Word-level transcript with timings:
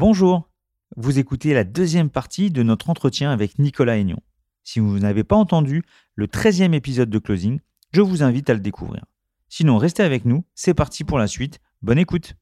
Bonjour, 0.00 0.48
vous 0.96 1.18
écoutez 1.18 1.54
la 1.54 1.64
deuxième 1.64 2.08
partie 2.08 2.52
de 2.52 2.62
notre 2.62 2.88
entretien 2.88 3.32
avec 3.32 3.58
Nicolas 3.58 3.96
Aignon. 3.98 4.20
Si 4.62 4.78
vous 4.78 5.00
n'avez 5.00 5.24
pas 5.24 5.34
entendu 5.34 5.82
le 6.14 6.28
13e 6.28 6.72
épisode 6.72 7.10
de 7.10 7.18
Closing, 7.18 7.58
je 7.90 8.00
vous 8.00 8.22
invite 8.22 8.48
à 8.48 8.54
le 8.54 8.60
découvrir. 8.60 9.04
Sinon, 9.48 9.76
restez 9.76 10.04
avec 10.04 10.24
nous, 10.24 10.44
c'est 10.54 10.72
parti 10.72 11.02
pour 11.02 11.18
la 11.18 11.26
suite. 11.26 11.58
Bonne 11.82 11.98
écoute. 11.98 12.34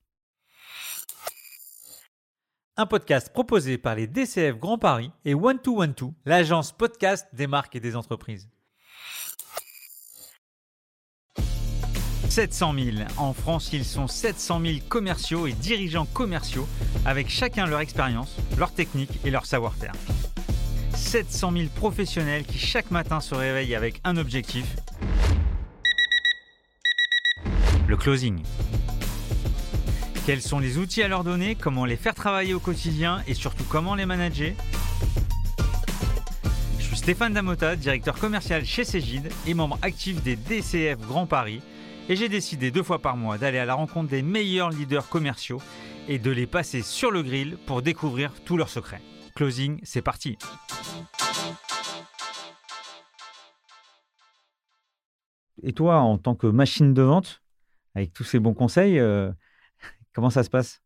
Un 2.76 2.84
podcast 2.84 3.32
proposé 3.32 3.78
par 3.78 3.94
les 3.94 4.06
DCF 4.06 4.58
Grand 4.58 4.76
Paris 4.76 5.10
et 5.24 5.32
One2One2, 5.32 6.12
l'agence 6.26 6.72
podcast 6.72 7.26
des 7.32 7.46
marques 7.46 7.74
et 7.74 7.80
des 7.80 7.96
entreprises. 7.96 8.50
700 12.36 12.74
000. 12.74 12.96
En 13.16 13.32
France, 13.32 13.70
ils 13.72 13.86
sont 13.86 14.06
700 14.08 14.60
000 14.60 14.74
commerciaux 14.90 15.46
et 15.46 15.54
dirigeants 15.54 16.04
commerciaux 16.04 16.68
avec 17.06 17.30
chacun 17.30 17.64
leur 17.64 17.80
expérience, 17.80 18.36
leur 18.58 18.74
technique 18.74 19.20
et 19.24 19.30
leur 19.30 19.46
savoir-faire. 19.46 19.94
700 20.94 21.52
000 21.52 21.64
professionnels 21.74 22.44
qui 22.44 22.58
chaque 22.58 22.90
matin 22.90 23.20
se 23.20 23.34
réveillent 23.34 23.74
avec 23.74 24.02
un 24.04 24.18
objectif. 24.18 24.66
Le 27.88 27.96
closing. 27.96 28.42
Quels 30.26 30.42
sont 30.42 30.58
les 30.58 30.76
outils 30.76 31.02
à 31.02 31.08
leur 31.08 31.24
donner, 31.24 31.54
comment 31.54 31.86
les 31.86 31.96
faire 31.96 32.14
travailler 32.14 32.52
au 32.52 32.60
quotidien 32.60 33.22
et 33.26 33.32
surtout 33.32 33.64
comment 33.64 33.94
les 33.94 34.04
manager? 34.04 34.52
Je 36.78 36.84
suis 36.84 36.98
Stéphane 36.98 37.32
Damota, 37.32 37.76
directeur 37.76 38.18
commercial 38.18 38.66
chez 38.66 38.84
Cégide 38.84 39.30
et 39.46 39.54
membre 39.54 39.78
actif 39.80 40.22
des 40.22 40.36
DCF 40.36 40.98
Grand 40.98 41.24
Paris 41.24 41.62
et 42.08 42.16
j'ai 42.16 42.28
décidé 42.28 42.70
deux 42.70 42.82
fois 42.82 43.00
par 43.00 43.16
mois 43.16 43.38
d'aller 43.38 43.58
à 43.58 43.64
la 43.64 43.74
rencontre 43.74 44.08
des 44.10 44.22
meilleurs 44.22 44.70
leaders 44.70 45.08
commerciaux 45.08 45.60
et 46.08 46.18
de 46.18 46.30
les 46.30 46.46
passer 46.46 46.82
sur 46.82 47.10
le 47.10 47.22
grill 47.22 47.56
pour 47.66 47.82
découvrir 47.82 48.32
tous 48.44 48.56
leurs 48.56 48.68
secrets. 48.68 49.02
Closing, 49.34 49.80
c'est 49.82 50.02
parti. 50.02 50.38
Et 55.62 55.72
toi, 55.72 55.98
en 55.98 56.18
tant 56.18 56.34
que 56.34 56.46
machine 56.46 56.94
de 56.94 57.02
vente, 57.02 57.42
avec 57.94 58.12
tous 58.12 58.24
ces 58.24 58.38
bons 58.38 58.54
conseils, 58.54 58.98
euh, 58.98 59.30
comment 60.14 60.30
ça 60.30 60.44
se 60.44 60.50
passe? 60.50 60.82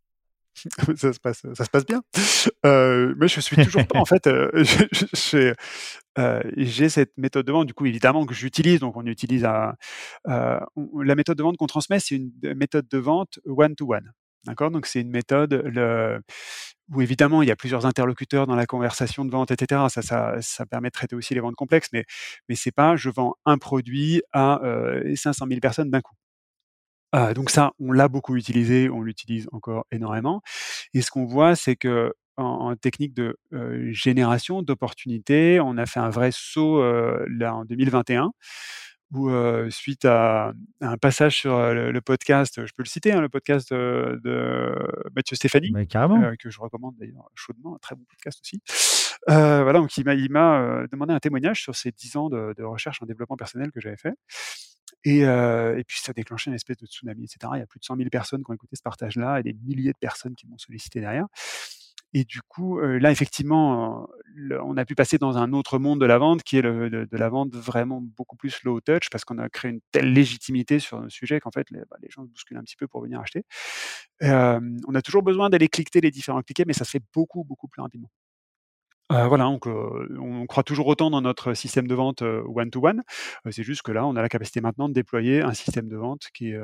Ça 0.97 1.13
se 1.13 1.21
passe, 1.21 1.47
ça 1.55 1.65
se 1.65 1.71
passe 1.71 1.87
bien. 1.87 2.03
Euh, 2.67 3.15
mais 3.17 3.29
je 3.29 3.41
suis 3.41 3.57
toujours 3.57 3.87
pas, 3.87 3.99
en 3.99 4.05
fait, 4.05 4.27
euh, 4.27 4.51
euh, 6.21 6.43
j'ai 6.57 6.89
cette 6.89 7.17
méthode 7.17 7.47
de 7.47 7.53
vente, 7.53 7.67
du 7.67 7.75
coup, 7.75 7.87
évidemment, 7.87 8.27
que 8.27 8.35
j'utilise. 8.35 8.81
Donc, 8.81 8.97
on 8.97 9.07
utilise 9.07 9.43
la 9.43 9.77
méthode 11.17 11.39
de 11.39 11.43
vente 11.43 11.57
qu'on 11.57 11.67
transmet, 11.67 12.01
c'est 12.01 12.17
une 12.17 12.33
méthode 12.55 12.87
de 12.89 12.99
vente 12.99 13.39
one-to-one. 13.47 14.13
D'accord? 14.45 14.71
Donc, 14.71 14.87
c'est 14.87 15.01
une 15.01 15.11
méthode 15.11 15.53
où, 16.93 17.03
évidemment, 17.03 17.43
il 17.43 17.49
y 17.49 17.53
a 17.53 17.57
plusieurs 17.57 17.87
interlocuteurs 17.87 18.47
dans 18.47 18.57
la 18.57 18.67
conversation 18.67 19.25
de 19.25 19.31
vente, 19.31 19.51
etc. 19.51 19.83
Ça, 19.89 20.67
permet 20.67 20.89
de 20.89 20.93
traiter 20.93 21.17
aussi 21.17 21.35
les 21.35 21.41
ventes 21.41 21.57
complexes, 21.57 21.89
mais, 21.93 22.05
mais 22.49 22.55
c'est 22.55 22.73
pas 22.73 22.97
je 22.97 23.11
vends 23.11 23.35
un 23.45 23.59
produit 23.59 24.23
à 24.33 24.61
500 25.15 25.47
000 25.49 25.61
personnes 25.61 25.91
d'un 25.91 26.01
coup. 26.01 26.15
Donc 27.35 27.51
ça, 27.51 27.73
on 27.81 27.93
l'a 27.93 28.09
beaucoup 28.09 28.37
utilisé, 28.37 28.89
on 28.89 29.03
l'utilise 29.03 29.49
encore 29.53 29.85
énormément. 29.91 30.43
Et 30.95 31.03
ce 31.03 31.11
qu'on 31.11 31.27
voit, 31.27 31.57
c'est 31.57 31.77
que 31.77 32.15
en, 32.41 32.75
technique 32.77 33.15
de 33.15 33.37
génération 33.93 34.63
d'opportunités, 34.63 35.61
on 35.61 35.77
a 35.77 35.87
fait 35.87 36.01
un 36.01 36.11
vrai 36.11 36.31
saut 36.33 36.83
là 37.29 37.55
en 37.55 37.65
2021 37.65 38.33
où 39.13 39.31
suite 39.71 40.05
à, 40.05 40.53
un 40.81 40.97
passage 40.97 41.37
sur 41.37 41.59
le, 41.73 42.01
podcast, 42.01 42.65
je 42.65 42.73
peux 42.73 42.83
le 42.83 42.89
citer, 42.89 43.13
hein, 43.13 43.21
le 43.21 43.29
podcast 43.29 43.73
de, 43.73 44.75
Mathieu 45.15 45.37
Stéphanie, 45.37 45.73
que 46.39 46.51
je 46.51 46.61
recommande 46.61 46.95
d'ailleurs 46.99 47.29
chaudement, 47.35 47.75
un 47.75 47.79
très 47.79 47.97
bon 47.97 48.05
podcast 48.09 48.41
aussi. 48.45 48.63
voilà, 49.27 49.81
donc 49.81 49.97
il 49.97 50.05
m'a 50.05 50.87
demandé 50.87 51.13
un 51.13 51.19
témoignage 51.19 51.63
sur 51.63 51.75
ces 51.75 51.91
10 51.91 52.17
ans 52.17 52.29
de, 52.29 52.55
de 52.57 52.63
recherche 52.63 53.03
en 53.03 53.07
développement 53.07 53.37
personnel 53.37 53.73
que 53.73 53.81
j'avais 53.81 53.97
fait. 53.97 54.15
Et, 55.05 55.21
et, 55.21 55.85
puis 55.87 55.99
ça 56.01 56.11
a 56.11 56.13
déclenché 56.13 56.51
une 56.51 56.55
espèce 56.55 56.77
de 56.77 56.87
tsunami, 56.87 57.25
etc. 57.25 57.53
Il 57.55 57.59
y 57.59 57.63
a 57.63 57.67
plus 57.67 57.81
de 57.81 57.85
100 57.85 57.97
000 57.97 58.11
personnes 58.11 58.45
qui 58.45 58.51
ont 58.51 58.55
écouté 58.55 58.77
ce 58.77 58.83
partage-là 58.83 59.41
et 59.41 59.43
des 59.43 59.55
milliers 59.55 59.93
de 59.93 59.99
personnes 59.99 60.35
qui 60.35 60.47
m'ont 60.47 60.59
sollicité 60.59 61.01
derrière. 61.01 61.27
Et 62.13 62.25
du 62.25 62.41
coup, 62.43 62.81
là, 62.81 63.11
effectivement, 63.11 64.09
on 64.63 64.77
a 64.77 64.85
pu 64.85 64.95
passer 64.95 65.19
dans 65.19 65.39
un 65.39 65.53
autre 65.53 65.79
monde 65.79 66.01
de 66.01 66.07
la 66.07 66.19
vente 66.19 66.43
qui 66.43 66.57
est 66.59 66.63
le, 66.63 66.91
de, 66.91 67.17
la 67.17 67.29
vente 67.29 67.55
vraiment 67.55 68.01
beaucoup 68.01 68.37
plus 68.37 68.63
low 68.65 68.81
touch 68.81 69.11
parce 69.11 69.25
qu'on 69.25 69.39
a 69.39 69.49
créé 69.49 69.71
une 69.71 69.81
telle 69.93 70.13
légitimité 70.13 70.79
sur 70.81 71.01
le 71.01 71.09
sujet 71.09 71.41
qu'en 71.41 71.51
fait, 71.51 71.71
les, 71.71 71.81
bah, 71.91 71.97
gens 72.09 72.25
se 72.25 72.31
bousculent 72.31 72.57
un 72.57 72.63
petit 72.63 72.77
peu 72.77 72.89
pour 72.89 73.03
venir 73.03 73.21
acheter. 73.21 73.45
on 74.23 74.95
a 74.95 75.03
toujours 75.03 75.23
besoin 75.23 75.51
d'aller 75.51 75.69
cliquer 75.69 76.01
les 76.01 76.11
différents 76.11 76.43
cliquets, 76.43 76.65
mais 76.67 76.73
ça 76.73 76.85
se 76.85 76.91
fait 76.91 77.03
beaucoup, 77.15 77.45
beaucoup 77.45 77.69
plus 77.69 77.83
rapidement. 77.83 78.11
Voilà, 79.11 79.49
on 79.49 80.47
croit 80.47 80.63
toujours 80.63 80.87
autant 80.87 81.11
dans 81.11 81.21
notre 81.21 81.55
système 81.55 81.89
de 81.89 81.95
vente 81.95 82.23
one-to-one. 82.23 83.03
c'est 83.51 83.65
juste 83.65 83.83
que 83.83 83.91
là, 83.91 84.07
on 84.07 84.15
a 84.15 84.23
la 84.23 84.29
capacité 84.29 84.61
maintenant 84.61 84.89
de 84.89 84.95
déployer 84.95 85.43
un 85.43 85.53
système 85.53 85.89
de 85.89 85.97
vente 85.97 86.29
qui, 86.33 86.55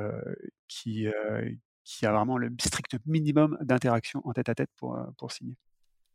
qui, 0.67 1.07
qui 1.87 2.05
a 2.05 2.11
vraiment 2.11 2.37
le 2.37 2.49
strict 2.59 2.97
minimum 3.05 3.57
d'interaction 3.61 4.21
en 4.25 4.33
tête-à-tête 4.33 4.69
pour, 4.77 4.99
pour 5.17 5.31
signer. 5.31 5.55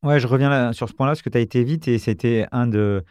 Ouais, 0.02 0.20
je 0.20 0.26
reviens 0.26 0.72
sur 0.72 0.88
ce 0.88 0.94
point-là 0.94 1.12
parce 1.12 1.22
que 1.22 1.30
tu 1.30 1.38
as 1.38 1.40
été 1.40 1.64
vite 1.64 1.88
et 1.88 1.98
c'était 1.98 2.46
un 2.52 2.66
de, 2.66 3.04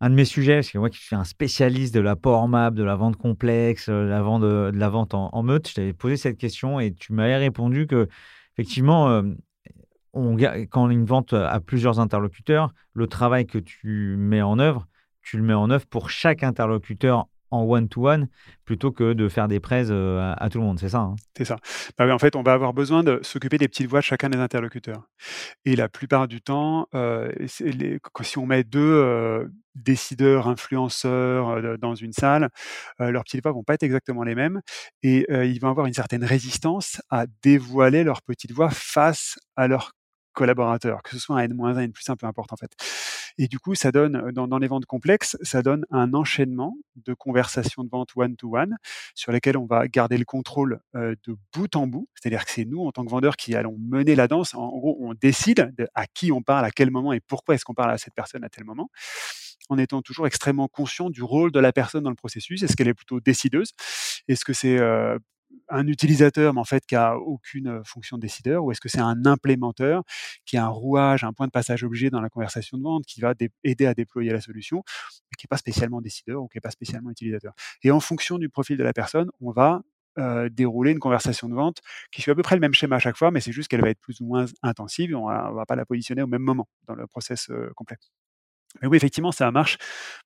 un 0.00 0.10
de 0.10 0.14
mes 0.14 0.24
sujets. 0.24 0.56
Parce 0.56 0.70
que 0.70 0.78
moi, 0.78 0.90
qui 0.90 0.98
suis 0.98 1.16
un 1.16 1.24
spécialiste 1.24 1.94
de 1.94 2.00
la 2.00 2.14
power 2.14 2.46
map, 2.46 2.70
de 2.70 2.84
la 2.84 2.94
vente 2.94 3.16
complexe, 3.16 3.88
de 3.88 3.94
la 3.94 4.22
vente, 4.22 4.42
de, 4.42 4.70
la 4.72 4.88
vente 4.88 5.14
en, 5.14 5.42
meute, 5.42 5.68
je 5.68 5.74
t'avais 5.74 5.92
posé 5.92 6.16
cette 6.16 6.38
question 6.38 6.78
et 6.78 6.92
tu 6.92 7.12
m'avais 7.12 7.36
répondu 7.36 7.86
que, 7.86 8.08
effectivement, 8.54 9.22
on, 10.12 10.36
quand 10.70 10.88
une 10.88 11.04
vente 11.04 11.32
a 11.32 11.58
plusieurs 11.60 11.98
interlocuteurs, 11.98 12.72
le 12.92 13.08
travail 13.08 13.46
que 13.46 13.58
tu 13.58 14.16
mets 14.18 14.42
en 14.42 14.58
œuvre, 14.58 14.86
tu 15.22 15.36
le 15.36 15.42
mets 15.42 15.54
en 15.54 15.70
œuvre 15.70 15.86
pour 15.86 16.10
chaque 16.10 16.42
interlocuteur 16.42 17.26
en 17.50 17.62
one-to-one 17.62 18.28
plutôt 18.64 18.92
que 18.92 19.12
de 19.12 19.28
faire 19.28 19.48
des 19.48 19.60
prêts 19.60 19.90
euh, 19.90 20.34
à, 20.36 20.48
tout 20.50 20.58
le 20.58 20.64
monde, 20.64 20.78
c'est 20.78 20.90
ça 20.90 20.98
hein? 20.98 21.16
C'est 21.36 21.44
ça. 21.44 21.56
Bah 21.96 22.12
en 22.12 22.18
fait, 22.18 22.36
on 22.36 22.42
va 22.42 22.52
avoir 22.52 22.74
besoin 22.74 23.02
de 23.02 23.20
s'occuper 23.22 23.58
des 23.58 23.68
petites 23.68 23.88
voix 23.88 24.00
de 24.00 24.04
chacun 24.04 24.28
des 24.28 24.38
interlocuteurs. 24.38 25.08
Et 25.64 25.76
la 25.76 25.88
plupart 25.88 26.28
du 26.28 26.40
temps, 26.42 26.86
euh, 26.94 27.30
si 27.46 28.38
on 28.38 28.46
met 28.46 28.64
deux 28.64 28.80
euh, 28.80 29.46
décideurs, 29.74 30.48
influenceurs 30.48 31.78
dans 31.78 31.94
une 31.94 32.12
salle, 32.12 32.48
leurs 32.98 33.22
petites 33.22 33.42
voix 33.42 33.52
vont 33.52 33.62
pas 33.62 33.74
être 33.74 33.84
exactement 33.84 34.24
les 34.24 34.34
mêmes 34.34 34.60
et 35.04 35.24
ils 35.30 35.60
vont 35.60 35.68
avoir 35.68 35.86
une 35.86 35.94
certaine 35.94 36.24
résistance 36.24 37.00
à 37.10 37.26
dévoiler 37.44 38.02
leurs 38.02 38.22
petites 38.22 38.50
voix 38.50 38.70
face 38.70 39.38
à 39.54 39.68
leurs 39.68 39.92
collaborateurs, 40.38 41.02
que 41.02 41.10
ce 41.10 41.18
soit 41.18 41.36
un 41.36 41.40
N-1, 41.40 41.76
un 41.76 41.80
N 41.80 41.92
plus 41.92 42.08
un 42.08 42.16
peu 42.16 42.26
importe 42.26 42.52
en 42.52 42.56
fait. 42.56 42.70
Et 43.38 43.48
du 43.48 43.58
coup, 43.58 43.74
ça 43.74 43.90
donne, 43.90 44.30
dans, 44.32 44.46
dans, 44.46 44.58
les 44.58 44.68
ventes 44.68 44.86
complexes, 44.86 45.36
ça 45.42 45.62
donne 45.62 45.84
un 45.90 46.14
enchaînement 46.14 46.76
de 46.96 47.12
conversations 47.12 47.82
de 47.82 47.88
vente 47.88 48.10
one-to-one 48.16 48.76
sur 49.14 49.32
lesquelles 49.32 49.56
on 49.56 49.66
va 49.66 49.88
garder 49.88 50.16
le 50.16 50.24
contrôle 50.24 50.80
de 50.94 51.36
bout 51.52 51.74
en 51.76 51.86
bout. 51.86 52.08
C'est-à-dire 52.14 52.44
que 52.44 52.50
c'est 52.50 52.64
nous, 52.64 52.84
en 52.84 52.90
tant 52.92 53.04
que 53.04 53.10
vendeurs, 53.10 53.36
qui 53.36 53.54
allons 53.54 53.76
mener 53.78 54.14
la 54.14 54.26
danse. 54.26 54.54
En, 54.54 54.68
gros, 54.78 54.96
on 55.00 55.14
décide 55.14 55.72
de 55.76 55.88
à 55.94 56.06
qui 56.06 56.32
on 56.32 56.42
parle, 56.42 56.64
à 56.64 56.70
quel 56.70 56.90
moment 56.90 57.12
et 57.12 57.20
pourquoi 57.20 57.54
est-ce 57.54 57.64
qu'on 57.64 57.74
parle 57.74 57.90
à 57.90 57.98
cette 57.98 58.14
personne 58.14 58.44
à 58.44 58.48
tel 58.48 58.64
moment 58.64 58.90
en 59.70 59.76
étant 59.76 60.02
toujours 60.02 60.26
extrêmement 60.26 60.68
conscient 60.68 61.10
du 61.10 61.22
rôle 61.22 61.52
de 61.52 61.60
la 61.60 61.72
personne 61.72 62.02
dans 62.02 62.10
le 62.10 62.16
processus. 62.16 62.62
Est-ce 62.62 62.74
qu'elle 62.74 62.88
est 62.88 62.94
plutôt 62.94 63.20
décideuse? 63.20 63.72
Est-ce 64.26 64.44
que 64.44 64.54
c'est 64.54 64.78
un 65.68 65.86
utilisateur, 65.86 66.54
mais 66.54 66.60
en 66.60 66.64
fait 66.64 66.84
qui 66.86 66.96
a 66.96 67.16
aucune 67.18 67.82
fonction 67.84 68.16
de 68.16 68.22
décideur, 68.22 68.64
ou 68.64 68.72
est-ce 68.72 68.80
que 68.80 68.88
c'est 68.88 69.00
un 69.00 69.26
implémenteur 69.26 70.02
qui 70.46 70.56
a 70.56 70.64
un 70.64 70.68
rouage, 70.68 71.24
un 71.24 71.32
point 71.32 71.46
de 71.46 71.52
passage 71.52 71.84
obligé 71.84 72.10
dans 72.10 72.20
la 72.20 72.30
conversation 72.30 72.78
de 72.78 72.82
vente, 72.82 73.04
qui 73.06 73.20
va 73.20 73.34
aider 73.64 73.86
à 73.86 73.94
déployer 73.94 74.32
la 74.32 74.40
solution, 74.40 74.82
mais 75.30 75.36
qui 75.38 75.46
n'est 75.46 75.48
pas 75.48 75.56
spécialement 75.58 76.00
décideur 76.00 76.42
ou 76.42 76.48
qui 76.48 76.56
n'est 76.56 76.60
pas 76.62 76.70
spécialement 76.70 77.10
utilisateur? 77.10 77.52
Et 77.82 77.90
en 77.90 78.00
fonction 78.00 78.38
du 78.38 78.48
profil 78.48 78.76
de 78.78 78.84
la 78.84 78.92
personne, 78.92 79.30
on 79.40 79.52
va 79.52 79.82
dérouler 80.50 80.90
une 80.90 80.98
conversation 80.98 81.48
de 81.48 81.54
vente 81.54 81.78
qui 82.10 82.22
suit 82.22 82.32
à 82.32 82.34
peu 82.34 82.42
près 82.42 82.56
le 82.56 82.60
même 82.60 82.74
schéma 82.74 82.96
à 82.96 82.98
chaque 82.98 83.16
fois, 83.16 83.30
mais 83.30 83.40
c'est 83.40 83.52
juste 83.52 83.68
qu'elle 83.68 83.82
va 83.82 83.90
être 83.90 84.00
plus 84.00 84.20
ou 84.20 84.26
moins 84.26 84.46
intensive 84.64 85.12
et 85.12 85.14
on 85.14 85.28
ne 85.28 85.54
va 85.54 85.64
pas 85.64 85.76
la 85.76 85.86
positionner 85.86 86.22
au 86.22 86.26
même 86.26 86.42
moment 86.42 86.68
dans 86.88 86.94
le 86.96 87.06
process 87.06 87.48
complet. 87.76 87.96
Mais 88.82 88.88
oui, 88.88 88.96
effectivement, 88.96 89.32
ça 89.32 89.50
marche 89.50 89.78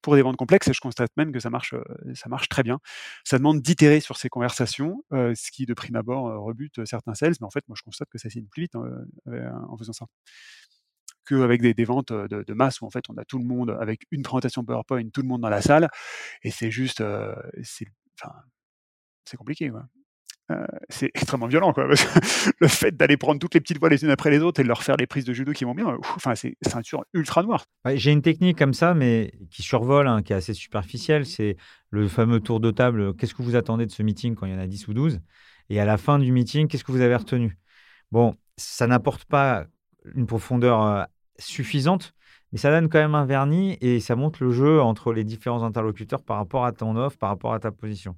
pour 0.03 0.17
des 0.17 0.23
ventes 0.23 0.37
complexes 0.37 0.69
et 0.69 0.73
je 0.73 0.81
constate 0.81 1.11
même 1.17 1.33
que 1.33 1.41
ça 1.41 1.51
marche, 1.51 1.75
ça 2.15 2.29
marche 2.29 2.49
très 2.49 2.63
bien. 2.63 2.81
Ça 3.25 3.39
demande 3.39 3.61
d'itérer 3.61 4.01
sur 4.01 4.17
ces 4.17 4.29
conversations, 4.29 5.05
ce 5.13 5.51
qui, 5.53 5.67
de 5.67 5.75
prime 5.75 5.97
abord, 5.97 6.25
rebute 6.45 6.85
certains 6.85 7.15
sales, 7.15 7.35
mais 7.41 7.47
en 7.47 7.51
fait, 7.51 7.65
moi, 7.69 7.77
je 7.79 7.83
constate 7.83 8.09
que 8.11 8.19
ça 8.19 8.29
signe 8.31 8.47
plus 8.47 8.63
vite 8.63 8.75
hein, 8.75 8.85
en 9.69 9.77
faisant 9.77 9.93
ça 9.93 10.07
qu'avec 11.25 11.63
des, 11.63 11.73
des 11.73 11.85
ventes 11.85 12.13
de, 12.13 12.53
masse 12.53 12.81
où 12.81 12.87
en 12.87 12.91
fait 12.91 13.05
on 13.09 13.17
a 13.17 13.25
tout 13.25 13.39
le 13.39 13.45
monde 13.45 13.71
avec 13.81 14.07
une 14.11 14.23
présentation 14.23 14.65
PowerPoint, 14.65 15.09
tout 15.11 15.23
le 15.23 15.29
monde 15.29 15.43
dans 15.43 15.49
la 15.49 15.63
salle, 15.63 15.89
et 16.43 16.51
c'est 16.51 16.71
juste, 16.71 17.03
c'est, 17.63 17.87
enfin, 18.21 18.35
c'est 19.25 19.37
compliqué. 19.37 19.71
Quoi. 19.71 19.87
Euh, 20.51 20.67
c'est 20.89 21.11
extrêmement 21.15 21.47
violent. 21.47 21.73
Le 22.61 22.69
fait 22.69 22.97
d'aller 22.97 23.17
prendre 23.17 23.39
toutes 23.39 23.55
les 23.55 23.61
petites 23.61 23.79
voix 23.79 23.89
les 23.89 24.05
unes 24.05 24.11
après 24.11 24.31
les 24.31 24.41
autres 24.41 24.61
et 24.61 24.63
de 24.63 24.69
leur 24.69 24.83
faire 24.83 24.97
les 24.97 25.07
prises 25.07 25.25
de 25.25 25.33
judo 25.33 25.53
qui 25.53 25.65
vont 25.65 25.75
bien, 25.75 25.97
enfin, 26.17 26.35
c'est 26.35 26.57
ceinture 26.63 27.05
ultra 27.15 27.43
noire. 27.43 27.65
J'ai 27.95 28.13
une 28.13 28.23
technique 28.23 28.59
comme 28.59 28.75
ça, 28.75 28.95
mais 28.95 29.33
qui 29.51 29.63
survole, 29.63 30.09
hein, 30.09 30.23
qui 30.23 30.33
est 30.33 30.37
assez 30.37 30.55
superficielle. 30.55 31.27
C'est 31.27 31.57
le 31.91 32.09
fameux 32.09 32.41
tour 32.41 32.61
de 32.61 32.71
table. 32.71 33.15
Qu'est-ce 33.17 33.35
que 33.35 33.43
vous 33.43 33.57
attendez 33.57 33.87
de 33.87 33.93
ce 33.93 34.03
meeting 34.03 34.35
quand 34.35 34.47
il 34.47 34.53
y 34.53 34.57
en 34.57 34.59
a 34.59 34.67
10 34.67 34.89
ou 34.89 34.95
12 34.95 35.21
Et 35.69 35.81
à 35.81 35.85
la 35.85 35.97
fin 35.97 36.19
du 36.19 36.33
meeting, 36.33 36.69
qu'est-ce 36.69 36.85
que 36.85 36.93
vous 36.93 37.01
avez 37.01 37.17
retenu? 37.17 37.59
Bon, 38.11 38.35
ça 38.57 38.87
n'apporte 38.87 39.25
pas 39.25 39.67
une 40.15 40.27
profondeur 40.27 41.07
suffisante, 41.39 42.15
mais 42.53 42.59
ça 42.59 42.71
donne 42.71 42.89
quand 42.89 42.99
même 42.99 43.15
un 43.15 43.25
vernis 43.25 43.79
et 43.81 44.01
ça 44.01 44.17
montre 44.17 44.43
le 44.45 44.51
jeu 44.51 44.81
entre 44.81 45.13
les 45.13 45.25
différents 45.25 45.63
interlocuteurs 45.63 46.23
par 46.23 46.37
rapport 46.37 46.65
à 46.65 46.73
ton 46.73 46.97
offre, 46.97 47.17
par 47.19 47.31
rapport 47.31 47.55
à 47.55 47.61
ta 47.61 47.71
position. 47.71 48.17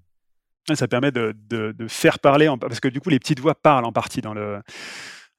Ça 0.72 0.88
permet 0.88 1.12
de, 1.12 1.86
faire 1.88 2.18
parler, 2.18 2.50
parce 2.60 2.80
que 2.80 2.88
du 2.88 3.00
coup, 3.00 3.10
les 3.10 3.18
petites 3.18 3.40
voix 3.40 3.54
parlent 3.54 3.84
en 3.84 3.92
partie 3.92 4.20
dans 4.20 4.32
le, 4.32 4.60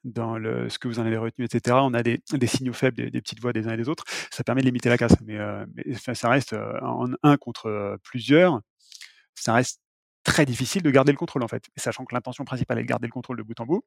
dans 0.04 0.38
le, 0.38 0.68
ce 0.68 0.78
que 0.78 0.86
vous 0.86 1.00
en 1.00 1.06
avez 1.06 1.16
retenu, 1.16 1.44
etc. 1.44 1.76
On 1.80 1.94
a 1.94 2.02
des, 2.02 2.20
signaux 2.46 2.72
faibles 2.72 3.10
des, 3.10 3.20
petites 3.20 3.40
voix 3.40 3.52
des 3.52 3.66
uns 3.66 3.72
et 3.72 3.76
des 3.76 3.88
autres. 3.88 4.04
Ça 4.30 4.44
permet 4.44 4.60
de 4.60 4.66
limiter 4.66 4.88
la 4.88 4.98
casse. 4.98 5.16
Mais, 5.24 5.38
mais 5.74 5.94
ça 6.14 6.28
reste 6.28 6.54
en 6.82 7.08
un 7.22 7.36
contre 7.36 7.98
plusieurs. 8.04 8.60
Ça 9.34 9.54
reste 9.54 9.80
très 10.22 10.46
difficile 10.46 10.82
de 10.82 10.90
garder 10.90 11.12
le 11.12 11.18
contrôle, 11.18 11.42
en 11.42 11.48
fait. 11.48 11.64
Sachant 11.76 12.04
que 12.04 12.14
l'intention 12.14 12.44
principale 12.44 12.78
est 12.78 12.82
de 12.82 12.88
garder 12.88 13.06
le 13.06 13.12
contrôle 13.12 13.38
de 13.38 13.42
bout 13.42 13.58
en 13.60 13.66
bout, 13.66 13.82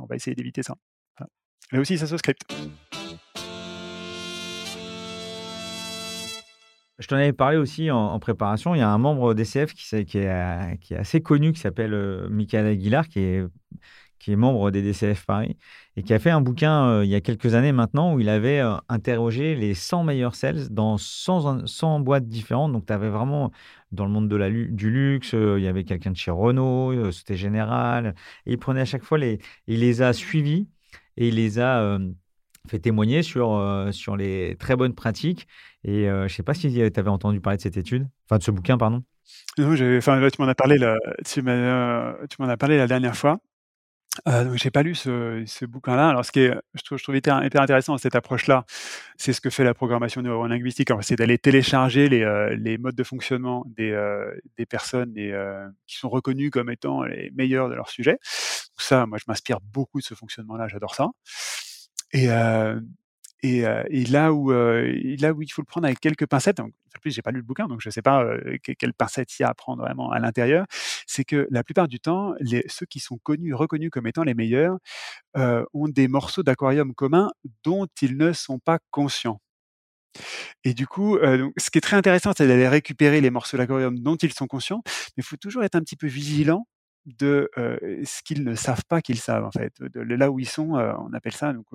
on 0.00 0.06
va 0.06 0.16
essayer 0.16 0.34
d'éviter 0.34 0.62
ça. 0.62 0.74
Là 1.72 1.80
aussi, 1.80 1.98
ça 1.98 2.06
se 2.06 2.16
script. 2.16 2.42
Je 6.98 7.06
t'en 7.08 7.16
avais 7.16 7.32
parlé 7.32 7.56
aussi 7.56 7.90
en, 7.90 8.18
préparation. 8.20 8.74
Il 8.74 8.78
y 8.78 8.82
a 8.82 8.88
un 8.88 8.98
membre 8.98 9.34
d'ECF 9.34 9.74
qui, 9.74 10.04
qui, 10.04 10.18
est, 10.18 10.94
assez 10.96 11.20
connu, 11.20 11.52
qui 11.52 11.60
s'appelle 11.60 11.94
euh, 11.94 12.28
Michael 12.28 12.66
Aguilar, 12.66 13.08
qui 13.08 13.20
est, 13.20 13.44
qui 14.18 14.32
est 14.32 14.36
membre 14.36 14.70
des 14.70 14.82
DCF 14.82 15.26
Paris, 15.26 15.56
et 15.96 16.04
qui 16.04 16.14
a 16.14 16.20
fait 16.20 16.30
un 16.30 16.40
bouquin 16.40 16.86
euh, 16.86 17.04
il 17.04 17.10
y 17.10 17.16
a 17.16 17.20
quelques 17.20 17.54
années 17.54 17.72
maintenant 17.72 18.14
où 18.14 18.20
il 18.20 18.28
avait 18.28 18.60
euh, 18.60 18.76
interrogé 18.88 19.56
les 19.56 19.74
100 19.74 20.04
meilleurs 20.04 20.36
sales 20.36 20.68
dans 20.70 20.96
100, 20.96 21.66
100 21.66 22.00
boîtes 22.00 22.28
différentes. 22.28 22.72
Donc, 22.72 22.86
tu 22.86 22.92
avais 22.92 23.08
vraiment, 23.08 23.50
dans 23.90 24.04
le 24.04 24.12
monde 24.12 24.28
de 24.28 24.36
la, 24.36 24.48
du 24.48 24.90
luxe, 24.90 25.32
il 25.32 25.62
y 25.62 25.66
avait 25.66 25.84
quelqu'un 25.84 26.12
de 26.12 26.16
chez 26.16 26.30
Renault, 26.30 27.10
c'était 27.10 27.36
Général. 27.36 28.14
Et 28.46 28.52
il 28.52 28.58
prenait 28.58 28.82
à 28.82 28.84
chaque 28.84 29.02
fois 29.02 29.18
les. 29.18 29.40
Il 29.66 29.80
les 29.80 30.02
a 30.02 30.12
suivis 30.12 30.68
et 31.16 31.28
il 31.28 31.34
les 31.34 31.58
a 31.58 31.98
fait 32.68 32.78
témoigner 32.78 33.22
sur, 33.22 33.88
sur 33.90 34.16
les 34.16 34.56
très 34.58 34.76
bonnes 34.76 34.94
pratiques. 34.94 35.48
Et 35.84 36.08
euh, 36.08 36.20
je 36.20 36.24
ne 36.24 36.28
sais 36.28 36.42
pas 36.42 36.54
si 36.54 36.72
tu 36.72 36.80
avais 36.80 37.08
entendu 37.08 37.40
parler 37.40 37.56
de 37.56 37.62
cette 37.62 37.76
étude, 37.76 38.06
enfin 38.26 38.38
de 38.38 38.42
ce 38.42 38.50
bouquin, 38.50 38.78
pardon. 38.78 39.02
Non, 39.58 39.70
là, 39.70 40.30
tu 40.30 40.40
m'en 40.40 40.48
as 40.48 40.54
parlé, 40.54 40.82
euh, 40.82 42.78
la 42.78 42.86
dernière 42.86 43.16
fois. 43.16 43.38
Euh, 44.28 44.54
j'ai 44.56 44.70
pas 44.70 44.82
lu 44.82 44.94
ce, 44.94 45.64
bouquin-là. 45.64 46.10
Alors, 46.10 46.24
ce 46.24 46.30
qui 46.30 46.40
est, 46.40 46.54
je 46.74 46.82
trouve, 46.82 47.00
trouve 47.00 47.16
hyper, 47.16 47.36
intéressant 47.36 47.96
cette 47.96 48.14
approche-là, 48.14 48.64
c'est 49.16 49.32
ce 49.32 49.40
que 49.40 49.48
fait 49.48 49.64
la 49.64 49.74
programmation 49.74 50.20
neurolinguistique. 50.22 50.90
C'est 51.00 51.16
d'aller 51.16 51.38
télécharger 51.38 52.08
les, 52.08 52.78
modes 52.78 52.94
de 52.94 53.04
fonctionnement 53.04 53.64
des, 53.66 54.66
personnes 54.68 55.14
qui 55.14 55.96
sont 55.96 56.10
reconnues 56.10 56.50
comme 56.50 56.70
étant 56.70 57.02
les 57.02 57.30
meilleurs 57.34 57.70
de 57.70 57.74
leur 57.74 57.88
sujet. 57.88 58.18
ça, 58.76 59.06
moi, 59.06 59.18
je 59.18 59.24
m'inspire 59.26 59.60
beaucoup 59.60 59.98
de 59.98 60.04
ce 60.04 60.14
fonctionnement-là. 60.14 60.68
J'adore 60.68 60.94
ça. 60.94 61.08
Et, 62.12 62.28
et, 63.42 63.62
là 64.06 64.32
où 64.32 64.50
là 64.50 65.32
où 65.32 65.42
il 65.42 65.48
faut 65.52 65.62
le 65.62 65.66
prendre 65.66 65.86
avec 65.86 66.00
quelques 66.00 66.26
pincettes, 66.26 66.60
en 66.60 66.68
plus 67.00 67.10
j'ai 67.10 67.22
pas 67.22 67.30
lu 67.32 67.38
le 67.38 67.44
bouquin 67.44 67.66
donc 67.66 67.80
je 67.80 67.90
sais 67.90 68.02
pas 68.02 68.24
quelles 68.62 68.94
pincettes 68.94 69.38
il 69.38 69.42
y 69.42 69.44
a 69.44 69.48
à 69.48 69.54
prendre 69.54 69.82
vraiment 69.82 70.10
à 70.10 70.18
l'intérieur, 70.20 70.66
c'est 71.06 71.24
que 71.24 71.46
la 71.50 71.64
plupart 71.64 71.88
du 71.88 72.00
temps 72.00 72.34
ceux 72.68 72.86
qui 72.86 73.00
sont 73.00 73.18
connus 73.18 73.54
reconnus 73.54 73.90
comme 73.90 74.06
étant 74.06 74.22
les 74.22 74.34
meilleurs 74.34 74.78
ont 75.34 75.88
des 75.88 76.08
morceaux 76.08 76.42
d'aquarium 76.42 76.94
communs 76.94 77.30
dont 77.64 77.86
ils 78.00 78.16
ne 78.16 78.32
sont 78.32 78.58
pas 78.58 78.78
conscients. 78.90 79.40
Et 80.62 80.74
du 80.74 80.86
coup, 80.86 81.18
donc, 81.18 81.54
ce 81.56 81.70
qui 81.70 81.78
est 81.78 81.80
très 81.80 81.96
intéressant, 81.96 82.32
c'est 82.36 82.46
d'aller 82.46 82.68
récupérer 82.68 83.20
les 83.20 83.30
morceaux 83.30 83.56
d'aquarium 83.56 83.98
dont 83.98 84.16
ils 84.16 84.32
sont 84.32 84.46
conscients, 84.46 84.82
mais 84.86 85.22
il 85.22 85.24
faut 85.24 85.36
toujours 85.36 85.64
être 85.64 85.74
un 85.74 85.80
petit 85.80 85.96
peu 85.96 86.06
vigilant 86.06 86.66
de 87.06 87.50
ce 87.56 88.22
qu'ils 88.22 88.44
ne 88.44 88.54
savent 88.54 88.84
pas 88.88 89.00
qu'ils 89.00 89.18
savent 89.18 89.44
en 89.44 89.50
fait. 89.50 89.72
De, 89.80 90.02
là 90.02 90.30
où 90.30 90.38
ils 90.38 90.48
sont, 90.48 90.74
on 90.74 91.12
appelle 91.14 91.32
ça 91.32 91.52
donc 91.52 91.66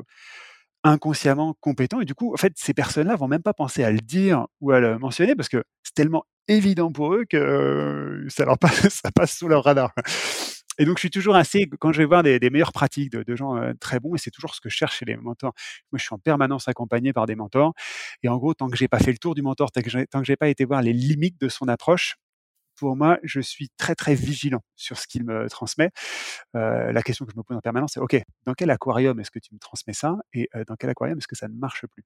inconsciemment 0.83 1.55
compétents. 1.59 2.01
Et 2.01 2.05
du 2.05 2.15
coup, 2.15 2.33
en 2.33 2.37
fait, 2.37 2.53
ces 2.55 2.73
personnes-là 2.73 3.15
vont 3.15 3.27
même 3.27 3.43
pas 3.43 3.53
penser 3.53 3.83
à 3.83 3.91
le 3.91 3.99
dire 3.99 4.47
ou 4.61 4.71
à 4.71 4.79
le 4.79 4.97
mentionner 4.97 5.35
parce 5.35 5.49
que 5.49 5.63
c'est 5.83 5.93
tellement 5.93 6.25
évident 6.47 6.91
pour 6.91 7.13
eux 7.13 7.25
que 7.29 8.25
ça 8.29 8.45
leur 8.45 8.57
passe, 8.59 9.01
ça 9.03 9.11
passe 9.11 9.37
sous 9.37 9.47
leur 9.47 9.63
radar. 9.63 9.93
Et 10.79 10.85
donc, 10.85 10.97
je 10.97 11.01
suis 11.01 11.09
toujours 11.09 11.35
assez, 11.35 11.67
quand 11.79 11.91
je 11.91 11.97
vais 11.97 12.05
voir 12.05 12.21
des, 12.21 12.39
meilleures 12.51 12.71
pratiques 12.71 13.11
de, 13.11 13.35
gens 13.35 13.59
très 13.79 13.99
bons, 13.99 14.13
et 14.13 14.19
c'est 14.19 14.29
toujours 14.29 14.53
ce 14.53 14.61
que 14.61 14.69
je 14.69 14.75
cherche 14.75 14.99
chez 14.99 15.05
les 15.05 15.15
mentors. 15.15 15.53
Moi, 15.91 15.97
je 15.97 16.03
suis 16.03 16.13
en 16.13 16.19
permanence 16.19 16.67
accompagné 16.67 17.13
par 17.13 17.25
des 17.25 17.35
mentors. 17.35 17.73
Et 18.21 18.29
en 18.29 18.37
gros, 18.37 18.53
tant 18.53 18.69
que 18.69 18.77
j'ai 18.77 18.87
pas 18.87 18.99
fait 18.99 19.11
le 19.11 19.17
tour 19.17 19.33
du 19.33 19.41
mentor, 19.41 19.71
tant 19.71 19.81
que 19.81 20.23
j'ai 20.23 20.35
pas 20.35 20.49
été 20.49 20.65
voir 20.65 20.83
les 20.83 20.93
limites 20.93 21.41
de 21.41 21.49
son 21.49 21.67
approche, 21.67 22.17
pour 22.77 22.95
moi, 22.95 23.19
je 23.23 23.41
suis 23.41 23.69
très 23.77 23.95
très 23.95 24.15
vigilant 24.15 24.61
sur 24.75 24.97
ce 24.97 25.07
qu'il 25.07 25.23
me 25.25 25.49
transmet. 25.49 25.91
Euh, 26.55 26.91
la 26.91 27.03
question 27.03 27.25
que 27.25 27.31
je 27.33 27.37
me 27.37 27.43
pose 27.43 27.57
en 27.57 27.61
permanence, 27.61 27.91
c'est 27.93 27.99
OK, 27.99 28.15
dans 28.45 28.53
quel 28.53 28.69
aquarium 28.71 29.19
est-ce 29.19 29.31
que 29.31 29.39
tu 29.39 29.53
me 29.53 29.59
transmets 29.59 29.93
ça 29.93 30.15
et 30.33 30.49
euh, 30.55 30.63
dans 30.65 30.75
quel 30.75 30.89
aquarium 30.89 31.17
est-ce 31.17 31.27
que 31.27 31.35
ça 31.35 31.47
ne 31.47 31.55
marche 31.55 31.85
plus? 31.87 32.03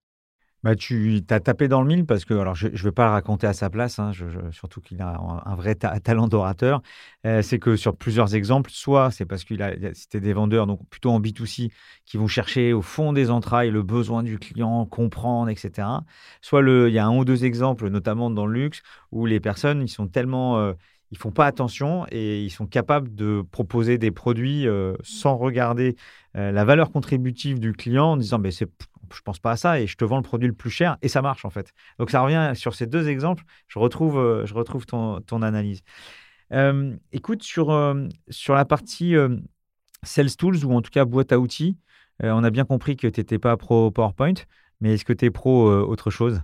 Bah, 0.63 0.75
tu 0.75 1.23
as 1.29 1.39
tapé 1.39 1.67
dans 1.67 1.81
le 1.81 1.87
mille 1.87 2.05
parce 2.05 2.23
que, 2.23 2.35
alors 2.35 2.53
je 2.53 2.67
ne 2.67 2.77
vais 2.77 2.91
pas 2.91 3.09
raconter 3.09 3.47
à 3.47 3.53
sa 3.53 3.69
place, 3.69 3.97
hein, 3.97 4.11
surtout 4.51 4.79
qu'il 4.79 5.01
a 5.01 5.17
un, 5.45 5.55
vrai 5.55 5.73
talent 5.75 6.27
d'orateur, 6.27 6.81
euh, 7.25 7.41
c'est 7.41 7.57
que 7.57 7.75
sur 7.75 7.95
plusieurs 7.95 8.35
exemples, 8.35 8.69
soit 8.71 9.09
c'est 9.09 9.25
parce 9.25 9.43
qu'il 9.43 9.63
a, 9.63 9.73
c'était 9.93 10.19
des 10.19 10.33
vendeurs, 10.33 10.67
donc 10.67 10.87
plutôt 10.89 11.09
en 11.09 11.19
B2C, 11.19 11.71
qui 12.05 12.17
vont 12.17 12.27
chercher 12.27 12.73
au 12.73 12.81
fond 12.83 13.11
des 13.11 13.31
entrailles 13.31 13.71
le 13.71 13.81
besoin 13.81 14.21
du 14.21 14.37
client, 14.37 14.85
comprendre, 14.85 15.49
etc. 15.49 15.87
Soit 16.41 16.61
le, 16.61 16.89
il 16.89 16.93
y 16.93 16.99
a 16.99 17.05
un 17.05 17.17
ou 17.17 17.25
deux 17.25 17.43
exemples, 17.43 17.89
notamment 17.89 18.29
dans 18.29 18.45
le 18.45 18.53
luxe, 18.53 18.83
où 19.11 19.25
les 19.25 19.39
personnes, 19.39 19.81
ils 19.81 19.89
sont 19.89 20.07
tellement... 20.07 20.59
Euh, 20.59 20.73
ils 21.13 21.17
font 21.17 21.31
pas 21.31 21.45
attention 21.45 22.05
et 22.09 22.41
ils 22.41 22.49
sont 22.49 22.65
capables 22.65 23.13
de 23.13 23.43
proposer 23.51 23.97
des 23.97 24.11
produits 24.11 24.65
euh, 24.65 24.93
sans 25.03 25.35
regarder 25.35 25.97
la 26.33 26.63
valeur 26.63 26.89
contributive 26.89 27.59
du 27.59 27.73
client 27.73 28.11
en 28.11 28.15
disant 28.15 28.39
ben, 28.39 28.49
c'est 28.49 28.69
je 29.15 29.21
pense 29.21 29.39
pas 29.39 29.51
à 29.51 29.57
ça 29.57 29.79
et 29.79 29.87
je 29.87 29.95
te 29.95 30.05
vends 30.05 30.17
le 30.17 30.23
produit 30.23 30.47
le 30.47 30.53
plus 30.53 30.69
cher 30.69 30.97
et 31.01 31.07
ça 31.07 31.21
marche 31.21 31.45
en 31.45 31.49
fait. 31.49 31.73
Donc 31.99 32.11
ça 32.11 32.21
revient 32.21 32.51
sur 32.55 32.75
ces 32.75 32.87
deux 32.87 33.09
exemples, 33.09 33.43
je 33.67 33.79
retrouve, 33.79 34.17
euh, 34.17 34.45
je 34.45 34.53
retrouve 34.53 34.85
ton, 34.85 35.21
ton 35.21 35.41
analyse. 35.41 35.81
Euh, 36.53 36.95
écoute, 37.11 37.43
sur, 37.43 37.71
euh, 37.71 38.07
sur 38.29 38.55
la 38.55 38.65
partie 38.65 39.15
Sales 40.03 40.35
Tools 40.35 40.65
ou 40.65 40.73
en 40.73 40.81
tout 40.81 40.91
cas 40.91 41.05
boîte 41.05 41.31
à 41.31 41.39
outils, 41.39 41.77
on 42.23 42.43
a 42.43 42.51
bien 42.51 42.65
compris 42.65 42.97
que 42.97 43.07
tu 43.07 43.19
n'étais 43.19 43.39
pas 43.39 43.57
pro 43.57 43.89
PowerPoint, 43.89 44.35
mais 44.79 44.93
est-ce 44.93 45.05
que 45.05 45.13
tu 45.13 45.25
es 45.25 45.31
pro 45.31 45.71
autre 45.71 46.11
chose? 46.11 46.41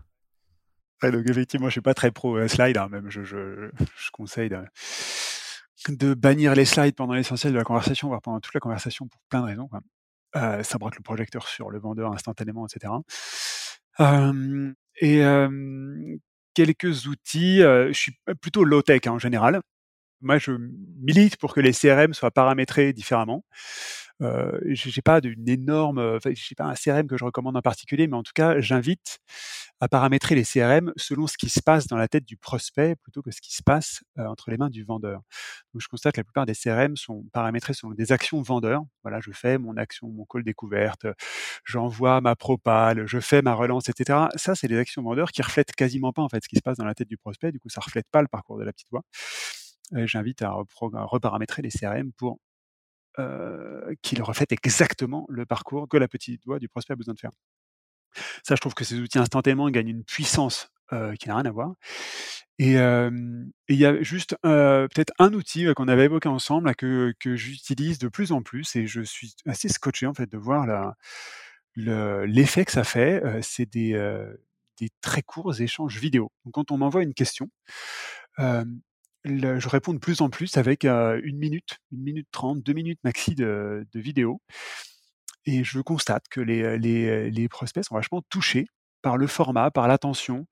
Donc 1.04 1.30
effectivement, 1.30 1.68
je 1.68 1.74
suis 1.74 1.82
pas 1.82 1.94
très 1.94 2.10
pro 2.10 2.48
slide, 2.48 2.78
hein, 2.78 2.88
même 2.90 3.12
je, 3.12 3.24
je, 3.24 3.70
je 3.78 4.12
conseille 4.12 4.50
de, 4.50 6.14
bannir 6.16 6.56
les 6.56 6.66
slides 6.66 6.96
pendant 6.96 7.14
l'essentiel 7.14 7.54
de 7.54 7.58
la 7.58 7.64
conversation, 7.64 8.08
voire 8.08 8.22
pendant 8.22 8.40
toute 8.40 8.54
la 8.56 8.60
conversation 8.60 9.08
pour 9.08 9.22
plein 9.30 9.42
de 9.42 9.46
raisons. 9.46 9.70
Ça 10.34 10.78
braque 10.80 10.98
le 10.98 11.04
projecteur 11.04 11.48
sur 11.48 11.70
le 11.70 11.80
vendeur 11.80 12.12
instantanément, 12.14 12.66
etc. 12.68 12.94
et 15.02 15.22
quelques 16.54 17.06
outils, 17.08 17.60
je 17.60 17.92
suis 17.94 18.18
plutôt 18.42 18.64
low-tech 18.64 19.02
hein, 19.06 19.12
en 19.12 19.20
général. 19.20 19.62
Moi, 20.22 20.40
je 20.40 20.52
milite 21.00 21.38
pour 21.38 21.54
que 21.54 21.60
les 21.60 21.74
CRM 21.74 22.14
soient 22.14 22.32
paramétrés 22.32 22.92
différemment. 22.94 23.46
Euh, 24.22 24.60
j'ai 24.66 25.02
pas 25.02 25.22
d'une 25.22 25.48
énorme, 25.48 26.00
enfin, 26.00 26.32
j'ai 26.34 26.56
pas 26.56 26.66
un 26.66 26.74
CRM 26.74 27.08
que 27.08 27.18
je 27.18 27.24
recommande 27.26 27.56
en 27.56 27.62
particulier, 27.62 28.08
mais 28.08 28.16
en 28.18 28.24
tout 28.24 28.32
cas, 28.34 28.60
j'invite 28.60 29.20
à 29.80 29.88
paramétrer 29.88 30.34
les 30.36 30.44
CRM 30.44 30.92
selon 30.96 31.28
ce 31.28 31.38
qui 31.38 31.50
se 31.50 31.62
passe 31.62 31.86
dans 31.88 31.98
la 31.98 32.08
tête 32.08 32.26
du 32.26 32.36
prospect 32.36 32.96
plutôt 32.96 33.22
que 33.22 33.30
ce 33.32 33.42
qui 33.42 33.54
se 33.54 33.62
passe 33.62 34.02
entre 34.18 34.50
les 34.50 34.58
mains 34.58 34.70
du 34.70 34.84
vendeur. 34.84 35.22
Donc, 35.74 35.82
je 35.82 35.88
constate 35.88 36.16
que 36.16 36.20
la 36.22 36.24
plupart 36.24 36.46
des 36.48 36.56
CRM 36.56 36.98
sont 36.98 37.26
paramétrés 37.32 37.74
selon 37.74 37.94
des 37.94 38.12
actions 38.12 38.42
vendeurs. 38.42 38.84
Voilà, 39.04 39.20
je 39.22 39.32
fais 39.32 39.58
mon 39.60 39.78
action, 39.78 40.10
mon 40.10 40.26
call 40.26 40.44
découverte, 40.44 41.06
j'envoie 41.64 42.22
ma 42.22 42.36
propale, 42.36 43.06
je 43.06 43.20
fais 43.20 43.42
ma 43.44 43.54
relance, 43.54 43.90
etc. 43.90 44.30
Ça, 44.36 44.56
c'est 44.56 44.68
des 44.68 44.78
actions 44.80 45.04
vendeurs 45.04 45.32
qui 45.32 45.42
reflètent 45.44 45.74
quasiment 45.74 46.12
pas 46.14 46.24
en 46.24 46.30
fait 46.30 46.44
ce 46.44 46.50
qui 46.50 46.56
se 46.58 46.62
passe 46.62 46.78
dans 46.78 46.86
la 46.86 46.96
tête 46.96 47.08
du 47.10 47.18
prospect. 47.18 47.52
Du 47.52 47.60
coup, 47.60 47.70
ça 47.70 47.82
reflète 47.82 48.08
pas 48.12 48.22
le 48.22 48.28
parcours 48.28 48.58
de 48.58 48.64
la 48.64 48.74
petite 48.74 48.90
voix. 48.92 49.04
J'invite 49.94 50.42
à 50.42 50.52
reparamétrer 50.52 51.62
les 51.62 51.70
CRM 51.70 52.12
pour 52.14 52.40
qu'il 54.02 54.22
reflète 54.22 54.52
exactement 54.52 55.26
le 55.30 55.46
parcours 55.46 55.88
que 55.88 55.98
la 55.98 56.08
petite 56.08 56.46
voix 56.46 56.60
du 56.60 56.70
prospect 56.70 56.94
a 56.94 56.96
besoin 56.96 57.14
de 57.14 57.20
faire. 57.20 57.32
Ça, 58.44 58.56
je 58.56 58.62
trouve 58.62 58.74
que 58.74 58.84
ces 58.84 59.00
outils 59.00 59.20
instantanément 59.20 59.70
gagnent 59.70 59.90
une 59.90 60.04
puissance 60.04 60.72
euh, 60.94 61.14
qui 61.16 61.28
n'a 61.28 61.36
rien 61.36 61.46
à 61.46 61.52
voir. 61.52 61.74
Et 62.60 62.74
il 62.74 63.78
y 63.78 63.86
a 63.86 64.02
juste 64.02 64.36
peut-être 64.42 65.14
un 65.20 65.34
outil 65.34 65.68
qu'on 65.76 65.88
avait 65.88 66.06
évoqué 66.06 66.28
ensemble 66.28 66.74
que, 66.76 67.14
que 67.20 67.36
j'utilise 67.36 68.00
de 68.00 68.08
plus 68.08 68.32
en 68.32 68.42
plus 68.42 68.76
et 68.76 68.88
je 68.88 69.02
suis 69.02 69.36
assez 69.46 69.70
scotché 69.70 70.08
en 70.08 70.16
fait 70.16 70.32
de 70.32 70.38
voir 70.38 70.66
l'effet 71.76 72.66
que 72.66 72.72
ça 72.72 72.84
fait. 72.84 73.22
c'est 73.44 73.70
des, 73.70 73.94
des 74.80 74.90
très 75.02 75.22
courts 75.22 75.62
échanges 75.62 76.00
vidéo. 76.00 76.32
Donc, 76.46 76.56
quand 76.56 76.72
on 76.72 76.78
m'envoie 76.78 77.04
une 77.04 77.14
question, 77.14 77.50
je 79.26 79.68
réponds 79.68 79.94
de 79.94 80.00
plus 80.00 80.22
en 80.22 80.30
plus 80.30 80.58
avec 80.58 80.86
une 80.86 81.38
minute, 81.38 81.78
une 81.92 82.04
minute 82.04 82.28
trente, 82.32 82.62
deux 82.62 82.74
minutes 82.74 83.00
maxi 83.04 83.36
de, 83.36 83.86
vidéo. 83.94 84.42
Et 85.46 85.64
je 85.64 85.80
constate 85.80 86.28
que 86.30 86.42
les, 86.42 87.48
prospects 87.50 87.84
sont 87.84 87.96
vachement 87.96 88.22
touchés 88.30 88.68
par 89.02 89.18
le 89.18 89.28
format, 89.28 89.72
par 89.72 89.88
l'attention. 89.88 90.48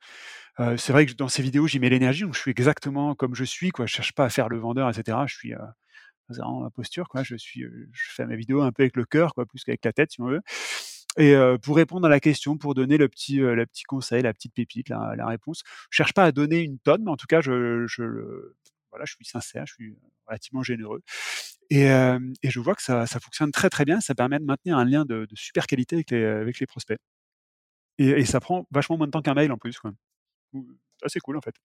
c'est 0.78 0.92
vrai 0.92 1.06
que 1.06 1.14
dans 1.14 1.28
ces 1.28 1.44
vidéos, 1.44 1.68
j'y 1.68 1.80
mets 1.80 1.90
l'énergie, 1.90 2.24
donc 2.24 2.34
je 2.36 2.40
suis 2.40 2.52
exactement 2.52 3.16
comme 3.16 3.36
je 3.36 3.44
suis, 3.44 3.72
quoi. 3.72 3.86
Je 3.86 3.94
cherche 3.94 4.14
pas 4.14 4.26
à 4.26 4.30
faire 4.30 4.50
le 4.50 4.58
vendeur, 4.58 4.90
etc. 4.90 5.18
Je 5.28 5.36
suis 5.36 5.54
C'est 6.30 6.38
vraiment 6.42 6.62
ma 6.62 6.70
posture, 6.70 7.08
quoi. 7.10 7.24
Je 7.24 7.36
suis, 7.36 7.62
je 7.62 8.12
fais 8.14 8.26
ma 8.26 8.36
vidéo 8.36 8.62
un 8.62 8.72
peu 8.72 8.84
avec 8.84 8.96
le 8.96 9.06
cœur, 9.06 9.34
quoi, 9.34 9.46
plus 9.46 9.64
qu'avec 9.64 9.84
la 9.86 9.94
tête, 9.94 10.12
si 10.12 10.22
on 10.22 10.28
veut. 10.28 10.42
Et 11.18 11.36
pour 11.62 11.76
répondre 11.76 12.06
à 12.06 12.10
la 12.10 12.20
question, 12.20 12.58
pour 12.58 12.74
donner 12.74 12.98
le 12.98 13.08
petit, 13.08 13.38
le 13.38 13.66
petit 13.66 13.84
conseil, 13.84 14.22
la 14.22 14.34
petite 14.34 14.54
pépite, 14.54 14.90
la, 14.90 15.26
réponse, 15.26 15.64
je 15.90 15.98
cherche 15.98 16.14
pas 16.14 16.26
à 16.26 16.32
donner 16.32 16.62
une 16.62 16.78
tonne, 16.80 17.04
mais 17.06 17.12
en 17.12 17.16
tout 17.16 17.28
cas, 17.28 17.42
je, 17.42 17.86
je, 17.88 18.04
voilà, 18.90 19.06
je 19.06 19.16
suis 19.16 19.26
sincère, 19.26 19.66
je 19.66 19.74
suis 19.74 19.98
relativement 20.28 20.64
généreux. 20.64 21.02
Et, 21.70 21.86
et 21.86 22.50
je 22.50 22.60
vois 22.60 22.76
que 22.76 22.82
ça, 22.82 23.08
ça, 23.08 23.20
fonctionne 23.20 23.52
très 23.52 23.70
très 23.70 23.86
bien. 23.86 24.02
Ça 24.02 24.16
permet 24.16 24.40
de 24.40 24.46
maintenir 24.46 24.78
un 24.78 24.86
lien 24.86 25.06
de, 25.06 25.28
super 25.34 25.68
qualité 25.68 25.96
avec 25.96 26.12
les, 26.12 26.24
avec 26.24 26.60
les 26.60 26.66
prospects. 26.66 27.00
Et, 27.98 28.26
ça 28.26 28.40
prend 28.40 28.68
vachement 28.72 28.98
moins 28.98 29.08
de 29.08 29.12
temps 29.12 29.22
qu'un 29.22 29.34
mail 29.34 29.52
en 29.52 29.58
plus. 29.58 29.80
Quoi. 29.80 29.92
Assez 31.04 31.20
cool 31.20 31.38
en 31.38 31.42
fait. 31.42 31.56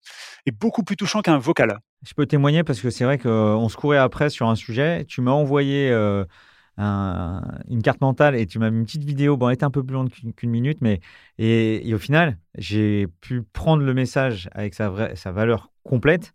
Et 0.47 0.51
beaucoup 0.53 0.83
plus 0.83 0.97
touchant 0.97 1.23
qu'un 1.23 1.39
vocal. 1.39 1.79
Je 2.07 2.15
peux 2.15 2.27
témoigner 2.27 2.65
parce 2.65 2.81
que 2.81 2.91
c'est 2.91 3.05
vrai 3.05 3.19
qu'on 3.19 3.69
se 3.69 3.77
courait 3.77 3.99
après 3.99 4.31
sur 4.31 4.49
un 4.49 4.57
sujet. 4.57 5.05
Tu 5.07 5.21
m'as 5.21 5.31
envoyé 5.31 5.91
une 6.79 7.83
carte 7.83 8.01
mentale 8.01 8.37
et 8.37 8.47
tu 8.47 8.59
m'as 8.59 8.71
mis 8.71 8.79
une 8.79 8.87
petite 8.87 9.05
vidéo. 9.05 9.37
Bon, 9.37 9.49
elle 9.49 9.55
était 9.55 9.65
un 9.65 9.71
peu 9.71 9.85
plus 9.85 9.95
longue 9.95 10.11
qu'une 10.37 10.51
minute, 10.51 10.79
mais 10.81 11.01
et, 11.39 11.93
au 11.95 11.99
final, 11.99 12.39
j'ai 12.57 13.07
pu 13.21 13.43
prendre 13.43 13.83
le 13.83 13.95
message 13.95 14.49
avec 14.53 14.75
sa, 14.75 14.89
vraie, 14.89 15.15
sa 15.17 15.33
valeur 15.33 15.71
complète 15.83 16.33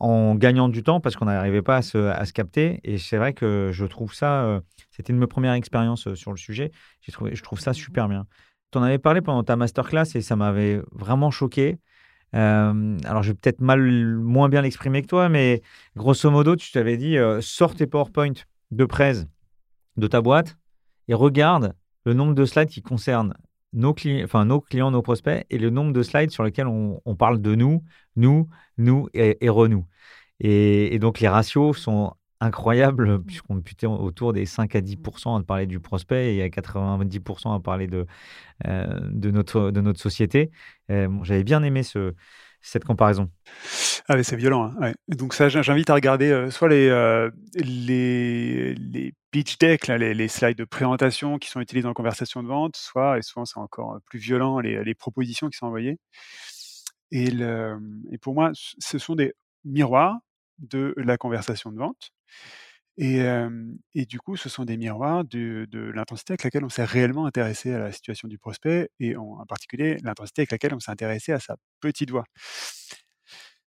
en 0.00 0.34
gagnant 0.34 0.68
du 0.68 0.82
temps 0.82 1.00
parce 1.00 1.16
qu'on 1.16 1.26
n'arrivait 1.26 1.62
pas 1.62 1.76
à 1.76 1.82
se, 1.82 1.98
à 1.98 2.24
se, 2.24 2.32
capter. 2.32 2.80
Et 2.84 2.98
c'est 2.98 3.16
vrai 3.16 3.32
que 3.32 3.70
je 3.72 3.84
trouve 3.84 4.14
ça, 4.14 4.44
euh, 4.44 4.60
c'était 4.90 5.12
une 5.12 5.18
de 5.18 5.20
mes 5.20 5.26
premières 5.26 5.52
expériences 5.54 6.08
euh, 6.08 6.14
sur 6.14 6.32
le 6.32 6.36
sujet. 6.36 6.72
Trouvé, 7.12 7.34
je 7.34 7.42
trouve 7.42 7.60
ça 7.60 7.72
super 7.72 8.08
bien. 8.08 8.26
Tu 8.72 8.78
en 8.78 8.82
avais 8.82 8.98
parlé 8.98 9.20
pendant 9.20 9.44
ta 9.44 9.56
masterclass 9.56 10.16
et 10.16 10.22
ça 10.22 10.34
m'avait 10.34 10.80
vraiment 10.92 11.30
choqué. 11.30 11.78
Euh, 12.34 12.98
alors, 13.04 13.22
je 13.22 13.30
vais 13.30 13.34
peut-être 13.34 13.60
mal, 13.60 14.16
moins 14.16 14.48
bien 14.48 14.62
l'exprimer 14.62 15.02
que 15.02 15.06
toi, 15.06 15.28
mais 15.28 15.62
grosso 15.94 16.30
modo, 16.30 16.56
tu 16.56 16.72
t'avais 16.72 16.96
dit 16.96 17.16
sors 17.40 17.74
tes 17.74 17.86
PowerPoint 17.86 18.32
de 18.70 18.84
presse 18.86 19.26
de 19.96 20.06
ta 20.06 20.20
boîte 20.20 20.56
et 21.08 21.14
regarde 21.14 21.74
le 22.04 22.14
nombre 22.14 22.34
de 22.34 22.44
slides 22.44 22.68
qui 22.68 22.82
concernent 22.82 23.34
nos, 23.72 23.94
clients, 23.94 24.24
enfin, 24.24 24.44
nos 24.44 24.60
clients, 24.60 24.90
nos 24.90 25.02
prospects 25.02 25.46
et 25.48 25.58
le 25.58 25.70
nombre 25.70 25.92
de 25.92 26.02
slides 26.02 26.30
sur 26.30 26.44
lesquels 26.44 26.66
on, 26.66 27.16
parle 27.16 27.40
de 27.40 27.54
nous, 27.54 27.82
nous, 28.16 28.48
nous 28.78 29.08
et, 29.14 29.44
et 29.44 29.48
re-nous. 29.48 29.86
Et, 30.40 30.98
donc 30.98 31.20
les 31.20 31.28
ratios 31.28 31.76
sont 31.78 32.14
incroyables 32.40 33.22
puisqu'on 33.22 33.60
est 33.60 33.84
autour 33.86 34.32
des 34.32 34.46
5 34.46 34.74
à 34.74 34.80
10% 34.80 35.40
à 35.40 35.42
parler 35.44 35.66
du 35.66 35.78
prospect 35.78 36.34
et 36.34 36.42
à 36.42 36.50
90 36.50 37.20
à 37.44 37.60
parler 37.60 37.86
de, 37.86 38.06
euh, 38.66 39.00
de, 39.04 39.30
notre, 39.30 39.70
de 39.70 39.80
notre 39.80 40.00
société. 40.00 40.50
Euh, 40.90 41.08
j'avais 41.22 41.44
bien 41.44 41.62
aimé 41.62 41.84
ce, 41.84 42.14
cette 42.62 42.84
comparaison. 42.84 43.30
Ah 44.08 44.16
mais 44.16 44.22
c'est 44.22 44.36
violent. 44.36 44.72
Hein, 44.80 44.92
donc 45.08 45.34
ça, 45.34 45.48
j'invite 45.48 45.90
à 45.90 45.94
regarder 45.94 46.30
euh, 46.30 46.50
soit 46.50 46.68
les, 46.68 46.88
euh, 46.88 47.30
les, 47.54 48.74
les 48.74 49.14
pitch 49.30 49.58
decks, 49.58 49.88
les, 49.88 50.28
slides 50.28 50.58
de 50.58 50.64
présentation 50.64 51.38
qui 51.38 51.48
sont 51.50 51.60
utilisés 51.60 51.88
en 51.88 51.94
conversation 51.94 52.42
de 52.42 52.48
vente, 52.48 52.76
soit, 52.76 53.18
et 53.18 53.22
souvent 53.22 53.44
c'est 53.44 53.58
encore 53.58 53.98
plus 54.06 54.18
violent, 54.18 54.60
les, 54.60 54.82
les, 54.84 54.94
propositions 54.94 55.48
qui 55.48 55.58
sont 55.58 55.66
envoyées. 55.66 55.98
Et 57.10 57.30
pour 58.20 58.34
moi, 58.34 58.52
ce 58.54 58.98
sont 58.98 59.14
des 59.14 59.34
miroirs 59.64 60.18
de 60.58 60.94
la 60.96 61.18
conversation 61.18 61.70
de 61.70 61.78
vente. 61.78 62.10
Et, 62.98 64.06
du 64.06 64.18
coup, 64.18 64.36
ce 64.36 64.48
sont 64.48 64.64
des 64.64 64.76
miroirs 64.76 65.24
de, 65.24 65.66
de 65.70 65.80
l'intensité 65.80 66.32
avec 66.32 66.44
laquelle 66.44 66.64
on 66.64 66.68
s'est 66.68 66.84
réellement 66.84 67.26
intéressé 67.26 67.72
à 67.72 67.78
la 67.78 67.92
situation 67.92 68.28
du 68.28 68.38
prospect 68.38 68.90
et 69.00 69.16
en, 69.16 69.44
particulier 69.46 69.96
l'intensité 70.02 70.42
avec 70.42 70.52
laquelle 70.52 70.74
on 70.74 70.80
s'est 70.80 70.90
intéressé 70.90 71.32
à 71.32 71.40
sa 71.40 71.56
petite 71.80 72.10
voix. 72.10 72.24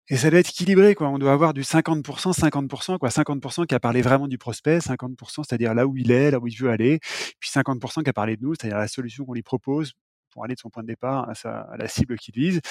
Et 0.09 0.17
ça 0.17 0.29
doit 0.29 0.39
être 0.39 0.49
équilibré, 0.49 0.93
quoi. 0.95 1.09
On 1.09 1.19
doit 1.19 1.31
avoir 1.31 1.53
du 1.53 1.61
50%, 1.61 2.33
50%, 2.33 2.97
quoi. 2.97 3.09
50% 3.09 3.65
qui 3.65 3.75
a 3.75 3.79
parlé 3.79 4.01
vraiment 4.01 4.27
du 4.27 4.37
prospect, 4.37 4.79
50%, 4.79 5.43
c'est-à-dire 5.47 5.73
là 5.73 5.87
où 5.87 5.95
il 5.95 6.11
est, 6.11 6.31
là 6.31 6.39
où 6.39 6.47
il 6.47 6.55
veut 6.57 6.69
aller, 6.69 6.99
puis 7.39 7.49
50% 7.49 8.03
qui 8.03 8.09
a 8.09 8.13
parlé 8.13 8.35
de 8.35 8.43
nous, 8.43 8.53
c'est-à-dire 8.55 8.77
la 8.77 8.87
solution 8.87 9.23
qu'on 9.25 9.33
lui 9.33 9.43
propose 9.43 9.93
pour 10.31 10.43
aller 10.43 10.55
de 10.55 10.59
son 10.59 10.69
point 10.69 10.83
de 10.83 10.87
départ 10.87 11.29
à, 11.29 11.35
sa, 11.35 11.69
la 11.77 11.87
cible 11.87 12.17
qu'il 12.17 12.33
vise, 12.33 12.61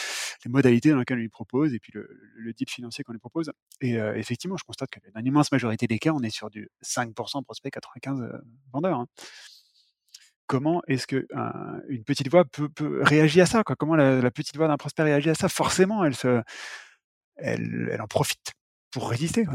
les 0.45 0.51
modalités 0.51 0.91
dans 0.91 0.99
lesquelles 0.99 1.19
on 1.19 1.21
lui 1.21 1.29
propose, 1.29 1.75
et 1.75 1.79
puis 1.79 1.93
le, 1.95 2.09
le 2.35 2.53
deal 2.53 2.69
financier 2.69 3.05
qu'on 3.05 3.13
lui 3.13 3.19
propose. 3.19 3.53
Et 3.81 3.99
euh, 3.99 4.15
effectivement, 4.17 4.57
je 4.57 4.65
constate 4.65 4.91
que 4.91 4.99
dans 5.15 5.21
l'immense 5.21 5.53
majorité 5.53 5.87
des 5.87 5.99
cas, 5.99 6.13
on 6.13 6.23
est 6.23 6.31
sur 6.31 6.51
du 6.51 6.69
5% 6.85 7.45
prospect, 7.45 7.71
95 7.71 8.21
euh, 8.21 8.39
vendeurs. 8.73 8.99
Hein. 8.99 9.07
Comment 10.47 10.83
est-ce 10.89 11.07
que 11.07 11.29
une 11.89 12.03
petite 12.03 12.29
voix 12.29 12.45
peut, 12.45 12.69
réagir 13.03 13.45
à 13.45 13.47
ça 13.47 13.63
quoi? 13.63 13.77
Comment 13.77 13.95
la, 13.95 14.31
petite 14.33 14.57
voix 14.57 14.67
d'un 14.67 14.77
prospect 14.77 15.05
réagit 15.05 15.31
à 15.31 15.37
ça? 15.37 15.49
Forcément, 15.49 16.05
elle, 16.05 16.17
se, 16.17 16.43
elle, 17.37 17.89
elle 17.93 18.03
en 18.03 18.09
profite 18.09 18.55
pour 18.91 19.09
résister. 19.11 19.47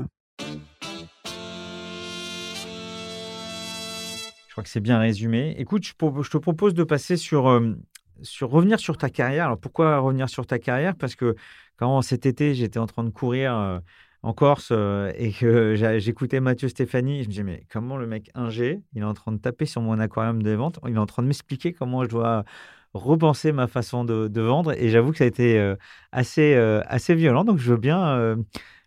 Je 4.48 4.62
crois 4.62 4.64
que 4.64 4.70
c'est 4.70 4.80
bien 4.80 5.00
résumé. 5.00 5.54
Écoute, 5.58 5.84
je, 5.86 5.92
je, 5.92 6.30
te 6.30 6.38
propose 6.38 6.74
de 6.74 6.86
passer 6.86 7.18
sur 7.18 7.50
euh, 7.50 7.76
sur 8.22 8.50
revenir 8.50 8.80
sur 8.80 8.98
ta 8.98 9.10
carrière. 9.10 9.46
Alors 9.46 9.60
pourquoi 9.60 10.00
revenir 10.00 10.30
sur 10.30 10.46
ta 10.46 10.60
carrière? 10.60 10.96
Parce 10.96 11.16
que 11.16 11.36
quand 11.78 12.02
cet 12.02 12.26
été, 12.26 12.54
j'étais 12.56 12.80
en 12.80 12.88
train 12.88 13.04
de 13.04 13.10
courir 13.10 13.56
euh, 13.56 13.80
en 14.22 14.34
Corse 14.34 14.70
euh, 14.72 15.12
et 15.16 15.32
que 15.32 15.76
j'écoutais 16.00 16.40
Mathieu 16.40 16.70
Stéphanie, 16.70 17.24
je 17.24 17.28
me 17.28 17.32
disais, 17.32 17.44
mais 17.44 17.66
comment 17.72 17.98
le 17.98 18.08
mec 18.08 18.32
ingé, 18.34 18.82
il 18.94 19.02
est 19.02 19.06
en 19.06 19.14
train 19.14 19.32
de 19.32 19.38
taper 19.38 19.66
sur 19.66 19.82
mon 19.82 20.00
aquarium 20.00 20.42
de 20.42 20.52
vente, 20.52 20.80
il 20.88 20.96
est 20.96 20.98
en 20.98 21.06
train 21.06 21.24
de 21.24 21.28
m'expliquer 21.28 21.74
comment 21.74 22.04
je 22.04 22.10
dois 22.10 22.46
repenser 22.94 23.52
ma 23.52 23.68
façon 23.68 24.06
de, 24.06 24.42
vendre. 24.42 24.72
Et 24.74 24.90
j'avoue 24.90 25.12
que 25.12 25.18
ça 25.18 25.26
a 25.26 25.28
été 25.28 25.60
euh, 25.60 25.76
assez, 26.12 26.56
assez 26.88 27.14
violent. 27.14 27.44
Donc 27.44 27.58
je 27.58 27.72
veux 27.72 27.78
bien, 27.78 28.38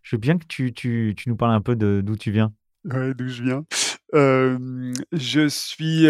je 0.02 0.16
veux 0.16 0.20
bien 0.20 0.38
que 0.38 0.46
tu, 0.46 0.72
tu, 0.72 1.14
nous 1.26 1.36
parles 1.36 1.52
un 1.52 1.60
peu 1.60 1.76
d'où 1.76 2.16
tu 2.16 2.30
viens. 2.30 2.52
Ouais, 2.84 3.12
d'où 3.12 3.28
je 3.28 3.42
viens. 3.42 3.64
je 4.14 5.48
suis 5.48 6.06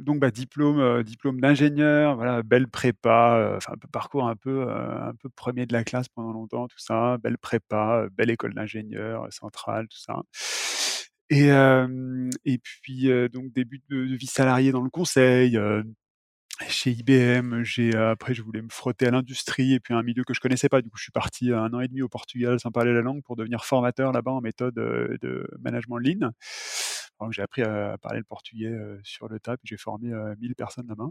donc 0.00 0.20
bah, 0.20 0.30
diplôme, 0.30 0.80
euh, 0.80 1.02
diplôme 1.02 1.40
d'ingénieur, 1.40 2.16
voilà, 2.16 2.42
belle 2.42 2.68
prépa, 2.68 3.36
euh, 3.36 3.56
enfin 3.56 3.74
parcours 3.92 4.28
un 4.28 4.36
peu, 4.36 4.70
un 4.70 5.14
peu 5.20 5.28
premier 5.30 5.66
de 5.66 5.72
la 5.72 5.84
classe 5.84 6.08
pendant 6.08 6.32
longtemps, 6.32 6.68
tout 6.68 6.78
ça, 6.78 7.18
belle 7.18 7.38
prépa, 7.38 8.06
belle 8.12 8.30
école 8.30 8.54
d'ingénieur 8.54 9.26
centrale, 9.32 9.88
tout 9.88 9.98
ça. 9.98 10.22
Et, 11.28 11.48
et 12.44 12.58
puis 12.58 13.08
donc 13.32 13.52
début 13.52 13.82
de, 13.88 13.96
vie 14.16 14.26
salariée 14.26 14.72
dans 14.72 14.82
le 14.82 14.90
conseil, 14.90 15.58
chez 16.68 16.90
IBM, 16.92 17.62
j'ai 17.64 17.94
après 17.94 18.32
je 18.32 18.42
voulais 18.42 18.62
me 18.62 18.68
frotter 18.70 19.06
à 19.06 19.10
l'industrie 19.10 19.74
et 19.74 19.80
puis 19.80 19.92
un 19.92 20.02
milieu 20.02 20.24
que 20.24 20.34
je 20.34 20.40
connaissais 20.40 20.68
pas. 20.68 20.82
Du 20.82 20.88
coup, 20.88 20.96
je 20.98 21.02
suis 21.02 21.12
parti 21.12 21.52
un 21.52 21.72
an 21.74 21.80
et 21.80 21.88
demi 21.88 22.02
au 22.02 22.08
Portugal 22.08 22.60
sans 22.60 22.70
parler 22.70 22.92
la 22.94 23.02
langue 23.02 23.22
pour 23.22 23.36
devenir 23.36 23.64
formateur 23.64 24.12
là-bas 24.12 24.32
en 24.32 24.40
méthode 24.40 24.74
de 24.74 25.48
management 25.60 25.98
ligne 27.20 27.32
j'ai 27.32 27.42
appris 27.42 27.62
à, 27.62 27.96
parler 27.98 28.18
le 28.18 28.24
portugais 28.24 28.72
sur 29.02 29.28
le 29.28 29.40
tas, 29.40 29.56
puis 29.56 29.66
j'ai 29.68 29.76
formé 29.76 30.12
1000 30.38 30.54
personnes 30.54 30.86
là-bas. 30.88 31.08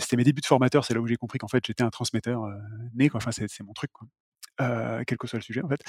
c'était 0.00 0.16
mes 0.16 0.24
débuts 0.24 0.40
de 0.40 0.46
formateur, 0.46 0.84
c'est 0.84 0.94
là 0.94 1.00
où 1.00 1.06
j'ai 1.06 1.16
compris 1.16 1.38
qu'en 1.38 1.48
fait 1.48 1.64
j'étais 1.66 1.82
un 1.82 1.90
transmetteur 1.90 2.46
né. 2.94 3.10
Enfin, 3.14 3.32
c'est, 3.32 3.48
mon 3.62 3.72
truc, 3.72 3.90
quoi. 3.92 4.08
quel 5.04 5.18
que 5.18 5.26
soit 5.26 5.38
le 5.38 5.44
sujet 5.44 5.62
en 5.62 5.68
fait. 5.68 5.80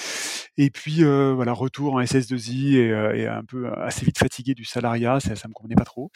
Et 0.57 0.69
puis 0.69 1.03
voilà, 1.03 1.53
retour 1.53 1.95
en 1.95 2.01
SS2I 2.01 2.75
et, 3.15 3.27
un 3.27 3.43
peu 3.43 3.71
assez 3.73 4.05
vite 4.05 4.17
fatigué 4.17 4.53
du 4.53 4.65
salariat, 4.65 5.19
ça, 5.19 5.35
ça 5.35 5.47
me 5.47 5.53
convenait 5.53 5.75
pas 5.75 5.85
trop. 5.85 6.11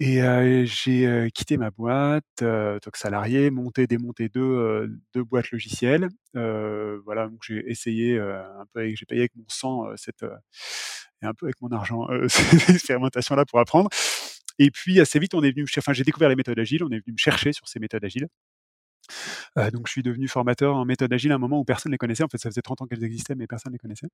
Et 0.00 0.64
j'ai 0.66 1.30
quitté 1.34 1.56
ma 1.56 1.70
boîte, 1.70 2.24
euh, 2.42 2.78
que 2.78 2.98
salarié, 2.98 3.50
monté, 3.50 3.88
démonté 3.88 4.28
deux, 4.28 4.88
deux 5.12 5.24
boîtes 5.24 5.50
logicielles. 5.50 6.08
voilà, 6.34 7.28
donc 7.28 7.42
j'ai 7.44 7.68
essayé 7.70 8.18
un 8.18 8.64
peu, 8.72 8.88
j'ai 8.94 9.06
payé 9.06 9.22
avec 9.22 9.34
mon 9.36 9.44
sang 9.48 9.86
cette 9.96 10.24
et 11.22 11.26
un 11.26 11.34
peu 11.34 11.46
avec 11.46 11.60
mon 11.60 11.70
argent 11.70 12.06
cette 12.28 12.70
expérimentation-là 12.70 13.44
pour 13.44 13.58
apprendre. 13.58 13.88
Et 14.58 14.70
puis 14.70 15.00
assez 15.00 15.18
vite, 15.18 15.34
on 15.34 15.42
est 15.42 15.52
venu, 15.52 15.66
enfin 15.78 15.92
j'ai 15.92 16.04
découvert 16.04 16.28
les 16.28 16.36
méthodes 16.36 16.58
agiles, 16.58 16.82
on 16.84 16.90
est 16.90 17.00
venu 17.04 17.12
me 17.12 17.18
chercher 17.18 17.52
sur 17.52 17.68
ces 17.68 17.78
méthodes 17.80 18.04
agiles. 18.04 18.28
Euh, 19.56 19.70
donc 19.70 19.86
je 19.86 19.92
suis 19.92 20.02
devenu 20.02 20.28
formateur 20.28 20.76
en 20.76 20.84
méthode 20.84 21.12
agile 21.12 21.32
à 21.32 21.36
un 21.36 21.38
moment 21.38 21.60
où 21.60 21.64
personne 21.64 21.90
ne 21.90 21.94
les 21.94 21.98
connaissait. 21.98 22.24
En 22.24 22.28
fait, 22.28 22.38
ça 22.38 22.50
faisait 22.50 22.62
30 22.62 22.82
ans 22.82 22.86
qu'elles 22.86 23.04
existaient, 23.04 23.34
mais 23.34 23.46
personne 23.46 23.70
ne 23.72 23.74
les 23.74 23.78
connaissait. 23.78 24.08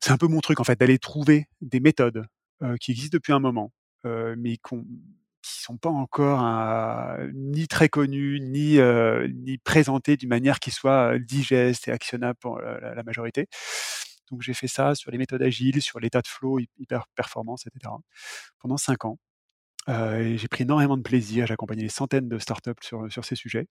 C'est 0.00 0.12
un 0.12 0.16
peu 0.18 0.28
mon 0.28 0.40
truc, 0.40 0.60
en 0.60 0.64
fait, 0.64 0.78
d'aller 0.78 0.98
trouver 0.98 1.46
des 1.60 1.80
méthodes 1.80 2.24
qui 2.78 2.90
existent 2.90 3.16
depuis 3.16 3.32
un 3.32 3.38
moment, 3.38 3.72
euh, 4.06 4.34
mais 4.38 4.56
qui 4.56 4.76
ne 4.76 4.82
sont 5.42 5.76
pas 5.76 5.90
encore 5.90 6.42
ni 7.34 7.68
très 7.68 7.88
connues, 7.88 8.40
ni, 8.40 8.78
euh, 8.78 9.28
ni 9.28 9.58
présentées 9.58 10.16
d'une 10.16 10.28
manière 10.28 10.60
qui 10.60 10.70
soit 10.70 11.18
digeste 11.18 11.88
et 11.88 11.92
actionnable 11.92 12.38
pour 12.40 12.60
la, 12.60 13.02
majorité. 13.02 13.48
Donc 14.30 14.42
j'ai 14.42 14.54
fait 14.54 14.68
ça 14.68 14.94
sur 14.94 15.10
les 15.10 15.18
méthodes 15.18 15.42
agiles, 15.42 15.82
sur 15.82 16.00
l'état 16.00 16.20
de 16.20 16.28
flow, 16.28 16.58
hyper 16.78 17.06
performance, 17.14 17.66
etc. 17.66 17.92
pendant 18.60 18.76
cinq 18.76 19.04
ans. 19.04 19.18
Euh, 19.88 20.36
j'ai 20.36 20.48
pris 20.48 20.64
énormément 20.64 20.98
de 20.98 21.02
plaisir, 21.02 21.46
j'ai 21.46 21.54
accompagné 21.54 21.82
des 21.82 21.88
centaines 21.88 22.28
de 22.28 22.38
startups 22.38 22.72
sur, 22.82 23.10
sur 23.10 23.24
ces 23.24 23.34
sujets. 23.34 23.66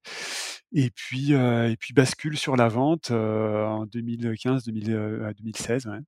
Et 0.73 0.89
puis, 0.89 1.33
et 1.33 1.77
puis 1.79 1.93
bascule 1.93 2.37
sur 2.37 2.55
la 2.55 2.67
vente 2.67 3.11
en 3.11 3.85
2015-2016. 3.85 6.03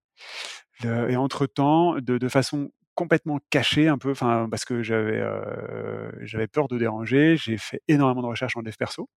et 0.84 1.16
entre-temps, 1.16 1.96
de, 1.96 2.18
de, 2.18 2.28
façon 2.28 2.72
complètement 2.96 3.40
caché 3.50 3.88
un 3.88 3.98
peu, 3.98 4.12
enfin 4.12 4.48
parce 4.50 4.66
que 4.66 4.84
j'avais 4.84 5.20
euh, 5.20 6.12
j'avais 6.22 6.48
peur 6.48 6.68
de 6.68 6.78
déranger. 6.78 7.38
J'ai 7.38 7.58
fait 7.58 7.82
énormément 7.88 8.22
de 8.22 8.28
recherches 8.28 8.58
en 8.58 8.62
dev 8.62 8.76
perso. 8.78 9.10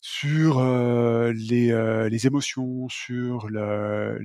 sur 0.00 0.60
les, 1.32 2.08
les, 2.10 2.26
émotions, 2.26 2.88
sur 2.88 3.48
le, 3.48 4.18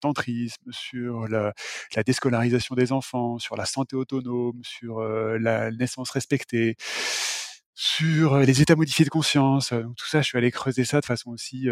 tantrisme, 0.00 0.70
sur 0.72 1.28
la, 1.28 1.52
la, 1.94 2.02
déscolarisation 2.02 2.74
des 2.74 2.92
enfants, 2.92 3.38
sur 3.38 3.56
la 3.56 3.66
santé 3.66 3.96
autonome, 3.96 4.60
sur 4.64 5.00
la 5.00 5.70
naissance 5.70 6.10
respectée, 6.10 6.76
sur 7.74 8.38
les 8.38 8.62
états 8.62 8.76
modifiés 8.76 9.04
de 9.04 9.10
conscience. 9.10 9.68
Tout 9.96 10.06
ça, 10.06 10.22
je 10.22 10.28
suis 10.28 10.38
allé 10.38 10.50
creuser 10.50 10.84
ça 10.84 11.00
de 11.00 11.06
façon 11.06 11.30
aussi 11.30 11.68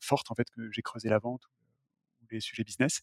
forte 0.00 0.30
en 0.30 0.34
fait 0.34 0.48
que 0.50 0.70
j'ai 0.70 0.82
creusé 0.82 1.08
la 1.08 1.18
vente 1.18 1.42
ou 2.22 2.26
les 2.30 2.40
sujets 2.40 2.64
business. 2.64 3.02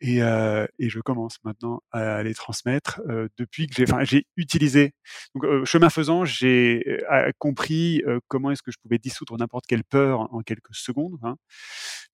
Et, 0.00 0.22
euh, 0.22 0.66
et, 0.78 0.90
je 0.90 1.00
commence 1.00 1.38
maintenant 1.42 1.82
à 1.90 2.22
les 2.22 2.34
transmettre 2.34 3.00
euh, 3.08 3.28
depuis 3.38 3.66
que 3.66 3.74
j'ai, 3.74 3.84
enfin, 3.84 4.04
j'ai 4.04 4.26
utilisé. 4.36 4.92
Donc, 5.34 5.44
euh, 5.44 5.64
chemin 5.64 5.88
faisant, 5.88 6.26
j'ai 6.26 7.00
compris 7.38 8.02
comment 8.28 8.50
est-ce 8.50 8.62
que 8.62 8.70
je 8.70 8.78
pouvais 8.78 8.98
dissoudre 8.98 9.38
n'importe 9.38 9.66
quelle 9.66 9.84
peur 9.84 10.32
en 10.34 10.42
quelques 10.42 10.74
secondes. 10.74 11.18
Hein. 11.22 11.36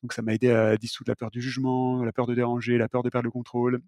Donc, 0.02 0.12
ça 0.12 0.22
m'a 0.22 0.34
aidé 0.34 0.50
à 0.50 0.76
dissoudre 0.76 1.10
la 1.10 1.16
peur 1.16 1.30
du 1.30 1.40
jugement, 1.40 2.04
la 2.04 2.12
peur 2.12 2.26
de 2.26 2.34
déranger, 2.34 2.78
la 2.78 2.88
peur 2.88 3.02
de 3.02 3.10
perdre 3.10 3.24
le 3.24 3.30
contrôle, 3.32 3.80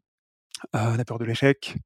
la 0.73 1.05
peur 1.05 1.19
de 1.19 1.25
l'échec. 1.25 1.77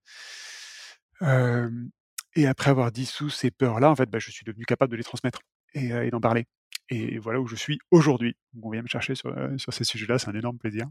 et 1.22 2.46
après 2.46 2.70
avoir 2.70 2.90
dissous 2.90 3.28
ces 3.28 3.50
peurs-là, 3.50 3.90
en 3.90 3.96
fait, 3.96 4.08
bah, 4.08 4.18
je 4.18 4.30
suis 4.30 4.44
devenu 4.44 4.64
capable 4.64 4.92
de 4.92 4.96
les 4.96 5.04
transmettre 5.04 5.40
et, 5.74 5.88
et 5.88 6.10
d'en 6.10 6.20
parler. 6.20 6.46
Et 6.90 7.18
voilà 7.18 7.38
où 7.38 7.46
je 7.46 7.56
suis 7.56 7.78
aujourd'hui. 7.90 8.34
On 8.62 8.70
vient 8.70 8.80
me 8.80 8.88
chercher 8.88 9.14
sur, 9.14 9.34
sur 9.58 9.74
ces 9.74 9.84
sujets-là, 9.84 10.18
c'est 10.18 10.30
un 10.30 10.34
énorme 10.34 10.56
plaisir. 10.56 10.86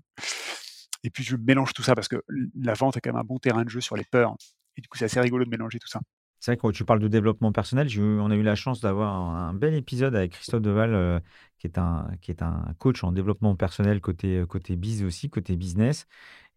Et 1.04 1.10
puis 1.10 1.24
je 1.24 1.36
mélange 1.36 1.74
tout 1.74 1.84
ça 1.84 1.96
parce 1.96 2.08
que 2.08 2.24
la 2.60 2.74
vente 2.74 2.98
est 2.98 3.02
quand 3.02 3.12
même 3.12 3.22
un 3.22 3.26
bon 3.26 3.38
terrain 3.38 3.64
de 3.64 3.70
jeu 3.70 3.82
sur 3.82 3.96
les 3.96 4.06
peurs. 4.06 4.36
Et 4.78 4.82
du 4.82 4.88
coup, 4.88 4.98
c'est 4.98 5.06
assez 5.06 5.20
rigolo 5.20 5.44
de 5.46 5.50
mélanger 5.50 5.80
tout 5.80 5.88
ça. 5.88 6.00
C'est 6.40 6.52
vrai 6.52 6.58
que 6.58 6.62
quand 6.62 6.72
tu 6.72 6.86
parles 6.86 7.00
de 7.00 7.08
développement 7.08 7.52
personnel, 7.52 7.88
on 8.00 8.30
a 8.30 8.36
eu 8.36 8.44
la 8.44 8.56
chance 8.56 8.80
d'avoir 8.80 9.16
un, 9.16 9.54
bel 9.54 9.74
épisode 9.74 10.16
avec 10.16 10.34
Christophe 10.34 10.62
Deval, 10.62 10.94
euh, 10.94 11.20
qui, 11.58 11.66
est 11.66 11.80
un, 11.80 12.08
qui 12.22 12.30
est 12.32 12.44
un 12.44 12.76
coach 12.78 13.04
en 13.04 13.12
développement 13.12 13.56
personnel 13.56 14.02
côté, 14.02 14.44
côté 14.48 14.76
biz 14.76 15.04
aussi, 15.04 15.30
côté 15.30 15.56
business. 15.56 16.06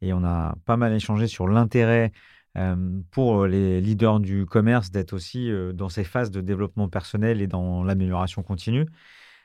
Et 0.03 0.13
on 0.13 0.23
a 0.23 0.55
pas 0.67 0.77
mal 0.77 0.93
échangé 0.93 1.27
sur 1.29 1.49
l'intérêt 1.49 2.13
euh, 2.59 3.01
pour 3.11 3.47
les 3.47 3.81
leaders 3.81 4.21
du 4.21 4.45
commerce 4.45 4.91
d'être 4.91 5.15
aussi 5.15 5.51
euh, 5.51 5.73
dans 5.73 5.89
ces 5.89 6.05
phases 6.05 6.31
de 6.31 6.43
développement 6.43 6.89
personnel 6.89 7.41
et 7.41 7.47
dans 7.47 7.83
l'amélioration 7.83 8.43
continue. 8.43 8.87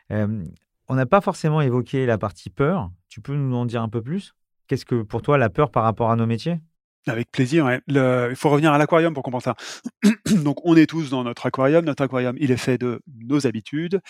on 0.10 0.96
n'a 0.96 1.06
pas 1.06 1.22
forcément 1.22 1.62
évoqué 1.62 2.06
la 2.06 2.18
partie 2.18 2.50
peur. 2.50 2.92
Tu 3.08 3.22
peux 3.22 3.36
nous 3.36 3.56
en 3.56 3.66
dire 3.66 3.82
un 3.82 3.90
peu 3.90 4.02
plus? 4.02 4.36
Qu'est-ce 4.68 4.86
que 4.86 5.04
pour 5.04 5.22
toi 5.22 5.38
la 5.38 5.50
peur 5.50 5.72
par 5.72 5.84
rapport 5.84 6.12
à 6.12 6.16
nos 6.16 6.26
métiers? 6.26 6.60
Avec 7.08 7.32
plaisir. 7.32 7.70
il 7.88 8.36
faut 8.36 8.50
revenir 8.50 8.74
à 8.74 8.78
l'aquarium 8.78 9.14
pour 9.14 9.24
comprendre 9.24 9.44
ça. 9.44 9.56
Donc, 10.44 10.58
on 10.64 10.76
est 10.76 10.88
tous 10.88 11.10
dans 11.12 11.24
notre 11.24 11.46
aquarium. 11.46 11.86
Notre 11.86 12.04
aquarium, 12.04 12.36
il 12.40 12.52
est 12.52 12.58
fait 12.58 12.80
de 12.80 13.02
nos 13.08 13.46
habitudes, 13.46 14.02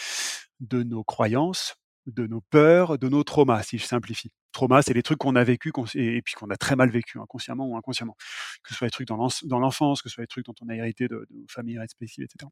de 0.61 0.83
nos 0.83 1.03
croyances, 1.03 1.75
de 2.05 2.27
nos 2.27 2.41
peurs, 2.41 2.97
de 2.97 3.09
nos 3.09 3.23
traumas, 3.23 3.63
si 3.63 3.77
je 3.77 3.85
simplifie. 3.85 4.31
Traumas, 4.51 4.83
c'est 4.83 4.93
les 4.93 5.03
trucs 5.03 5.17
qu'on 5.17 5.35
a 5.35 5.43
vécu 5.43 5.73
et 5.95 6.21
puis 6.21 6.33
qu'on 6.35 6.49
a 6.49 6.55
très 6.55 6.75
mal 6.75 6.89
vécu, 6.89 7.19
inconsciemment 7.19 7.67
ou 7.67 7.75
inconsciemment. 7.75 8.15
Que 8.63 8.69
ce 8.69 8.75
soit 8.75 8.87
les 8.87 8.91
trucs 8.91 9.07
dans 9.07 9.59
l'enfance, 9.59 10.01
que 10.01 10.09
ce 10.09 10.15
soit 10.15 10.23
les 10.23 10.27
trucs 10.27 10.45
dont 10.45 10.55
on 10.61 10.69
a 10.69 10.75
hérité 10.75 11.07
de, 11.07 11.27
nos 11.29 11.45
familles 11.49 11.79
respectives, 11.79 12.23
etc. 12.23 12.49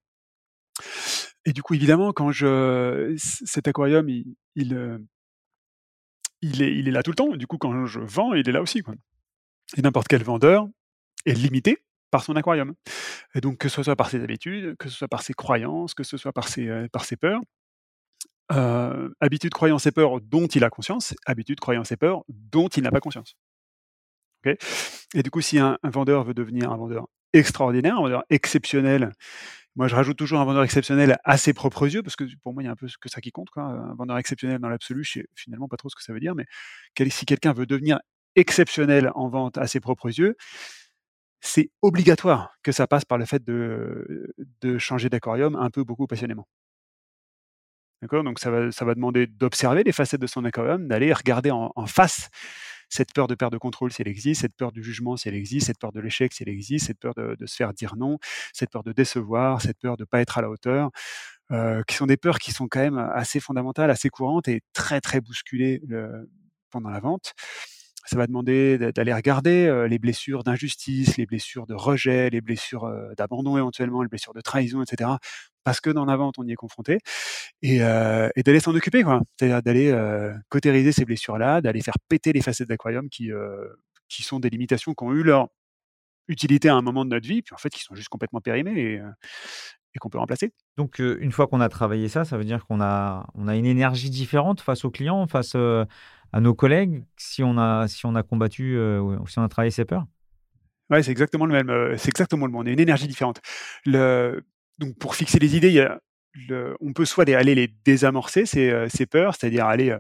Et 1.46 1.54
du 1.54 1.62
coup, 1.62 1.74
évidemment, 1.74 2.12
quand 2.14 2.32
je 2.32 3.14
cet 3.18 3.68
aquarium, 3.68 4.10
il, 4.10 4.74
euh, 4.74 4.98
il 6.44 6.88
est, 6.88 6.92
là 6.92 7.04
tout 7.04 7.12
le 7.12 7.16
temps. 7.16 7.36
Du 7.36 7.48
coup, 7.48 7.58
quand 7.58 7.86
je 7.86 8.00
vends, 8.00 8.34
il 8.34 8.48
est 8.48 8.52
là 8.52 8.62
aussi. 8.62 8.84
Et 9.78 9.82
n'importe 9.82 10.08
quel 10.08 10.24
vendeur 10.24 10.68
est 11.26 11.34
limité 11.34 11.80
par 12.12 12.24
son 12.24 12.36
aquarium. 12.36 12.76
Et 13.34 13.42
donc, 13.42 13.58
que 13.58 13.70
ce 13.70 13.82
soit 13.82 13.96
par 13.96 14.10
ses 14.10 14.22
habitudes, 14.22 14.76
que 14.78 14.90
ce 14.90 14.96
soit 14.96 15.08
par 15.08 15.24
ses 15.24 15.34
croyances, 15.34 15.94
que 15.94 16.04
ce 16.04 16.18
soit 16.18 16.34
par 16.34 16.48
ses, 16.48 16.68
euh, 16.68 16.88
peurs, 17.20 17.42
euh, 18.52 19.10
habitude, 19.22 19.54
croyance 19.54 19.88
et 19.88 19.92
peur 19.92 20.20
dont 20.22 20.48
il 20.48 20.64
a 20.64 20.70
conscience, 20.70 21.16
habitude, 21.26 21.60
croyance 21.60 21.92
et 21.92 21.98
peur 21.98 22.24
dont 22.28 22.68
il 22.68 22.84
n'a 22.84 22.92
pas 22.92 23.00
conscience. 23.00 23.36
et 24.46 25.24
du 25.24 25.32
coup, 25.32 25.42
si 25.42 25.58
un, 25.58 25.78
vendeur 25.84 26.26
veut 26.26 26.34
devenir 26.34 26.72
un 26.72 26.78
vendeur 26.78 27.08
extraordinaire, 27.32 27.96
un 27.98 28.02
vendeur 28.02 28.24
exceptionnel, 28.30 29.14
moi, 29.76 29.88
je 29.88 29.96
rajoute 29.96 30.18
toujours 30.18 30.40
un 30.40 30.46
vendeur 30.46 30.64
exceptionnel 30.64 31.18
à 31.24 31.38
ses 31.38 31.54
propres 31.54 31.88
yeux, 31.88 32.04
parce 32.04 32.16
que 32.16 32.26
pour 32.44 32.54
moi, 32.54 32.62
il 32.62 32.68
y 32.68 32.70
a 32.70 32.72
un 32.72 32.76
peu 32.76 32.88
que 33.02 33.10
ça 33.10 33.22
qui 33.22 33.32
compte. 33.32 33.50
Quoi. 33.50 33.64
Un 33.64 33.96
vendeur 33.96 34.18
exceptionnel 34.18 34.60
dans 34.60 34.70
l'absolu, 34.70 35.04
je 35.04 35.14
sais 35.14 35.26
finalement 35.36 35.68
pas 35.68 35.78
trop 35.78 35.90
ce 35.90 35.96
que 35.96 36.04
ça 36.04 36.14
veut 36.14 36.20
dire, 36.20 36.36
mais 36.36 36.46
si 37.10 37.26
quelqu'un 37.26 37.54
veut 37.54 37.66
devenir 37.66 38.00
exceptionnel 38.36 39.12
en 39.16 39.30
vente 39.30 39.58
à 39.58 39.68
ses 39.68 39.80
propres 39.80 40.08
yeux, 40.08 40.36
c'est 41.42 41.72
obligatoire 41.82 42.54
que 42.64 42.72
ça 42.72 42.88
passe 42.88 43.04
par 43.04 43.18
le 43.18 43.26
fait 43.26 43.44
de, 43.44 44.34
de 44.62 44.78
changer 44.78 45.10
d'aquarium 45.10 45.56
un 45.56 45.70
peu, 45.70 45.84
beaucoup 45.84 46.08
passionnément. 46.08 46.48
D'accord? 48.02 48.24
Donc 48.24 48.40
ça 48.40 48.52
va, 48.52 48.72
ça 48.72 48.86
va 48.86 48.96
demander 48.96 49.28
d'observer 49.28 49.84
les 49.84 49.92
facettes 49.92 50.22
de 50.22 50.28
son 50.28 50.46
aquarium, 50.46 50.88
d'aller 50.88 51.12
regarder 51.14 51.52
en 51.52 51.86
face 51.88 52.30
cette 52.90 53.14
peur 53.14 53.28
de 53.28 53.36
perdre 53.36 53.54
de 53.54 53.60
contrôle 53.60 53.92
si 53.92 54.02
elle 54.02 54.08
existe, 54.08 54.42
cette 54.42 54.56
peur 54.56 54.72
du 54.72 54.84
jugement 54.84 55.18
si 55.18 55.28
elle 55.28 55.36
existe, 55.36 55.68
cette 55.68 55.80
peur 55.80 55.92
de 55.92 56.00
l'échec 56.00 56.34
si 56.34 56.44
elle 56.44 56.50
existe, 56.50 56.88
cette 56.88 57.00
peur 57.00 57.14
de, 57.16 57.46
se 57.46 57.56
faire 57.56 57.74
dire 57.74 57.96
non, 57.96 58.18
cette 58.54 58.70
peur 58.72 58.84
de 58.84 58.92
décevoir, 58.92 59.62
cette 59.62 59.80
peur 59.80 59.98
de 59.98 60.04
ne 60.04 60.06
pas 60.06 60.22
être 60.22 60.38
à 60.38 60.42
la 60.42 60.50
hauteur, 60.50 60.92
euh, 61.52 61.84
qui 61.88 61.96
sont 61.96 62.08
des 62.08 62.18
peurs 62.18 62.40
qui 62.40 62.52
sont 62.52 62.68
quand 62.68 62.80
même 62.80 62.98
assez 62.98 63.40
fondamentales, 63.40 63.92
assez 63.92 64.10
courantes 64.10 64.48
et 64.48 64.62
très 64.74 65.02
très 65.02 65.22
bousculées 65.22 65.82
euh, 65.92 66.26
pendant 66.70 66.90
la 66.90 67.00
vente. 67.00 67.34
Ça 68.06 68.18
va 68.18 68.28
demander 68.28 68.78
d'aller 68.78 69.14
regarder 69.14 69.66
euh, 69.66 69.88
les 69.88 70.00
blessures 70.00 70.44
d'injustice, 70.44 71.18
les 71.18 71.26
blessures 71.26 71.68
de 71.68 71.74
rejet, 71.74 72.30
les 72.30 72.42
blessures 72.42 72.92
d'abandon 73.18 73.58
éventuellement, 73.58 74.02
les 74.02 74.10
blessures 74.10 74.34
de 74.34 74.42
trahison, 74.42 74.82
etc 74.82 75.12
parce 75.64 75.80
que 75.82 75.90
dans 75.90 76.06
la 76.06 76.16
vente, 76.16 76.36
on 76.38 76.44
y 76.46 76.52
est 76.52 76.56
confronté, 76.56 77.00
et, 77.62 77.82
euh, 77.84 78.30
et 78.36 78.44
d'aller 78.44 78.60
s'en 78.60 78.76
occuper, 78.76 79.04
quoi. 79.04 79.22
C'est-à-dire 79.38 79.62
d'aller 79.64 79.92
euh, 79.92 80.34
cautériser 80.50 80.92
ces 80.92 81.06
blessures-là, 81.06 81.62
d'aller 81.62 81.82
faire 81.82 81.96
péter 82.10 82.34
les 82.34 82.42
facettes 82.42 82.68
d'aquarium 82.68 83.10
qui, 83.10 83.32
euh, 83.32 83.68
qui 84.10 84.24
sont 84.24 84.40
des 84.40 84.50
limitations 84.50 84.94
qui 84.94 85.04
ont 85.04 85.14
eu 85.14 85.24
leur 85.24 85.48
utilité 86.28 86.70
à 86.70 86.76
un 86.76 86.82
moment 86.82 87.06
de 87.06 87.10
notre 87.12 87.28
vie, 87.28 87.42
puis 87.42 87.54
en 87.54 87.58
fait 87.58 87.70
qui 87.70 87.82
sont 87.82 87.96
juste 87.96 88.10
complètement 88.10 88.42
périmées 88.42 88.80
et, 88.80 89.00
euh, 89.00 89.10
qu'on 90.00 90.10
peut 90.10 90.18
remplacer. 90.18 90.54
Donc 90.78 91.00
euh, 91.00 91.18
une 91.22 91.32
fois 91.32 91.48
qu'on 91.48 91.62
a 91.62 91.70
travaillé 91.70 92.10
ça, 92.10 92.26
ça 92.26 92.38
veut 92.38 92.46
dire 92.46 92.66
qu'on 92.66 92.82
a, 92.82 93.28
on 93.36 93.48
a 93.48 93.56
une 93.56 93.66
énergie 93.66 94.10
différente 94.10 94.60
face 94.62 94.86
aux 94.86 94.92
clients, 94.92 95.28
face 95.28 95.54
euh, 95.56 95.86
à 96.34 96.42
nos 96.42 96.54
collègues, 96.54 97.06
si 97.16 97.44
on 97.44 97.58
a, 97.58 97.88
si 97.88 98.06
on 98.06 98.16
a 98.16 98.24
combattu, 98.24 98.78
si 99.28 99.40
on 99.40 99.44
a 99.44 99.50
travaillé 99.50 99.72
ses 99.72 99.86
peurs? 99.86 100.06
Ouais, 100.90 101.02
c'est 101.02 101.12
exactement 101.12 101.46
le 101.46 101.54
même. 101.54 101.98
C'est 101.98 102.10
exactement 102.10 102.46
le 102.46 102.52
même. 102.52 102.62
On 102.62 102.66
a 102.66 102.70
une 102.72 102.80
énergie 102.80 103.08
différente. 103.08 103.40
Le, 103.86 104.44
donc 104.80 104.98
pour 104.98 105.16
fixer 105.16 105.40
les 105.40 105.56
idées, 105.56 105.88
on 106.82 106.94
peut 106.94 107.06
soit 107.06 107.30
aller 107.30 107.56
les 107.56 107.68
désamorcer, 107.86 108.46
ces, 108.46 108.70
euh, 108.70 108.88
ces 108.90 109.06
peurs, 109.06 109.36
c'est-à-dire 109.36 109.66
aller 109.66 109.92
euh, 109.92 110.00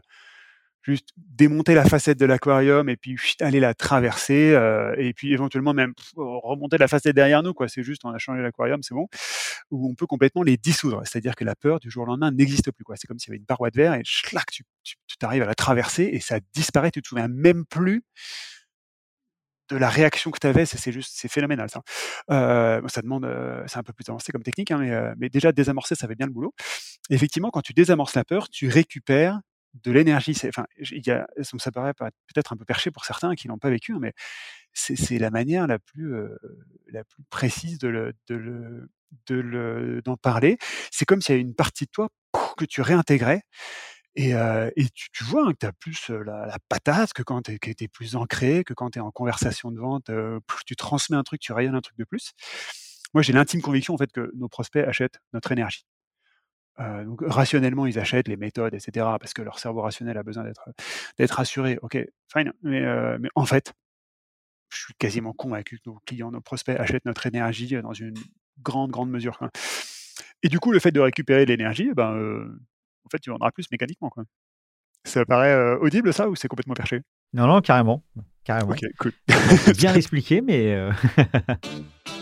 juste 0.84 1.10
démonter 1.18 1.74
la 1.74 1.86
facette 1.86 2.20
de 2.20 2.26
l'aquarium 2.26 2.90
et 2.90 2.98
puis 2.98 3.18
aller 3.40 3.60
la 3.60 3.74
traverser 3.74 4.54
euh, 4.54 4.94
et 4.98 5.14
puis 5.14 5.34
éventuellement 5.34 5.74
même 5.74 5.94
remonter 6.16 6.78
la 6.78 6.88
facette 6.88 7.16
derrière 7.16 7.42
nous 7.42 7.54
quoi. 7.54 7.68
C'est 7.68 7.84
juste 7.84 8.04
on 8.06 8.10
a 8.10 8.18
changé 8.18 8.42
l'aquarium 8.42 8.84
c'est 8.84 8.94
bon. 8.94 9.08
Ou 9.72 9.90
on 9.90 9.96
peut 9.96 10.08
complètement 10.08 10.44
les 10.44 10.58
dissoudre. 10.58 11.02
C'est-à-dire 11.06 11.36
que 11.36 11.46
la 11.46 11.56
peur 11.56 11.80
du 11.80 11.90
jour 11.90 12.04
au 12.04 12.06
lendemain 12.06 12.32
n'existe 12.32 12.72
plus 12.72 12.84
quoi. 12.84 12.96
C'est 12.98 13.08
comme 13.08 13.18
s'il 13.18 13.30
y 13.30 13.32
avait 13.32 13.40
une 13.40 13.46
paroi 13.46 13.70
de 13.70 13.78
verre 13.78 13.94
et 13.94 14.02
schlac, 14.04 14.52
tu, 14.52 14.64
tu, 14.84 14.96
tu 15.08 15.26
arrives 15.26 15.44
à 15.44 15.48
la 15.48 15.56
traverser 15.56 16.10
et 16.12 16.20
ça 16.20 16.40
disparaît. 16.54 16.92
Tu 16.92 17.02
te 17.02 17.08
souviens 17.08 17.28
même 17.28 17.66
plus 17.66 18.04
de 19.70 19.78
la 19.78 19.90
réaction 19.90 20.32
que 20.32 20.40
tu 20.40 20.48
avais, 20.48 20.66
c'est 20.66 20.92
juste, 20.92 21.12
c'est 21.16 21.28
phénoménal 21.28 21.70
ça. 21.70 21.82
Euh, 22.32 22.82
ça 22.88 23.02
demande, 23.02 23.26
euh, 23.26 23.64
c'est 23.68 23.78
un 23.78 23.84
peu 23.84 23.94
plus 23.94 24.08
avancé 24.10 24.32
comme 24.32 24.44
technique, 24.44 24.72
hein, 24.72 24.78
mais, 24.80 24.92
euh, 24.92 25.14
mais, 25.18 25.30
déjà 25.30 25.52
désamorcer, 25.52 25.96
ça 25.96 26.08
fait 26.08 26.16
bien 26.16 26.28
le 26.28 26.34
boulot. 26.34 26.54
effectivement, 27.10 27.50
quand 27.50 27.62
tu 27.62 27.74
désamorces 27.74 28.16
la 28.16 28.24
peur, 28.24 28.50
tu 28.50 28.68
récupères 28.68 29.40
de 29.74 29.92
l'énergie. 29.92 30.36
Enfin, 30.48 30.66
il 30.78 31.06
y 31.06 31.12
a, 31.12 31.28
ça 31.42 31.72
paraît 31.72 31.94
peut-être 31.94 32.54
un 32.54 32.58
peu 32.58 32.66
perché 32.66 32.92
pour 32.92 33.06
certains 33.06 33.36
qui 33.36 33.48
l'ont 33.48 33.58
pas 33.58 33.70
vécu, 33.70 33.94
hein, 33.94 34.00
mais 34.02 34.14
c'est 34.74 35.20
la 35.20 35.30
manière 35.30 35.68
la 35.68 35.80
plus, 35.80 36.16
la 36.92 37.04
plus 37.04 37.24
précise 37.30 37.78
de 37.78 37.88
le, 37.88 38.14
de 38.28 38.36
le, 38.36 38.90
de 39.28 39.36
le, 39.36 40.02
d'en 40.04 40.18
parler. 40.18 40.58
C'est 40.92 41.06
comme 41.06 41.22
s'il 41.22 41.34
y 41.34 41.36
avait 41.36 41.48
une 41.48 41.56
partie 41.56 41.86
de 41.86 41.92
toi 41.92 42.10
que 42.58 42.66
tu 42.66 42.82
réintégrais 42.82 43.44
et, 44.16 44.36
euh, 44.36 44.70
et 44.76 44.86
tu, 44.90 45.24
vois 45.24 45.48
hein, 45.48 45.54
que 45.54 45.58
tu 45.60 45.66
as 45.66 45.74
plus 45.74 46.10
la, 46.10 46.46
la, 46.46 46.58
patate 46.70 47.14
que 47.14 47.24
quand 47.24 47.42
tu 47.42 47.54
es, 47.54 47.88
plus 47.88 48.16
ancré, 48.16 48.64
que 48.64 48.74
quand 48.74 48.92
tu 48.92 49.00
es 49.00 49.02
en 49.02 49.12
conversation 49.12 49.72
de 49.72 49.80
vente, 49.80 50.10
euh, 50.10 50.40
tu 50.68 50.76
transmets 50.76 51.18
un 51.18 51.24
truc, 51.24 51.42
tu 51.42 51.52
rayonnes 51.52 51.76
un 51.76 51.82
truc 51.82 51.98
de 51.98 52.04
plus. 52.04 52.34
Moi, 53.14 53.24
j'ai 53.24 53.34
l'intime 53.34 53.62
conviction 53.62 53.96
en 53.96 53.98
fait 53.98 54.12
que 54.12 54.32
nos 54.36 54.50
prospects 54.50 54.86
achètent 54.88 55.20
notre 55.34 55.52
énergie. 55.52 55.86
Euh, 56.80 57.04
donc 57.06 57.22
rationnellement, 57.26 57.86
ils 57.86 58.00
achètent 58.00 58.28
les 58.28 58.38
méthodes, 58.38 58.74
etc., 58.74 58.92
parce 59.20 59.34
que 59.34 59.42
leur 59.42 59.60
cerveau 59.60 59.82
rationnel 59.82 60.18
a 60.18 60.24
besoin 60.24 60.44
d'être 60.44 60.70
d'être 61.18 61.40
assuré. 61.40 61.78
Ok, 61.82 61.98
fine. 62.32 62.52
Mais, 62.64 62.82
mais 63.20 63.30
en 63.36 63.46
fait, 63.46 63.74
je 64.70 64.80
suis 64.80 64.94
quasiment 64.96 65.34
convaincu 65.34 65.78
que 65.78 65.90
nos 65.90 66.00
clients, 66.06 66.32
nos 66.32 66.42
prospects 66.42 66.80
achètent 66.80 67.06
notre 67.06 67.26
énergie 67.28 67.80
dans 67.82 67.94
une 67.94 68.16
grande, 68.62 68.92
grande 68.92 69.10
mesure. 69.10 69.38
Quoi. 69.38 69.50
Et 70.42 70.50
du 70.50 70.60
coup, 70.60 70.72
le 70.72 70.80
fait 70.80 70.92
de 70.92 71.00
récupérer 71.00 71.46
l'énergie, 71.46 71.90
eh 71.92 71.94
ben, 71.94 72.58
en 73.06 73.10
fait, 73.10 73.20
tu 73.20 73.30
vendras 73.30 73.52
plus 73.52 73.70
mécaniquement. 73.72 74.10
Quoi. 74.10 74.24
Ça 75.04 75.26
paraît 75.26 75.76
audible, 75.76 76.14
ça, 76.14 76.28
ou 76.28 76.36
c'est 76.36 76.48
complètement 76.48 76.74
perché? 76.74 77.02
Non, 77.34 77.46
non, 77.46 77.62
carrément. 77.62 78.04
carrément. 78.44 78.72
Ok, 78.72 78.82
cool. 79.00 79.12
bien 79.78 79.94
expliqué, 79.96 80.42
mais. 80.42 80.76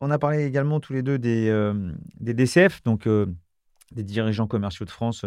On 0.00 0.10
a 0.10 0.18
parlé 0.18 0.44
également 0.44 0.80
tous 0.80 0.92
les 0.92 1.02
deux 1.02 1.18
des, 1.18 1.72
des 2.20 2.34
DCF, 2.34 2.82
donc 2.84 3.08
des 3.08 4.02
dirigeants 4.04 4.46
commerciaux 4.46 4.86
de 4.86 4.90
France 4.90 5.24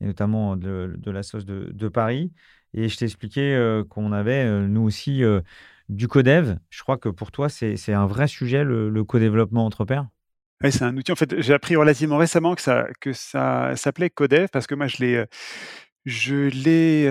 et 0.00 0.06
notamment 0.06 0.56
de, 0.56 0.92
la 1.06 1.22
sauce 1.22 1.46
de, 1.46 1.88
Paris. 1.88 2.32
Et 2.74 2.88
je 2.88 2.96
t'ai 2.98 3.06
expliqué 3.06 3.82
qu'on 3.88 4.12
avait, 4.12 4.46
nous 4.68 4.82
aussi, 4.82 5.22
du 5.88 6.06
codev. 6.06 6.56
Je 6.70 6.82
crois 6.82 6.98
que 6.98 7.08
pour 7.08 7.32
toi, 7.32 7.48
c'est 7.48 7.92
un 7.92 8.06
vrai 8.06 8.28
sujet, 8.28 8.62
le, 8.62 8.90
le 8.90 9.04
co-développement 9.04 9.64
entre 9.64 9.84
pairs. 9.84 10.06
Oui, 10.62 10.70
c'est 10.70 10.84
un 10.84 10.96
outil. 10.96 11.12
En 11.12 11.16
fait, 11.16 11.40
j'ai 11.40 11.54
appris 11.54 11.74
relativement 11.76 12.18
récemment 12.18 12.54
que 12.54 12.60
ça, 12.60 12.86
que 13.00 13.12
ça 13.12 13.74
s'appelait 13.76 14.10
Codev 14.10 14.48
parce 14.52 14.66
que 14.66 14.74
moi, 14.74 14.86
je 14.86 14.98
l'ai, 16.48 17.08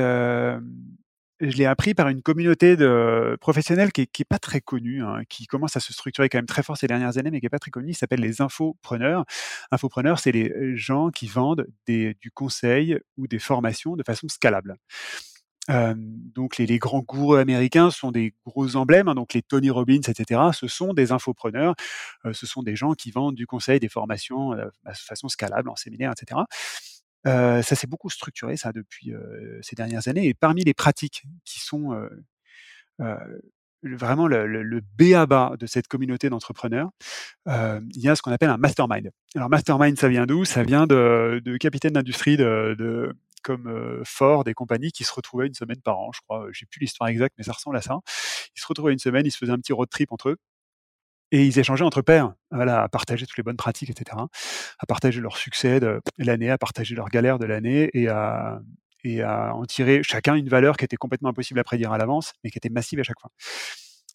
je 1.39 1.57
l'ai 1.57 1.65
appris 1.65 1.93
par 1.93 2.09
une 2.09 2.21
communauté 2.21 2.75
de 2.75 3.37
professionnels 3.41 3.91
qui 3.91 4.01
est, 4.01 4.25
pas 4.25 4.39
très 4.39 4.61
connue, 4.61 5.03
hein, 5.03 5.21
qui 5.29 5.47
commence 5.47 5.75
à 5.75 5.79
se 5.79 5.93
structurer 5.93 6.29
quand 6.29 6.37
même 6.37 6.45
très 6.45 6.63
fort 6.63 6.77
ces 6.77 6.87
dernières 6.87 7.17
années, 7.17 7.31
mais 7.31 7.39
qui 7.39 7.45
est 7.45 7.49
pas 7.49 7.59
très 7.59 7.71
connue. 7.71 7.91
Il 7.91 7.95
s'appelle 7.95 8.21
les 8.21 8.41
infopreneurs. 8.41 9.25
Infopreneurs, 9.71 10.19
c'est 10.19 10.31
les 10.31 10.75
gens 10.75 11.09
qui 11.09 11.27
vendent 11.27 11.67
du 11.87 12.31
conseil 12.33 12.99
ou 13.17 13.27
des 13.27 13.39
formations 13.39 13.95
de 13.95 14.03
façon 14.03 14.27
scalable. 14.27 14.77
Euh, 15.69 15.93
donc 15.97 16.57
les, 16.57 16.65
les, 16.65 16.79
grands 16.79 17.01
gourous 17.01 17.35
américains 17.35 17.91
sont 17.91 18.11
des 18.11 18.33
gros 18.45 18.75
emblèmes, 18.75 19.07
hein, 19.07 19.15
donc 19.15 19.33
les 19.33 19.41
Tony 19.41 19.69
Robbins, 19.69 20.01
etc. 20.07 20.41
Ce 20.53 20.67
sont 20.67 20.93
des 20.93 21.11
infopreneurs, 21.11 21.75
euh, 22.25 22.33
ce 22.33 22.47
sont 22.47 22.63
des 22.63 22.75
gens 22.75 22.93
qui 22.93 23.11
vendent 23.11 23.35
du 23.35 23.45
conseil, 23.45 23.79
des 23.79 23.89
formations 23.89 24.53
euh, 24.53 24.65
de 24.65 24.93
façon 24.95 25.27
scalable 25.27 25.69
en 25.69 25.75
séminaire, 25.75 26.11
etc. 26.11 26.41
Euh, 27.27 27.61
ça 27.61 27.75
s'est 27.75 27.87
beaucoup 27.87 28.09
structuré, 28.09 28.57
ça, 28.57 28.71
depuis 28.71 29.13
euh, 29.13 29.59
ces 29.61 29.75
dernières 29.75 30.07
années. 30.07 30.27
Et 30.27 30.33
parmi 30.33 30.63
les 30.63 30.73
pratiques 30.73 31.23
qui 31.45 31.59
sont 31.59 31.93
euh, 32.99 33.17
vraiment 33.83 34.27
le, 34.27 34.47
le, 34.47 34.63
le 34.63 34.81
B.A.B.A. 34.97 35.55
de 35.59 35.65
cette 35.65 35.87
communauté 35.87 36.29
d'entrepreneurs, 36.29 36.89
il 37.47 38.01
y 38.01 38.09
a 38.09 38.15
ce 38.15 38.21
qu'on 38.21 38.31
appelle 38.31 38.49
un 38.49 38.57
mastermind. 38.57 39.11
Alors, 39.35 39.49
mastermind, 39.49 39.97
ça 39.97 40.07
vient 40.07 40.25
d'où? 40.25 40.45
Ça 40.45 40.63
vient 40.63 40.87
de, 40.87 41.41
de 41.43 41.57
capitaines 41.57 41.93
d'industrie 41.93 42.37
de, 42.37 42.75
de, 42.77 43.15
comme 43.43 44.01
Ford 44.05 44.43
et 44.47 44.53
compagnie 44.53 44.91
qui 44.91 45.03
se 45.03 45.13
retrouvaient 45.13 45.47
une 45.47 45.53
semaine 45.53 45.81
par 45.81 45.99
an, 45.99 46.11
je 46.13 46.21
crois. 46.21 46.47
J'ai 46.51 46.65
plus 46.65 46.79
l'histoire 46.79 47.09
exacte, 47.09 47.35
mais 47.37 47.43
ça 47.43 47.53
ressemble 47.53 47.77
à 47.77 47.81
ça. 47.81 47.99
Ils 48.55 48.61
se 48.61 48.67
retrouvaient 48.67 48.93
une 48.93 48.99
semaine, 48.99 49.25
ils 49.25 49.31
se 49.31 49.37
faisaient 49.37 49.51
un 49.51 49.57
petit 49.57 49.73
road 49.73 49.89
trip 49.89 50.11
entre 50.11 50.29
eux 50.29 50.37
et 51.31 51.45
ils 51.45 51.59
échangeaient 51.59 51.85
entre 51.85 52.01
pairs, 52.01 52.33
voilà, 52.51 52.83
à 52.83 52.89
partager 52.89 53.25
toutes 53.25 53.37
les 53.37 53.43
bonnes 53.43 53.57
pratiques, 53.57 53.89
etc., 53.89 54.17
à 54.79 54.85
partager 54.87 55.21
leur 55.21 55.37
succès 55.37 55.79
de 55.79 56.01
l'année, 56.17 56.49
à 56.49 56.57
partager 56.57 56.95
leurs 56.95 57.09
galères 57.09 57.39
de 57.39 57.45
l'année 57.45 57.89
et 57.93 58.07
à, 58.07 58.61
et 59.03 59.21
à 59.21 59.53
en 59.55 59.65
tirer 59.65 60.01
chacun 60.03 60.35
une 60.35 60.49
valeur 60.49 60.77
qui 60.77 60.85
était 60.85 60.97
complètement 60.97 61.29
impossible 61.29 61.59
à 61.59 61.63
prédire 61.63 61.91
à 61.91 61.97
l'avance, 61.97 62.33
mais 62.43 62.49
qui 62.49 62.57
était 62.57 62.69
massive 62.69 62.99
à 62.99 63.03
chaque 63.03 63.19
fois. 63.19 63.31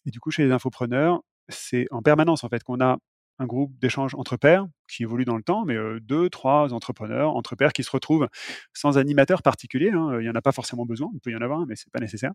Et 0.05 0.11
du 0.11 0.19
coup, 0.19 0.31
chez 0.31 0.43
les 0.43 0.51
infopreneurs, 0.51 1.21
c'est 1.49 1.85
en 1.91 2.01
permanence 2.01 2.43
en 2.43 2.49
fait 2.49 2.63
qu'on 2.63 2.81
a 2.81 2.97
un 3.39 3.45
groupe 3.45 3.77
d'échange 3.79 4.15
entre 4.15 4.37
pairs 4.37 4.65
qui 4.87 5.03
évolue 5.03 5.25
dans 5.25 5.35
le 5.35 5.43
temps, 5.43 5.65
mais 5.65 5.75
deux, 6.01 6.29
trois 6.29 6.73
entrepreneurs 6.73 7.35
entre 7.35 7.55
pairs 7.55 7.73
qui 7.73 7.83
se 7.83 7.91
retrouvent 7.91 8.27
sans 8.73 8.97
animateur 8.97 9.41
particulier. 9.41 9.91
Hein, 9.91 10.19
il 10.19 10.23
n'y 10.23 10.29
en 10.29 10.35
a 10.35 10.41
pas 10.41 10.51
forcément 10.51 10.85
besoin, 10.85 11.09
il 11.13 11.19
peut 11.19 11.31
y 11.31 11.35
en 11.35 11.41
avoir, 11.41 11.65
mais 11.65 11.75
c'est 11.75 11.91
pas 11.91 11.99
nécessaire. 11.99 12.31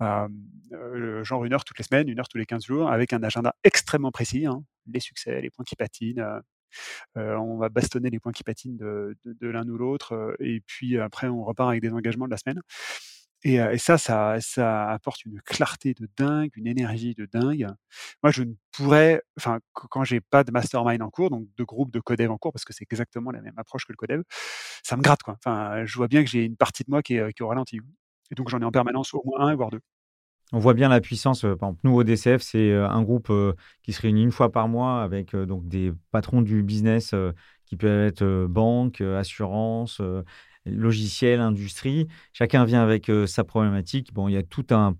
genre 0.00 1.44
une 1.44 1.52
heure 1.52 1.64
toutes 1.64 1.78
les 1.78 1.84
semaines, 1.84 2.08
une 2.08 2.18
heure 2.20 2.28
tous 2.28 2.38
les 2.38 2.46
15 2.46 2.64
jours, 2.64 2.90
avec 2.90 3.12
un 3.12 3.22
agenda 3.22 3.54
extrêmement 3.64 4.12
précis, 4.12 4.46
hein, 4.46 4.62
les 4.92 5.00
succès, 5.00 5.40
les 5.40 5.50
points 5.50 5.64
qui 5.64 5.76
patinent. 5.76 6.24
on 7.16 7.56
va 7.58 7.68
bastonner 7.68 8.10
les 8.10 8.20
points 8.20 8.32
qui 8.32 8.44
patinent 8.44 8.76
de 8.76 9.16
l'un 9.48 9.68
ou 9.68 9.76
l'autre, 9.76 10.36
et 10.40 10.60
puis 10.66 10.98
après 10.98 11.28
on 11.28 11.44
repart 11.44 11.70
avec 11.70 11.82
des 11.82 11.92
engagements 11.92 12.26
de 12.26 12.32
la 12.32 12.36
semaine. 12.38 12.60
Et, 13.48 13.78
ça, 13.78 13.96
ça, 13.96 14.90
apporte 14.90 15.24
une 15.24 15.40
clarté 15.40 15.94
de 15.94 16.08
dingue, 16.16 16.50
une 16.56 16.66
énergie 16.66 17.14
de 17.14 17.26
dingue. 17.26 17.68
Moi, 18.24 18.32
je 18.32 18.42
ne 18.42 18.54
pourrais, 18.72 19.22
enfin, 19.38 19.60
quand 19.72 20.02
j'ai 20.02 20.20
pas 20.20 20.42
de 20.42 20.50
mastermind 20.50 21.00
en 21.00 21.10
cours, 21.10 21.30
donc 21.30 21.46
de 21.56 21.62
groupe 21.62 21.92
de 21.92 22.00
codev 22.00 22.32
en 22.32 22.38
cours, 22.38 22.52
parce 22.52 22.64
que 22.64 22.72
c'est 22.72 22.90
exactement 22.90 23.30
la 23.30 23.40
même 23.40 23.54
approche 23.56 23.84
que 23.84 23.92
le 23.92 23.96
codev, 23.96 24.22
ça 24.82 24.96
me 24.96 25.02
gratte, 25.02 25.22
quoi. 25.22 25.36
Enfin, 25.38 25.84
je 25.84 25.96
vois 25.96 26.08
bien 26.08 26.24
que 26.24 26.28
j'ai 26.28 26.44
une 26.44 26.56
partie 26.56 26.82
de 26.82 26.90
moi 26.90 27.02
qui 27.02 27.14
est, 27.14 27.32
qui 27.34 27.42
est 27.42 27.44
au 27.44 27.48
ralenti. 27.48 27.78
Et 28.32 28.34
donc, 28.34 28.48
j'en 28.48 28.58
ai 28.58 28.64
en 28.64 28.72
permanence 28.72 29.14
au 29.14 29.22
moins 29.24 29.46
un, 29.46 29.54
voire 29.54 29.70
deux. 29.70 29.80
On 30.52 30.58
voit 30.58 30.74
bien 30.74 30.88
la 30.88 31.00
puissance. 31.00 31.42
Par 31.42 31.52
exemple, 31.52 31.80
nous, 31.84 31.94
au 31.94 32.02
DCF, 32.02 32.42
c'est 32.42 32.74
un 32.74 33.02
groupe 33.02 33.32
qui 33.84 33.92
se 33.92 34.02
réunit 34.02 34.24
une 34.24 34.32
fois 34.32 34.50
par 34.50 34.66
mois 34.66 35.04
avec 35.04 35.36
donc 35.36 35.68
des 35.68 35.92
patrons 36.10 36.42
du 36.42 36.64
business 36.64 37.14
qui 37.64 37.76
peuvent 37.76 38.06
être 38.06 38.46
banque, 38.48 39.00
assurance, 39.00 40.00
logiciel, 40.66 41.40
industrie. 41.40 42.06
Chacun 42.32 42.64
vient 42.64 42.82
avec 42.82 43.08
euh, 43.08 43.26
sa 43.26 43.44
problématique. 43.44 44.12
Bon, 44.12 44.28
il 44.28 44.32
y 44.32 44.36
a 44.36 44.42
tout 44.42 44.66
un, 44.70 44.96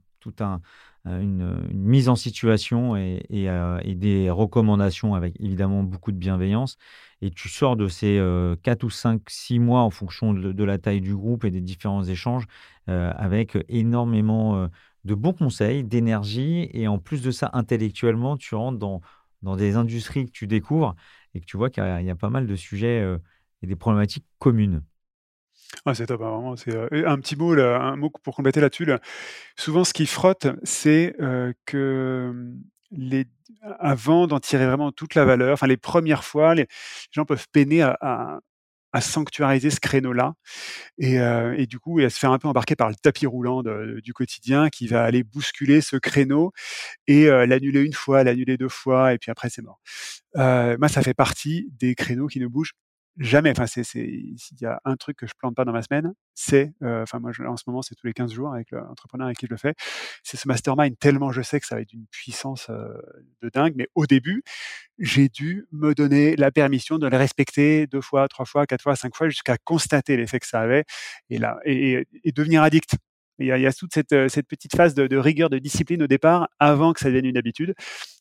euh, 1.06 1.20
une, 1.20 1.68
mise 1.72 2.08
en 2.08 2.16
situation 2.16 2.96
et, 2.96 3.22
euh, 3.32 3.78
et, 3.82 3.94
des 3.94 4.30
recommandations 4.30 5.14
avec 5.14 5.34
évidemment 5.40 5.82
beaucoup 5.82 6.12
de 6.12 6.18
bienveillance. 6.18 6.76
Et 7.22 7.30
tu 7.30 7.48
sors 7.48 7.76
de 7.76 7.88
ces 7.88 8.20
4 8.62 8.84
ou 8.84 8.90
5, 8.90 9.22
6 9.26 9.58
mois 9.58 9.80
en 9.80 9.90
fonction 9.90 10.34
de, 10.34 10.64
la 10.64 10.78
taille 10.78 11.00
du 11.00 11.14
groupe 11.16 11.44
et 11.44 11.50
des 11.50 11.62
différents 11.62 12.04
échanges 12.04 12.44
avec 12.86 13.56
énormément 13.70 14.68
de 15.04 15.14
bons 15.14 15.32
conseils, 15.32 15.82
d'énergie. 15.82 16.68
Et 16.74 16.88
en 16.88 16.98
plus 16.98 17.22
de 17.22 17.30
ça, 17.30 17.48
intellectuellement, 17.54 18.36
tu 18.36 18.54
rentres 18.54 18.78
dans 18.78 19.56
des 19.56 19.76
industries 19.76 20.26
que 20.26 20.30
tu 20.30 20.46
découvres 20.46 20.94
et 21.32 21.40
que 21.40 21.46
tu 21.46 21.56
vois 21.56 21.70
qu'il 21.70 21.82
y, 21.84 22.10
a 22.10 22.16
pas 22.16 22.28
mal 22.28 22.46
de 22.46 22.54
sujets 22.54 23.16
et 23.62 23.66
des 23.66 23.76
problématiques 23.76 24.26
communes. 24.38 24.82
C'est 25.94 26.06
top, 26.06 26.22
hein, 26.22 26.26
vraiment, 26.26 26.54
un 26.92 27.18
petit 27.18 27.36
mot 27.36 27.54
pour 28.22 28.36
compléter 28.36 28.60
là-dessus, 28.60 28.86
Souvent 29.56 29.84
ce 29.84 29.92
qui 29.92 30.06
frotte, 30.06 30.46
c'est, 30.62 31.14
que, 31.64 32.54
avant 33.78 34.26
d'en 34.26 34.40
tirer 34.40 34.66
vraiment 34.66 34.92
toute 34.92 35.14
la 35.14 35.24
valeur, 35.24 35.52
enfin 35.52 35.66
les 35.66 35.76
premières 35.76 36.24
fois, 36.24 36.54
les 36.54 36.66
gens 37.10 37.24
peuvent 37.24 37.46
peiner 37.52 37.82
à 37.82 38.40
sanctuariser 39.00 39.70
ce 39.70 39.78
créneau-là 39.80 40.34
et 40.98 41.66
du 41.66 41.78
coup, 41.78 41.98
à 42.00 42.08
se 42.10 42.18
faire 42.18 42.32
un 42.32 42.38
peu 42.38 42.48
embarquer 42.48 42.76
par 42.76 42.88
le 42.88 42.94
tapis 42.94 43.26
roulant 43.26 43.62
du 43.62 44.12
quotidien 44.12 44.68
qui 44.70 44.86
va 44.86 45.04
aller 45.04 45.22
bousculer 45.22 45.80
ce 45.80 45.96
créneau 45.96 46.52
et 47.06 47.26
l'annuler 47.26 47.82
une 47.82 47.92
fois, 47.92 48.24
l'annuler 48.24 48.56
deux 48.56 48.68
fois 48.68 49.12
et 49.12 49.18
puis 49.18 49.30
après 49.30 49.50
c'est 49.50 49.62
mort. 49.62 49.80
moi, 50.34 50.88
ça 50.88 51.02
fait 51.02 51.14
partie 51.14 51.68
des 51.78 51.94
créneaux 51.94 52.26
qui 52.26 52.40
ne 52.40 52.46
bougent 52.46 52.74
jamais. 53.16 53.50
Enfin, 53.50 53.66
c'est, 53.66 53.84
s'il 53.84 54.60
y 54.60 54.66
a 54.66 54.80
un 54.84 54.96
truc 54.96 55.16
que 55.18 55.26
je 55.26 55.32
plante 55.38 55.54
pas 55.54 55.64
dans 55.64 55.72
ma 55.72 55.82
semaine, 55.82 56.14
c'est, 56.34 56.72
euh, 56.82 57.02
enfin, 57.02 57.18
moi, 57.18 57.32
en 57.46 57.56
ce 57.56 57.64
moment, 57.66 57.82
c'est 57.82 57.94
tous 57.94 58.06
les 58.06 58.12
15 58.12 58.32
jours 58.32 58.52
avec 58.52 58.70
l'entrepreneur 58.70 59.26
avec 59.26 59.38
qui 59.38 59.46
je 59.46 59.50
le 59.50 59.56
fais. 59.56 59.74
C'est 60.22 60.36
ce 60.36 60.48
mastermind 60.48 60.98
tellement 60.98 61.32
je 61.32 61.42
sais 61.42 61.60
que 61.60 61.66
ça 61.66 61.76
va 61.76 61.82
être 61.82 61.88
d'une 61.88 62.06
puissance 62.10 62.68
euh, 62.70 62.88
de 63.42 63.48
dingue. 63.48 63.74
Mais 63.76 63.88
au 63.94 64.06
début, 64.06 64.42
j'ai 64.98 65.28
dû 65.28 65.66
me 65.72 65.94
donner 65.94 66.36
la 66.36 66.50
permission 66.50 66.98
de 66.98 67.06
le 67.06 67.16
respecter 67.16 67.86
deux 67.86 68.00
fois, 68.00 68.28
trois 68.28 68.46
fois, 68.46 68.66
quatre 68.66 68.82
fois, 68.82 68.96
cinq 68.96 69.14
fois, 69.16 69.28
jusqu'à 69.28 69.56
constater 69.58 70.16
l'effet 70.16 70.38
que 70.40 70.46
ça 70.46 70.60
avait 70.60 70.84
et 71.30 71.38
là, 71.38 71.58
et 71.64 72.06
devenir 72.34 72.62
addict. 72.62 72.96
Il 73.38 73.46
y, 73.46 73.66
a, 73.66 73.72
toute 73.72 73.92
cette, 73.92 74.12
euh, 74.12 74.28
petite 74.48 74.74
phase 74.74 74.94
de, 74.94 75.16
rigueur, 75.16 75.50
de 75.50 75.58
discipline 75.58 76.02
au 76.02 76.06
départ, 76.06 76.48
avant 76.58 76.94
que 76.94 77.00
ça 77.00 77.08
devienne 77.08 77.26
une 77.26 77.36
habitude. 77.36 77.74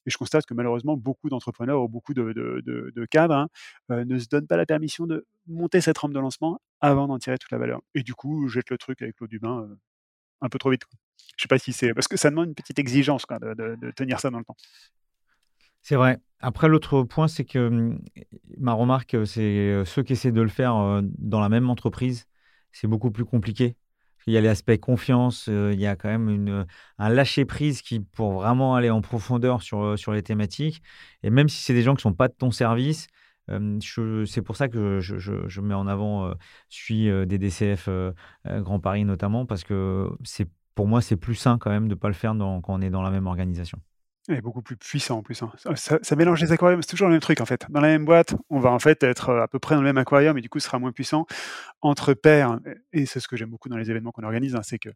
Et 0.06 0.10
je 0.10 0.17
constate 0.17 0.45
que 0.45 0.54
malheureusement, 0.54 0.97
beaucoup 0.97 1.30
d'entrepreneurs 1.30 1.82
ou 1.82 1.88
beaucoup 1.88 2.13
de, 2.13 2.34
de, 2.34 3.06
cadres 3.06 3.36
hein, 3.36 3.47
euh, 3.91 4.04
ne 4.04 4.19
se 4.19 4.28
donnent 4.28 4.47
pas 4.47 4.58
la 4.58 4.65
permission 4.65 5.08
de 5.08 5.25
monter 5.47 5.80
cette 5.80 5.97
rampe 5.97 6.12
de 6.12 6.19
lancement 6.19 6.60
avant 6.82 7.08
d'en 7.08 7.17
tirer 7.17 7.38
toute 7.38 7.51
la 7.51 7.58
valeur. 7.58 7.82
Et 7.93 8.04
du 8.04 8.13
coup, 8.13 8.49
jette 8.49 8.69
le 8.69 8.78
truc 8.78 9.01
avec 9.01 9.15
l'eau 9.21 9.28
du 9.28 9.39
bain 9.39 9.62
euh, 9.62 9.75
un 10.41 10.49
peu 10.49 10.60
trop 10.60 10.69
vite. 10.69 10.84
Je 11.38 11.43
sais 11.43 11.47
pas 11.47 11.60
si 11.60 11.71
c'est 11.71 11.93
parce 11.93 12.10
que 12.10 12.17
ça 12.17 12.30
demande 12.30 12.49
une 12.49 12.56
petite 12.56 12.80
exigence 12.80 13.25
de, 13.30 13.91
tenir 13.91 14.19
ça 14.19 14.30
dans 14.30 14.39
le 14.39 14.45
temps. 14.45 14.58
C'est 15.82 15.95
vrai. 15.95 16.19
Après, 16.39 16.67
l'autre 16.67 17.04
point, 17.04 17.30
c'est 17.30 17.45
que 17.45 17.67
hum, 17.67 18.01
ma 18.58 18.73
remarque, 18.73 19.15
c'est 19.25 19.82
ceux 19.86 20.04
qui 20.04 20.12
essaient 20.12 20.34
de 20.34 20.41
le 20.41 20.49
faire 20.49 21.01
dans 21.17 21.39
la 21.39 21.47
même 21.47 21.69
entreprise, 21.69 22.28
c'est 22.73 22.88
beaucoup 22.88 23.12
plus 23.12 23.23
compliqué 23.23 23.78
il 24.27 24.33
y 24.33 24.38
a 24.38 24.41
l'aspect 24.41 24.77
confiance, 24.77 25.47
euh, 25.49 25.71
il 25.73 25.79
y 25.79 25.88
a 25.88 25.95
quand 25.95 26.09
même 26.09 26.29
une, 26.29 26.65
un 26.97 27.09
lâcher-prise 27.09 27.81
qui, 27.81 27.99
pour 27.99 28.33
vraiment 28.33 28.75
aller 28.75 28.89
en 28.89 29.01
profondeur 29.01 29.61
sur, 29.61 29.83
euh, 29.83 29.97
sur 29.97 30.13
les 30.13 30.23
thématiques, 30.23 30.81
et 31.23 31.29
même 31.29 31.49
si 31.49 31.61
c'est 31.63 31.73
des 31.73 31.83
gens 31.83 31.93
qui 31.93 31.99
ne 31.99 32.11
sont 32.11 32.13
pas 32.13 32.27
de 32.27 32.33
ton 32.33 32.51
service, 32.51 33.07
euh, 33.51 33.79
c'est 34.25 34.41
pour 34.41 34.55
ça 34.57 34.67
que 34.67 34.99
je, 34.99 35.17
je, 35.17 35.47
je 35.47 35.61
mets 35.61 35.75
en 35.75 35.88
avant, 35.88 36.33
suis 36.69 37.09
des 37.27 37.38
DCF 37.38 37.89
Grand 38.45 38.79
Paris 38.79 39.05
notamment, 39.05 39.45
parce 39.45 39.63
que 39.63 40.09
pour 40.73 40.88
moi, 40.88 41.01
c'est 41.01 41.15
plus 41.15 41.35
sain 41.35 41.57
quand 41.59 41.69
même 41.69 41.88
de 41.88 41.93
ne 41.93 41.99
pas 41.99 42.07
le 42.07 42.15
faire 42.15 42.33
quand 42.38 42.63
on 42.67 42.81
est 42.81 42.89
dans 42.89 43.03
la 43.03 43.11
même 43.11 43.27
organisation. 43.27 43.79
Et 44.27 44.41
beaucoup 44.41 44.63
plus 44.63 44.75
puissant 44.75 45.19
en 45.19 45.21
plus. 45.21 45.43
Hein. 45.43 45.51
Ça, 45.75 46.15
mélange 46.15 46.41
les 46.41 46.51
aquariums, 46.51 46.81
c'est 46.81 46.89
toujours 46.89 47.07
le 47.07 47.13
même 47.13 47.21
truc 47.21 47.41
en 47.41 47.45
fait. 47.45 47.67
Dans 47.69 47.79
la 47.79 47.89
même 47.89 48.05
boîte, 48.05 48.33
on 48.49 48.59
va 48.59 48.71
en 48.71 48.79
fait 48.79 49.03
être 49.03 49.29
à 49.29 49.47
peu 49.47 49.59
près 49.59 49.75
dans 49.75 49.81
le 49.81 49.88
même 49.88 49.99
aquarium 49.99 50.35
et 50.35 50.41
du 50.41 50.49
coup, 50.49 50.59
ce 50.59 50.65
sera 50.65 50.79
moins 50.79 50.91
puissant. 50.91 51.27
Entre 51.81 52.15
pairs, 52.15 52.59
et 52.91 53.05
c'est 53.05 53.19
ce 53.19 53.27
que 53.27 53.38
j'aime 53.38 53.51
beaucoup 53.51 53.69
dans 53.69 53.77
les 53.77 53.91
événements 53.91 54.11
qu'on 54.11 54.23
organise, 54.23 54.55
hein, 54.55 54.61
c'est 54.63 54.79
que 54.79 54.89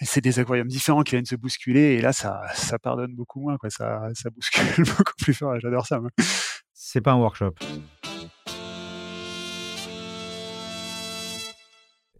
c'est 0.00 0.22
des 0.22 0.38
aquariums 0.38 0.68
différents 0.68 1.02
qui 1.02 1.12
viennent 1.12 1.26
se 1.26 1.36
bousculer 1.36 1.96
et 1.96 2.00
là, 2.00 2.14
ça, 2.14 2.42
ça 2.54 2.78
pardonne 2.78 3.14
beaucoup 3.14 3.40
moins, 3.40 3.58
quoi. 3.58 3.68
Ça, 3.68 4.08
ça 4.14 4.30
bouscule 4.30 4.84
beaucoup 4.96 5.12
plus 5.20 5.34
fort. 5.34 5.60
J'adore 5.60 5.86
ça. 5.86 6.00
C'est 6.72 7.02
pas 7.02 7.12
un 7.12 7.16
workshop. 7.16 7.54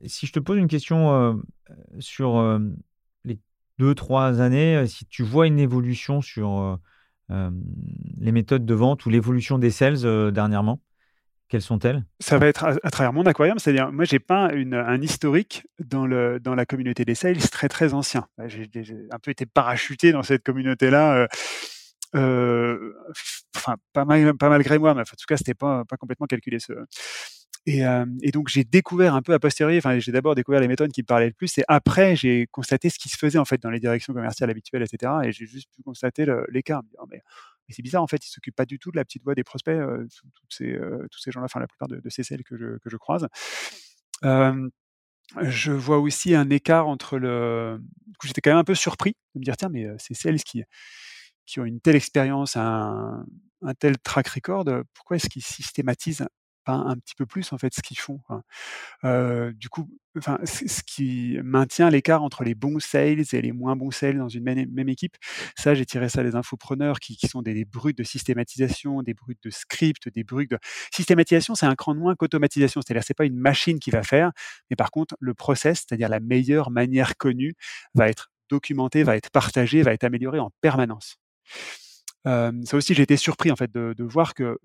Si 0.05 0.27
je 0.27 0.33
te 0.33 0.38
pose 0.38 0.59
une 0.59 0.68
question 0.68 1.14
euh, 1.14 1.35
sur 1.99 2.37
euh, 2.37 2.59
deux, 3.79 3.95
trois 3.95 4.41
années, 4.41 4.87
si 4.87 5.07
tu 5.07 5.23
vois 5.23 5.47
une 5.47 5.59
évolution 5.59 6.21
sur 6.21 6.79
les 7.29 8.33
méthodes 8.33 8.65
de 8.65 8.75
vente 8.75 9.05
ou 9.07 9.11
l'évolution 9.11 9.59
des 9.59 9.71
sales 9.71 10.33
dernièrement 10.33 10.81
quelles 11.49 11.62
sont-elles? 11.62 12.05
Ça 12.21 12.39
va 12.39 12.47
être 12.47 12.65
à, 12.65 12.91
travers 12.91 13.12
mon 13.12 13.25
aquarium, 13.25 13.59
c'est-à-dire 13.59 13.93
moi 13.93 14.05
j'ai 14.05 14.19
pas 14.19 14.51
un 14.51 15.03
historique 15.03 15.67
dans, 15.79 16.07
le, 16.07 16.41
dans 16.41 16.55
la 16.55 16.67
communauté 16.67 17.05
des 17.05 17.15
sales 17.15 17.39
très 17.39 17.69
très 17.69 17.95
ancien. 17.95 18.27
J'ai 18.47 18.69
un 19.11 19.19
peu 19.19 19.31
été 19.31 19.47
parachuté 19.47 20.12
dans 20.12 20.23
cette 20.23 20.43
communauté-là. 20.43 21.29
enfin, 22.12 23.77
pas, 23.93 24.05
mal, 24.05 24.37
pas 24.37 24.49
malgré 24.49 24.79
moi, 24.79 24.95
mais 24.95 25.03
en 25.03 25.05
tout 25.05 25.27
cas, 25.29 25.37
c'était 25.37 25.55
pas, 25.55 25.85
pas 25.85 25.97
complètement 25.97 26.27
calculé. 26.27 26.59
Ce, 26.59 26.73
et, 27.67 27.83
et, 28.23 28.31
donc 28.31 28.49
j'ai 28.49 28.63
découvert 28.63 29.15
un 29.17 29.23
peu 29.23 29.35
a 29.35 29.41
posteriori, 29.41 29.79
enfin 29.79 29.99
j'ai 29.99 30.13
d'abord 30.13 30.37
découvert 30.37 30.61
les 30.61 30.69
méthodes 30.69 30.93
qui 30.93 31.03
me 31.03 31.07
parlaient 31.07 31.27
le 31.27 31.33
plus, 31.33 31.59
et 31.59 31.65
après 31.67 32.15
j'ai 32.15 32.47
constaté 32.47 32.91
ce 32.91 32.99
qui 32.99 33.09
se 33.09 33.17
faisait 33.17 33.39
en 33.39 33.45
fait 33.45 33.61
dans 33.61 33.71
les 33.71 33.81
directions 33.81 34.15
commerciales 34.15 34.51
habituelles, 34.51 34.83
etc. 34.83 35.13
Et 35.25 35.33
j'ai 35.33 35.47
juste 35.47 35.69
pu 35.75 35.83
constater 35.83 36.27
l'écart. 36.49 36.83
Mais, 37.11 37.23
c'est 37.69 37.83
bizarre 37.83 38.05
en 38.05 38.07
fait, 38.07 38.25
ils 38.25 38.31
s'occupent 38.31 38.55
pas 38.55 38.67
du 38.67 38.79
tout 38.79 38.93
de 38.93 38.97
la 38.97 39.05
petite 39.05 39.25
voix 39.25 39.35
des 39.35 39.43
prospects, 39.43 39.75
euh, 39.75 40.07
ces, 40.49 40.79
tous 41.11 41.19
ces 41.19 41.33
gens-là, 41.33 41.47
enfin 41.47 41.59
la 41.59 41.67
plupart 41.67 41.89
de, 41.89 42.01
ces 42.09 42.23
celles 42.23 42.45
que 42.45 42.57
je, 42.57 42.97
croise. 42.97 43.27
je 44.23 45.73
vois 45.73 45.99
aussi 45.99 46.37
un 46.37 46.49
écart 46.51 46.87
entre 46.87 47.19
le. 47.19 47.81
J'étais 48.23 48.41
quand 48.41 48.51
même 48.51 48.59
un 48.59 48.65
peu 48.65 48.77
surpris 48.77 49.17
de 49.35 49.41
me 49.41 49.45
dire 49.45 49.57
tiens, 49.57 49.71
mais 49.71 49.89
ces 49.99 50.15
celles 50.15 50.41
qui, 50.45 50.63
qui 51.47 51.59
ont 51.59 51.65
une 51.65 51.81
telle 51.81 51.97
expérience, 51.97 52.57
un 52.57 53.25
tel 53.81 53.99
track 53.99 54.29
record, 54.29 54.65
pourquoi 54.95 55.17
est-ce 55.17 55.29
qu'ils 55.29 55.43
systématisent 55.43 56.27
un 56.75 56.97
petit 56.97 57.15
peu 57.15 57.27
plus 57.27 57.53
en 57.53 57.59
fait 57.59 57.75
ce 57.75 57.83
qu'ils 57.83 57.99
font. 57.99 58.21
du 59.05 59.69
coup, 59.69 59.89
enfin, 60.19 60.39
ce 60.45 60.83
qui 60.83 61.39
maintient 61.43 61.91
l'écart 61.91 62.23
entre 62.23 62.45
les 62.45 62.55
bons 62.55 62.81
sales 62.81 63.25
et 63.33 63.43
les 63.43 63.53
moins 63.53 63.77
bons 63.77 63.91
sales 63.91 64.19
dans 64.19 64.29
une 64.29 64.45
même, 64.45 64.89
équipe. 64.89 65.17
Ça, 65.57 65.75
j'ai 65.75 65.87
tiré 65.87 66.09
ça 66.09 66.23
des 66.23 66.35
infopreneurs 66.35 67.01
qui, 67.01 67.17
qui 67.17 67.27
sont 67.29 67.43
des, 67.43 67.65
brutes 67.65 67.99
de 67.99 68.05
systématisation, 68.05 69.03
des 69.03 69.15
brutes 69.15 69.43
de 69.43 69.51
script, 69.51 70.09
des 70.09 70.25
brutes 70.25 70.51
de 70.51 70.59
systématisation. 70.93 71.55
C'est 71.55 71.67
un 71.67 71.75
cran 71.75 71.95
de 71.95 72.01
moins 72.01 72.15
qu'automatisation. 72.15 72.81
C'est-à-dire, 72.81 73.05
c'est 73.05 73.15
pas 73.15 73.25
une 73.25 73.39
machine 73.39 73.79
qui 73.79 73.91
va 73.91 74.03
faire, 74.03 74.33
mais 74.71 74.77
par 74.77 74.91
contre, 74.91 75.17
le 75.21 75.35
process, 75.35 75.85
c'est-à-dire 75.87 76.09
la 76.09 76.21
meilleure 76.21 76.71
manière 76.71 77.17
connue, 77.17 77.55
va 77.95 78.09
être 78.09 78.31
documenté, 78.49 79.03
va 79.03 79.17
être 79.17 79.31
partagé, 79.31 79.83
va 79.83 79.93
être 79.93 80.05
amélioré 80.05 80.39
en 80.39 80.51
permanence 80.61 81.19
ça 82.27 82.77
aussi, 82.77 82.95
j'ai 82.95 83.05
été 83.05 83.17
surpris 83.17 83.51
en 83.53 83.57
fait 83.57 83.71
de, 83.73 84.03
voir 84.03 84.35
que 84.35 84.59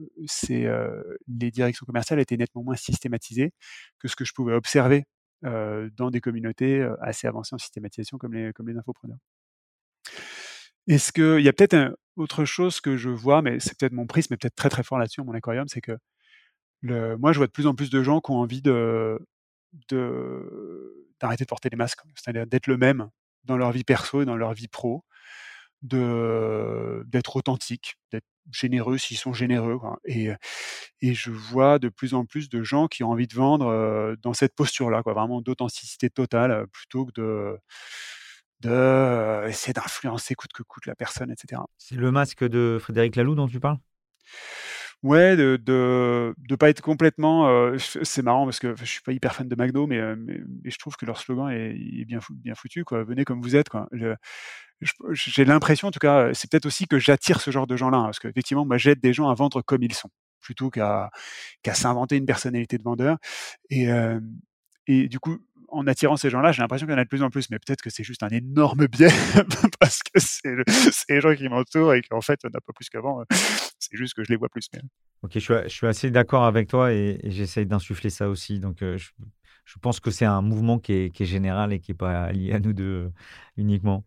les 1.28 1.52
directions 1.52 1.86
commerciales 1.86 2.20
étaient 2.20 2.38
nettement 2.38 2.64
moins 2.64 2.76
systématisées 2.76 3.54
que 4.00 4.08
ce 4.08 4.16
que 4.16 4.26
je 4.26 4.34
pouvais 4.34 4.54
observer 4.54 5.06
dans 5.44 6.10
des 6.12 6.22
communautés 6.22 6.88
assez 7.02 7.28
avancées 7.28 7.56
en 7.56 7.60
systématisation 7.60 8.18
comme 8.18 8.34
les, 8.34 8.78
infopreneurs. 8.78 9.20
Est-ce 10.88 11.40
y 11.40 11.48
a 11.48 11.54
peut-être 11.54 11.96
autre 12.16 12.46
chose 12.46 12.82
que 12.82 12.98
je 12.98 13.10
vois, 13.10 13.42
mais 13.42 13.60
c'est 13.60 13.78
peut-être 13.78 13.94
mon 13.94 14.08
prisme, 14.08 14.30
mais 14.32 14.38
peut-être 14.38 14.56
très 14.56 14.70
très 14.70 14.84
fort 14.84 14.98
là-dessus, 14.98 15.22
mon 15.22 15.34
aquarium, 15.34 15.68
c'est 15.68 15.82
que 15.82 15.98
moi, 16.84 17.32
je 17.32 17.38
vois 17.38 17.48
de 17.48 17.52
plus 17.52 17.68
en 17.68 17.76
plus 17.76 17.90
de 17.90 18.02
gens 18.04 18.22
qui 18.22 18.32
ont 18.32 18.40
envie 18.40 18.62
d'arrêter 18.62 19.04
de 19.92 21.48
porter 21.48 21.70
des 21.70 21.78
masques, 21.78 22.02
c'est-à-dire 22.16 22.48
d'être 22.48 22.68
le 22.68 22.78
même 22.78 23.10
dans 23.44 23.58
leur 23.58 23.72
vie 23.72 23.84
perso 23.84 24.22
et 24.22 24.26
dans 24.26 24.38
leur 24.38 24.54
vie 24.54 24.68
pro, 24.68 25.04
de 25.84 27.04
d'être 27.08 27.36
authentique, 27.38 27.96
d'être 28.12 28.26
généreux 28.52 28.98
s'ils 28.98 29.18
sont 29.18 29.34
généreux. 29.34 29.80
Et, 30.06 30.30
et 31.02 31.14
je 31.14 31.32
vois 31.32 31.80
de 31.80 31.90
plus 31.90 32.14
en 32.14 32.26
plus 32.26 32.50
de 32.50 32.64
gens 32.64 32.88
qui 32.88 33.04
ont 33.04 33.12
envie 33.12 33.28
de 33.28 33.36
vendre 33.36 34.16
dans 34.22 34.34
cette 34.34 34.56
posture-là, 34.56 35.04
quoi, 35.04 35.14
vraiment 35.14 35.42
d'authenticité 35.42 36.10
totale, 36.10 36.68
plutôt 36.72 37.06
que 37.06 37.12
de 37.22 37.58
de 38.62 39.48
essayer 39.48 39.74
d'influencer 39.74 40.36
coûte 40.36 40.54
que 40.54 40.64
coûte 40.64 40.86
la 40.86 40.96
personne, 40.96 41.32
etc. 41.32 41.64
C'est 41.78 41.96
le 41.96 42.12
masque 42.12 42.44
de 42.48 42.78
Frédéric 42.80 43.16
Laloux 43.16 43.36
dont 43.36 43.48
tu 43.48 43.60
parles? 43.60 43.80
Ouais, 45.04 45.36
de, 45.36 45.58
de 45.58 46.36
de 46.38 46.56
pas 46.56 46.70
être 46.70 46.82
complètement. 46.82 47.72
c'est 47.80 48.22
marrant 48.22 48.46
parce 48.46 48.60
que 48.60 48.76
je 48.76 48.86
suis 48.86 49.02
pas 49.02 49.12
hyper 49.14 49.34
fan 49.34 49.48
de 49.48 49.56
McDo, 49.56 49.88
mais, 49.88 50.16
mais, 50.16 50.40
je 50.66 50.78
trouve 50.78 50.96
que 50.96 51.06
leur 51.06 51.20
slogan 51.20 51.50
est, 51.50 52.06
bien, 52.06 52.20
bien 52.30 52.54
foutu. 52.56 52.84
Quoi. 52.84 53.04
Venez 53.04 53.26
comme 53.26 53.42
vous 53.42 53.56
êtes. 53.56 53.70
Quoi. 53.70 53.90
J'ai 55.12 55.46
l'impression, 55.46 55.88
en 55.88 55.92
tout 55.92 56.00
cas, 56.00 56.34
c'est 56.34 56.50
peut-être 56.50 56.68
aussi 56.68 56.88
que 56.88 57.00
j'attire 57.00 57.42
ce 57.42 57.50
genre 57.52 57.68
de 57.68 57.76
gens-là, 57.76 57.98
hein, 57.98 58.06
parce 58.06 58.20
qu'effectivement, 58.20 58.66
moi, 58.66 58.78
j'aide 58.78 59.00
des 59.00 59.14
gens 59.14 59.30
à 59.30 59.34
vendre 59.34 59.62
comme 59.64 59.82
ils 59.84 59.94
sont, 59.94 60.10
plutôt 60.40 60.70
qu'à 60.70 61.10
qu'à 61.64 61.74
s'inventer 61.74 62.18
une 62.18 62.26
personnalité 62.26 62.78
de 62.78 62.84
vendeur. 62.84 63.18
Et, 63.72 63.88
et 64.88 65.08
du 65.08 65.20
coup, 65.20 65.40
en 65.72 65.88
attirant 65.88 66.18
ces 66.18 66.30
gens-là, 66.30 66.52
j'ai 66.52 66.62
l'impression 66.62 66.86
qu'il 66.86 66.94
y 66.94 66.96
en 66.96 67.02
a 67.02 67.04
de 67.04 67.10
plus 67.10 67.24
en 67.24 67.30
plus, 67.30 67.50
mais 67.50 67.58
peut-être 67.60 67.82
que 67.82 67.90
c'est 67.90 68.04
juste 68.04 68.24
un 68.24 68.30
énorme 68.30 68.88
biais 68.88 69.10
parce 69.80 70.02
que 70.04 70.20
c'est 70.20 70.56
les 71.10 71.22
gens 71.22 71.36
qui 71.36 71.48
m'entourent 71.50 71.94
et 71.94 72.02
qu'en 72.02 72.22
fait, 72.22 72.40
on 72.44 72.50
n'a 72.50 72.62
pas 72.62 72.74
plus 72.74 72.90
qu'avant. 72.90 73.24
C'est 73.80 73.98
juste 73.98 74.14
que 74.14 74.24
je 74.24 74.30
les 74.30 74.36
vois 74.36 74.50
plus. 74.50 74.70
Ok, 75.24 75.32
je 75.36 75.40
suis, 75.40 75.54
je 75.64 75.70
suis 75.70 75.88
assez 75.88 76.12
d'accord 76.12 76.46
avec 76.46 76.68
toi 76.68 76.94
et, 76.94 77.20
j'essaye 77.24 77.66
d'insuffler 77.66 78.10
ça 78.10 78.30
aussi. 78.30 78.60
Donc, 78.60 78.78
je, 78.82 79.10
je, 79.66 79.80
pense 79.80 80.00
que 80.00 80.12
c'est 80.12 80.26
un 80.26 80.42
mouvement 80.42 80.78
qui 80.80 80.94
est, 80.94 81.10
qui 81.10 81.24
est, 81.24 81.26
général 81.26 81.74
et 81.74 81.80
qui 81.80 81.92
n'est 81.92 81.98
pas 81.98 82.32
lié 82.32 82.54
à 82.54 82.60
nous 82.60 82.74
deux 82.74 83.12
uniquement 83.58 84.06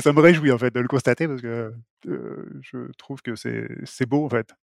ça 0.00 0.12
me 0.12 0.20
réjouit 0.20 0.52
en 0.52 0.58
fait 0.58 0.72
de 0.72 0.80
le 0.80 0.88
constater 0.88 1.26
parce 1.26 1.42
que 1.42 1.74
je 2.04 2.90
trouve 2.98 3.20
que 3.22 3.34
c'est 3.34 4.06
beau 4.06 4.24
en 4.24 4.28
fait. 4.28 4.54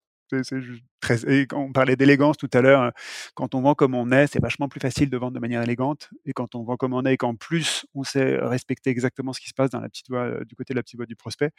C'est 0.43 0.60
très... 1.00 1.24
Et 1.32 1.48
on 1.54 1.71
parlait 1.71 1.95
d'élégance 1.95 2.38
tout 2.38 2.50
à 2.54 2.62
l'heure. 2.62 2.91
Quand 3.34 3.56
on 3.56 3.62
vend 3.62 3.76
comme 3.76 3.95
on 3.95 4.12
est, 4.12 4.28
c'est 4.28 4.41
vachement 4.41 4.67
plus 4.67 4.80
facile 4.80 5.10
de 5.10 5.17
vendre 5.17 5.34
de 5.34 5.39
manière 5.39 5.62
élégante. 5.62 6.10
Et 6.26 6.34
quand 6.34 6.56
on 6.56 6.63
vend 6.63 6.78
comme 6.78 6.93
on 6.93 7.04
est 7.06 7.13
et 7.13 7.17
qu'en 7.17 7.36
plus 7.36 7.86
on 7.93 8.04
sait 8.04 8.38
respecter 8.38 8.89
exactement 8.89 9.34
ce 9.34 9.39
qui 9.39 9.50
se 9.50 9.54
passe 9.54 9.69
dans 9.69 9.80
la 9.80 9.89
petite 9.89 10.10
voie, 10.10 10.43
du 10.45 10.56
côté 10.56 10.74
de 10.74 10.80
la 10.80 10.84
petite 10.84 10.98
voie 10.98 11.06
du 11.06 11.15
prospect, 11.15 11.52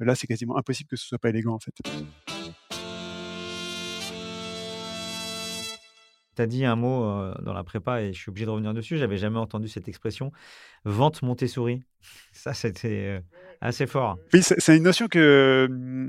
là 0.00 0.14
c'est 0.14 0.26
quasiment 0.26 0.56
impossible 0.56 0.88
que 0.88 0.96
ce 0.96 1.06
soit 1.06 1.18
pas 1.18 1.30
élégant 1.30 1.54
en 1.54 1.58
fait. 1.58 1.74
tu 6.38 6.42
as 6.42 6.46
dit 6.46 6.64
un 6.64 6.76
mot 6.76 7.32
dans 7.42 7.52
la 7.52 7.64
prépa 7.64 8.00
et 8.00 8.12
je 8.12 8.18
suis 8.20 8.30
obligé 8.30 8.46
de 8.46 8.50
revenir 8.50 8.72
dessus. 8.72 8.96
J'avais 8.96 9.18
jamais 9.18 9.38
entendu 9.38 9.66
cette 9.66 9.88
expression. 9.88 10.30
Vente 10.84 11.22
Montessori. 11.22 11.82
Ça, 12.32 12.54
c'était 12.54 13.20
assez 13.60 13.88
fort. 13.88 14.18
Oui, 14.32 14.40
c'est 14.42 14.76
une 14.76 14.84
notion 14.84 15.08
que. 15.08 16.08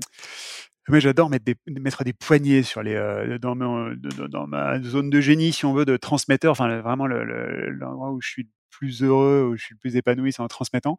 Mais 0.90 1.02
j'adore 1.02 1.30
mettre 1.30 1.46
des, 1.46 1.56
mettre 1.68 2.04
des 2.04 2.14
poignées 2.14 2.64
sur 2.64 2.84
les, 2.84 2.96
dans, 3.42 3.56
dans, 3.56 4.48
ma 4.48 4.82
zone 4.82 5.10
de 5.10 5.22
génie, 5.22 5.54
si 5.54 5.66
on 5.66 5.74
veut, 5.74 5.86
de 5.86 5.98
transmetteur. 5.98 6.52
Enfin, 6.52 6.80
vraiment 6.82 7.08
l'endroit 7.08 8.12
où 8.12 8.22
je 8.22 8.30
suis 8.30 8.44
le 8.44 8.50
plus 8.70 9.04
heureux, 9.04 9.50
où 9.50 9.58
je 9.58 9.64
suis 9.64 9.76
le 9.76 9.80
plus 9.80 9.96
épanoui, 9.96 10.32
c'est 10.32 10.42
en 10.42 10.48
transmettant. 10.48 10.98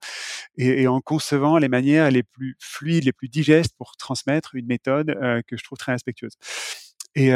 Et, 0.57 0.87
en 0.87 1.01
concevant 1.01 1.59
les 1.59 1.69
manières 1.69 2.11
les 2.11 2.23
plus 2.23 2.57
fluides, 2.61 3.05
les 3.05 3.13
plus 3.13 3.29
digestes 3.29 3.75
pour 3.77 3.97
transmettre 3.97 4.55
une 4.55 4.67
méthode 4.67 5.15
que 5.47 5.57
je 5.57 5.65
trouve 5.65 5.79
très 5.79 5.93
respectueuse. 5.93 6.37
Et, 7.15 7.33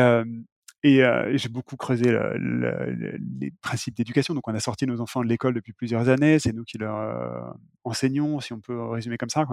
et, 0.84 1.02
j'ai 1.38 1.48
beaucoup 1.48 1.76
creusé 1.76 2.16
les 3.40 3.50
principes 3.62 3.96
d'éducation. 3.96 4.34
Donc, 4.34 4.46
on 4.46 4.54
a 4.54 4.60
sorti 4.60 4.86
nos 4.86 5.00
enfants 5.00 5.22
de 5.22 5.28
l'école 5.28 5.54
depuis 5.54 5.72
plusieurs 5.72 6.10
années. 6.10 6.38
C'est 6.38 6.52
nous 6.52 6.64
qui 6.64 6.78
leur 6.78 7.56
enseignons, 7.82 8.38
si 8.40 8.52
on 8.52 8.60
peut 8.60 8.80
résumer 8.90 9.16
comme 9.16 9.30
ça. 9.30 9.46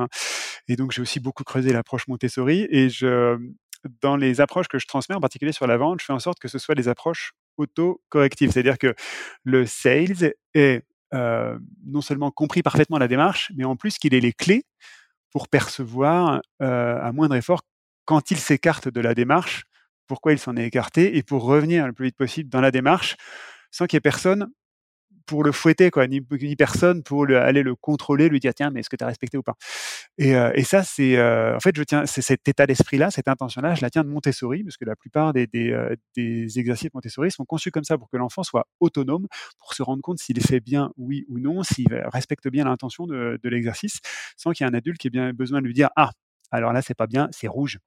Et 0.68 0.76
donc, 0.76 0.92
j'ai 0.92 1.02
aussi 1.02 1.20
beaucoup 1.22 1.44
creusé 1.44 1.72
l'approche 1.72 2.08
Montessori. 2.10 2.68
Et 2.70 2.90
je, 2.90 3.40
dans 4.02 4.18
les 4.18 4.42
approches 4.42 4.68
que 4.68 4.78
je 4.78 4.86
transmets, 4.86 5.16
en 5.16 5.22
particulier 5.22 5.54
sur 5.54 5.68
la 5.68 5.78
vente, 5.78 6.02
je 6.02 6.06
fais 6.06 6.14
en 6.14 6.20
sorte 6.20 6.38
que 6.40 6.50
ce 6.50 6.60
soit 6.60 6.76
des 6.76 6.90
approches 6.90 7.32
auto-correctives. 7.58 8.52
C'est-à-dire 8.52 8.78
que 8.78 8.94
le 9.44 9.66
sales 9.66 10.34
est 10.54 10.84
non 11.14 12.02
seulement 12.02 12.30
compris 12.30 12.62
parfaitement 12.62 12.98
la 12.98 13.08
démarche, 13.08 13.52
mais 13.56 13.64
en 13.64 13.78
plus 13.78 13.98
qu'il 13.98 14.14
ait 14.14 14.20
les 14.20 14.34
clés 14.34 14.66
pour 15.32 15.48
percevoir 15.48 16.42
à 16.60 17.12
moindre 17.14 17.36
effort 17.36 17.62
quand 18.04 18.32
il 18.32 18.38
s'écarte 18.38 18.90
de 18.90 19.00
la 19.00 19.14
démarche 19.16 19.64
pourquoi 20.12 20.34
il 20.34 20.40
s'en 20.40 20.58
est 20.58 20.66
écarté 20.66 21.16
et 21.16 21.24
pour 21.24 21.44
revenir 21.44 21.88
le 21.88 21.94
plus 21.94 22.08
vite 22.08 22.18
possible 22.18 22.50
dans 22.50 22.60
la 22.60 22.70
démarche 22.70 23.16
sans 23.72 23.86
qu'il 23.86 23.96
y 23.96 24.00
ait 24.00 24.02
personne 24.02 24.50
pour 25.26 25.46
le 25.46 25.54
fouetter, 25.54 25.90
quoi, 25.90 26.06
ni, 26.06 26.20
personne 26.58 27.02
pour 27.02 27.30
aller 27.30 27.64
le 27.64 27.76
contrôler, 27.76 28.28
lui 28.28 28.42
dire 28.42 28.54
tiens, 28.54 28.72
mais 28.72 28.82
est-ce 28.82 28.90
que 28.90 28.98
tu 28.98 29.06
as 29.06 29.08
respecté 29.08 29.38
ou 29.38 29.42
pas? 29.42 29.54
Et, 30.18 30.36
euh, 30.36 30.52
et, 30.54 30.66
ça, 30.66 30.84
c'est 30.84 31.16
euh, 31.16 31.56
en 31.56 31.62
fait, 31.62 31.74
je 31.78 31.84
tiens, 31.84 32.06
c'est 32.06 32.22
cet 32.22 32.46
état 32.46 32.68
d'esprit-là, 32.68 33.10
cette 33.10 33.30
intention-là, 33.30 33.74
je 33.74 33.82
la 33.84 33.90
tiens 33.90 34.04
de 34.04 34.10
Montessori, 34.10 34.66
parce 34.66 34.76
que 34.76 34.84
la 34.84 34.98
plupart 34.98 35.32
des, 35.32 35.48
euh, 35.56 35.96
des 36.18 36.60
exercices 36.60 36.94
Montessori 36.94 37.32
sont 37.32 37.46
conçus 37.46 37.72
comme 37.72 37.86
ça 37.86 37.98
pour 37.98 38.10
que 38.10 38.18
l'enfant 38.18 38.44
soit 38.44 38.68
autonome, 38.82 39.28
pour 39.60 39.74
se 39.74 39.82
rendre 39.82 40.02
compte 40.02 40.20
s'il 40.20 40.42
fait 40.42 40.60
bien, 40.60 40.92
oui 40.98 41.24
ou 41.30 41.40
non, 41.40 41.64
s'il 41.64 41.94
respecte 42.12 42.50
bien 42.50 42.66
l'intention 42.66 43.08
de, 43.08 43.40
de 43.42 43.50
l'exercice, 43.50 44.00
sans 44.36 44.52
qu'il 44.52 44.66
y 44.66 44.68
ait 44.68 44.74
un 44.74 44.76
adulte 44.76 44.98
qui 44.98 45.08
ait 45.08 45.12
bien 45.12 45.32
besoin 45.32 45.62
de 45.62 45.68
lui 45.68 45.74
dire 45.74 45.90
ah 45.96 46.12
alors 46.52 46.74
là 46.74 46.82
c'est 46.82 46.94
pas 46.94 47.08
bien, 47.08 47.30
c'est 47.32 47.48
rouge. 47.48 47.80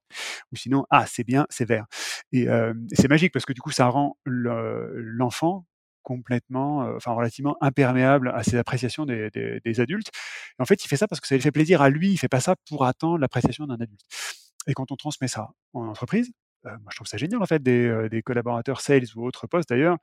Ou 0.51 0.55
sinon, 0.55 0.85
ah 0.89 1.05
c'est 1.07 1.23
bien, 1.23 1.45
c'est 1.49 1.65
vert. 1.65 1.85
Et 2.31 2.47
c'est 2.93 3.07
magique 3.07 3.33
parce 3.33 3.45
que 3.45 3.53
du 3.53 3.61
coup 3.61 3.71
ça 3.71 3.87
rend 3.87 4.17
l'enfant 4.25 5.65
complètement, 6.03 6.79
enfin 6.95 7.13
relativement 7.13 7.57
imperméable 7.61 8.29
à 8.29 8.43
ces 8.43 8.57
appréciations 8.57 9.05
des, 9.05 9.79
adultes. 9.79 10.11
en 10.59 10.65
fait, 10.65 10.85
il 10.85 10.87
fait 10.87 10.97
ça 10.97 11.07
parce 11.07 11.19
que 11.19 11.27
ça 11.27 11.35
lui 11.35 11.41
fait 11.41 11.51
plaisir 11.51 11.81
à 11.81 11.89
lui. 11.89 12.11
Il 12.11 12.17
fait 12.17 12.27
pas 12.29 12.39
ça 12.39 12.55
pour 12.69 12.85
attendre 12.85 13.17
l'appréciation 13.17 13.65
d'un 13.65 13.75
adulte. 13.75 14.01
Et 14.67 14.73
quand 14.73 14.91
on 14.91 14.95
transmet 14.95 15.27
ça 15.27 15.49
en 15.73 15.87
entreprise, 15.87 16.31
moi 16.63 16.89
je 16.89 16.95
trouve 16.95 17.07
ça 17.07 17.17
génial 17.17 17.41
en 17.41 17.45
fait 17.45 17.61
des, 17.61 18.21
collaborateurs 18.23 18.81
sales 18.81 19.05
ou 19.15 19.25
autres 19.25 19.47
postes 19.47 19.69
d'ailleurs 19.69 19.97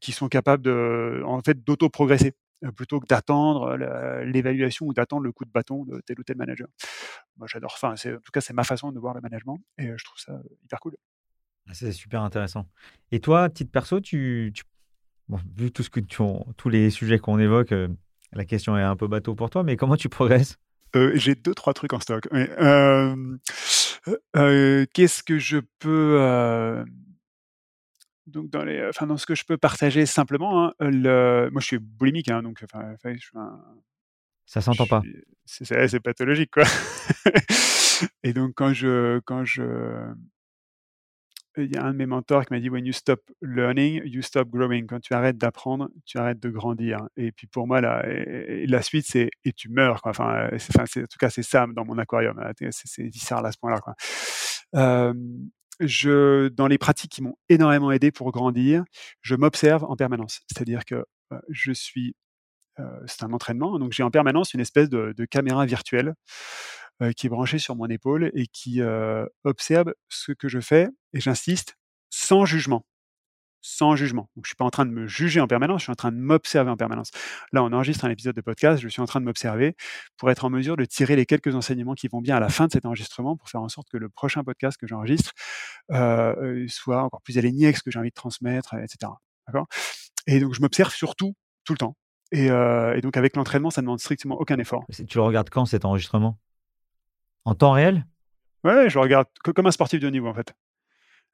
qui 0.00 0.12
sont 0.12 0.28
capables 0.28 0.62
de, 0.62 1.22
en 1.26 1.40
fait, 1.42 1.62
d'auto-progresser. 1.64 2.34
Plutôt 2.76 3.00
que 3.00 3.06
d'attendre 3.06 3.76
l'évaluation 4.24 4.86
ou 4.86 4.92
d'attendre 4.92 5.22
le 5.22 5.32
coup 5.32 5.44
de 5.44 5.50
bâton 5.50 5.84
de 5.84 6.00
tel 6.04 6.20
ou 6.20 6.22
tel 6.22 6.36
manager. 6.36 6.68
Moi, 7.36 7.46
j'adore. 7.50 7.72
Enfin, 7.74 7.92
en 7.92 8.18
tout 8.18 8.32
cas, 8.32 8.40
c'est 8.40 8.52
ma 8.52 8.64
façon 8.64 8.92
de 8.92 8.98
voir 8.98 9.14
le 9.14 9.20
management 9.20 9.58
et 9.78 9.86
je 9.96 10.04
trouve 10.04 10.18
ça 10.18 10.38
hyper 10.62 10.78
cool. 10.80 10.96
Ah, 11.68 11.74
c'est 11.74 11.92
super 11.92 12.22
intéressant. 12.22 12.66
Et 13.12 13.20
toi, 13.20 13.48
titre 13.48 13.70
perso, 13.70 14.00
tu, 14.00 14.52
vu 15.56 15.70
tout 15.72 15.82
ce 15.82 15.90
que 15.90 16.00
tu, 16.00 16.22
tous 16.56 16.68
les 16.68 16.90
sujets 16.90 17.18
qu'on 17.18 17.38
évoque, 17.38 17.72
la 18.32 18.44
question 18.44 18.76
est 18.76 18.82
un 18.82 18.96
peu 18.96 19.08
bateau 19.08 19.34
pour 19.34 19.50
toi, 19.50 19.62
mais 19.62 19.76
comment 19.76 19.96
tu 19.96 20.08
progresses? 20.08 20.58
J'ai 21.14 21.34
deux, 21.36 21.54
trois 21.54 21.72
trucs 21.72 21.92
en 21.92 22.00
stock. 22.00 22.28
Qu'est-ce 24.92 25.22
que 25.22 25.38
je 25.38 25.58
peux 25.78 26.84
donc 28.30 28.50
dans 28.50 28.64
les, 28.64 28.86
enfin 28.88 29.06
dans 29.06 29.16
ce 29.16 29.26
que 29.26 29.34
je 29.34 29.44
peux 29.44 29.58
partager 29.58 30.06
simplement, 30.06 30.66
hein, 30.66 30.74
le, 30.80 31.48
moi 31.50 31.60
je 31.60 31.66
suis 31.66 31.78
boulimique, 31.78 32.30
hein, 32.30 32.42
donc 32.42 32.62
enfin, 32.64 32.94
je 33.04 33.18
suis 33.18 33.36
un, 33.36 33.60
ça 34.46 34.60
s'entend 34.60 34.86
pas. 34.86 35.02
C'est 35.44 36.00
pathologique 36.00 36.50
quoi. 36.50 36.64
et 38.22 38.32
donc 38.32 38.52
quand 38.54 38.72
je 38.72 39.20
quand 39.20 39.44
je 39.44 39.62
il 41.56 41.74
y 41.74 41.76
a 41.76 41.84
un 41.84 41.92
de 41.92 41.96
mes 41.96 42.06
mentors 42.06 42.44
qui 42.44 42.52
m'a 42.52 42.60
dit 42.60 42.70
When 42.70 42.86
you 42.86 42.92
stop 42.92 43.20
learning, 43.42 44.02
you 44.04 44.22
stop 44.22 44.48
growing. 44.48 44.86
Quand 44.86 45.00
tu 45.00 45.14
arrêtes 45.14 45.38
d'apprendre, 45.38 45.88
tu 46.06 46.18
arrêtes 46.18 46.40
de 46.40 46.48
grandir. 46.48 46.98
Et 47.16 47.32
puis 47.32 47.46
pour 47.46 47.66
moi, 47.66 47.80
la, 47.80 48.04
la 48.06 48.82
suite, 48.82 49.06
c'est 49.08 49.30
et 49.44 49.52
tu 49.52 49.68
meurs. 49.68 50.00
Quoi. 50.02 50.10
Enfin, 50.10 50.48
enfin 50.52 50.84
en 50.84 51.06
tout 51.06 51.18
cas, 51.18 51.30
c'est 51.30 51.42
ça 51.42 51.66
dans 51.72 51.84
mon 51.84 51.98
aquarium. 51.98 52.40
C'est 52.70 53.02
viscéral 53.02 53.44
à 53.46 53.52
ce 53.52 53.58
point-là. 53.58 53.80
Quoi. 53.80 53.94
Euh, 54.76 55.14
je, 55.80 56.48
dans 56.48 56.66
les 56.66 56.78
pratiques 56.78 57.12
qui 57.12 57.22
m'ont 57.22 57.36
énormément 57.48 57.90
aidé 57.90 58.12
pour 58.12 58.30
grandir, 58.30 58.84
je 59.22 59.34
m'observe 59.34 59.84
en 59.84 59.96
permanence. 59.96 60.40
C'est-à-dire 60.46 60.84
que 60.84 61.04
euh, 61.32 61.40
je 61.48 61.72
suis, 61.72 62.14
euh, 62.78 63.00
c'est 63.06 63.24
un 63.24 63.32
entraînement, 63.32 63.78
donc 63.78 63.92
j'ai 63.92 64.02
en 64.02 64.10
permanence 64.10 64.54
une 64.54 64.60
espèce 64.60 64.88
de, 64.90 65.24
caméra 65.30 65.66
virtuelle 65.66 66.14
euh, 67.02 67.12
qui 67.12 67.26
est 67.26 67.30
branchée 67.30 67.58
sur 67.58 67.76
mon 67.76 67.86
épaule 67.86 68.30
et 68.34 68.46
qui 68.46 68.80
observe 69.44 69.94
ce 70.08 70.32
que 70.32 70.48
je 70.48 70.60
fais, 70.60 70.88
et 71.14 71.20
j'insiste, 71.20 71.76
sans 72.10 72.44
jugement 72.44 72.84
sans 73.60 73.96
jugement. 73.96 74.28
Donc, 74.36 74.44
je 74.46 74.50
suis 74.50 74.56
pas 74.56 74.64
en 74.64 74.70
train 74.70 74.86
de 74.86 74.90
me 74.90 75.06
juger 75.06 75.40
en 75.40 75.46
permanence, 75.46 75.80
je 75.80 75.84
suis 75.84 75.92
en 75.92 75.96
train 75.96 76.12
de 76.12 76.16
m'observer 76.16 76.70
en 76.70 76.76
permanence. 76.76 77.10
Là, 77.52 77.62
on 77.62 77.72
enregistre 77.72 78.04
un 78.04 78.10
épisode 78.10 78.34
de 78.34 78.40
podcast, 78.40 78.80
je 78.80 78.88
suis 78.88 79.02
en 79.02 79.06
train 79.06 79.20
de 79.20 79.24
m'observer 79.24 79.76
pour 80.16 80.30
être 80.30 80.44
en 80.44 80.50
mesure 80.50 80.76
de 80.76 80.84
tirer 80.84 81.16
les 81.16 81.26
quelques 81.26 81.54
enseignements 81.54 81.94
qui 81.94 82.08
vont 82.08 82.20
bien 82.20 82.36
à 82.36 82.40
la 82.40 82.48
fin 82.48 82.66
de 82.66 82.72
cet 82.72 82.86
enregistrement 82.86 83.36
pour 83.36 83.48
faire 83.48 83.62
en 83.62 83.68
sorte 83.68 83.88
que 83.90 83.96
le 83.96 84.08
prochain 84.08 84.44
podcast 84.44 84.76
que 84.78 84.86
j'enregistre 84.86 85.32
euh, 85.92 86.66
soit 86.68 87.02
encore 87.02 87.22
plus 87.22 87.38
aligné 87.38 87.66
avec 87.66 87.76
ce 87.76 87.82
que 87.82 87.90
j'ai 87.90 87.98
envie 87.98 88.10
de 88.10 88.14
transmettre, 88.14 88.74
etc. 88.74 89.12
D'accord? 89.46 89.66
Et 90.26 90.40
donc, 90.40 90.54
je 90.54 90.60
m'observe 90.60 90.92
surtout, 90.92 91.34
tout 91.64 91.72
le 91.72 91.78
temps. 91.78 91.96
Et, 92.32 92.50
euh, 92.50 92.96
et 92.96 93.00
donc, 93.00 93.16
avec 93.16 93.36
l'entraînement, 93.36 93.70
ça 93.70 93.80
ne 93.80 93.86
demande 93.86 94.00
strictement 94.00 94.36
aucun 94.36 94.58
effort. 94.58 94.84
Tu 94.92 95.18
le 95.18 95.22
regardes 95.22 95.50
quand 95.50 95.66
cet 95.66 95.84
enregistrement? 95.84 96.38
En 97.44 97.54
temps 97.54 97.72
réel? 97.72 98.06
Ouais, 98.64 98.90
je 98.90 98.94
le 98.94 99.00
regarde 99.00 99.26
comme 99.42 99.66
un 99.66 99.70
sportif 99.70 100.00
de 100.00 100.06
haut 100.06 100.10
niveau, 100.10 100.28
en 100.28 100.34
fait. 100.34 100.52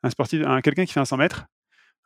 Un 0.02 0.10
sportif, 0.10 0.42
un, 0.46 0.60
quelqu'un 0.60 0.84
qui 0.84 0.92
fait 0.92 1.00
un 1.00 1.04
100 1.04 1.16
mètres, 1.16 1.46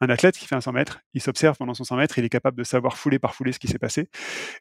un 0.01 0.09
athlète 0.09 0.37
qui 0.37 0.47
fait 0.47 0.55
un 0.55 0.61
100 0.61 0.73
mètres, 0.73 1.01
il 1.15 1.21
s'observe 1.21 1.57
pendant 1.57 1.75
son 1.75 1.85
100 1.85 1.97
mètres, 1.97 2.19
il 2.19 2.25
est 2.25 2.31
capable 2.31 2.57
de 2.57 2.65
savoir 2.65 2.97
fouler 2.97 3.19
par 3.19 3.35
fouler 3.35 3.53
ce 3.53 3.59
qui 3.59 3.69
s'est 3.69 3.79
passé, 3.79 4.09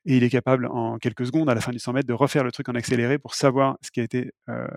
et 0.05 0.17
il 0.17 0.23
est 0.23 0.29
capable 0.29 0.67
en 0.67 0.97
quelques 0.97 1.25
secondes, 1.25 1.49
à 1.49 1.55
la 1.55 1.61
fin 1.61 1.71
du 1.71 1.79
100 1.79 1.93
mètres, 1.93 2.07
de 2.07 2.13
refaire 2.13 2.43
le 2.43 2.51
truc 2.51 2.67
en 2.69 2.75
accéléré 2.75 3.17
pour 3.17 3.35
savoir 3.35 3.77
ce 3.81 3.91
qui 3.91 4.01
a 4.01 4.05
euh, 4.49 4.67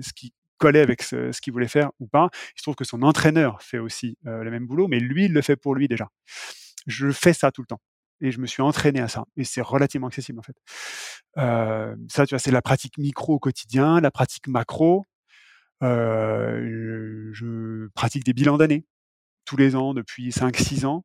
ce 0.00 0.12
qui 0.12 0.32
collait 0.58 0.80
avec 0.80 1.02
ce, 1.02 1.30
qu'il 1.40 1.52
voulait 1.52 1.68
faire 1.68 1.90
ou 1.98 2.06
pas. 2.06 2.28
Il 2.54 2.58
se 2.58 2.62
trouve 2.62 2.76
que 2.76 2.84
son 2.84 3.02
entraîneur 3.02 3.60
fait 3.62 3.78
aussi 3.78 4.16
euh, 4.26 4.44
le 4.44 4.50
même 4.50 4.66
boulot, 4.66 4.86
mais 4.86 5.00
lui, 5.00 5.24
il 5.24 5.32
le 5.32 5.42
fait 5.42 5.56
pour 5.56 5.74
lui 5.74 5.88
déjà. 5.88 6.08
Je 6.86 7.10
fais 7.10 7.32
ça 7.32 7.50
tout 7.50 7.62
le 7.62 7.66
temps. 7.66 7.80
Et 8.20 8.30
je 8.30 8.38
me 8.38 8.46
suis 8.46 8.62
entraîné 8.62 9.00
à 9.00 9.08
ça. 9.08 9.24
Et 9.36 9.44
c'est 9.44 9.62
relativement 9.62 10.06
accessible, 10.06 10.38
en 10.38 10.42
fait. 10.42 10.56
Euh, 11.38 11.96
ça, 12.08 12.26
tu 12.26 12.34
vois, 12.34 12.38
c'est 12.38 12.52
la 12.52 12.62
pratique 12.62 12.98
micro 12.98 13.34
au 13.34 13.38
quotidien, 13.40 14.00
la 14.00 14.12
pratique 14.12 14.46
macro. 14.46 15.04
je 15.80 17.88
pratique 17.94 18.24
des 18.24 18.32
bilans 18.32 18.58
d'année 18.58 18.84
tous 19.52 19.58
les 19.58 19.76
ans 19.76 19.92
depuis 19.92 20.30
5-6 20.30 20.86
ans, 20.86 21.04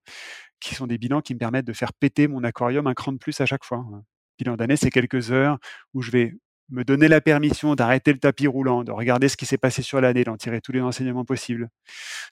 qui 0.61 0.73
sont 0.73 0.87
des 0.87 0.97
bilans 0.97 1.19
qui 1.19 1.33
me 1.33 1.39
permettent 1.39 1.67
de 1.67 1.73
faire 1.73 1.91
péter 1.91 2.29
mon 2.29 2.45
aquarium 2.45 2.87
un 2.87 2.93
cran 2.93 3.11
de 3.11 3.17
plus 3.17 3.41
à 3.41 3.45
chaque 3.45 3.65
fois. 3.65 3.79
Hein. 3.79 4.03
Bilan 4.39 4.55
d'année, 4.55 4.77
c'est 4.77 4.89
quelques 4.89 5.31
heures 5.31 5.57
où 5.93 6.01
je 6.01 6.11
vais 6.11 6.33
me 6.69 6.85
donner 6.85 7.09
la 7.09 7.19
permission 7.19 7.75
d'arrêter 7.75 8.13
le 8.13 8.19
tapis 8.19 8.47
roulant, 8.47 8.85
de 8.85 8.91
regarder 8.93 9.27
ce 9.27 9.35
qui 9.35 9.45
s'est 9.45 9.57
passé 9.57 9.81
sur 9.81 9.99
l'année, 9.99 10.23
d'en 10.23 10.37
tirer 10.37 10.61
tous 10.61 10.71
les 10.71 10.79
enseignements 10.79 11.25
possibles, 11.25 11.67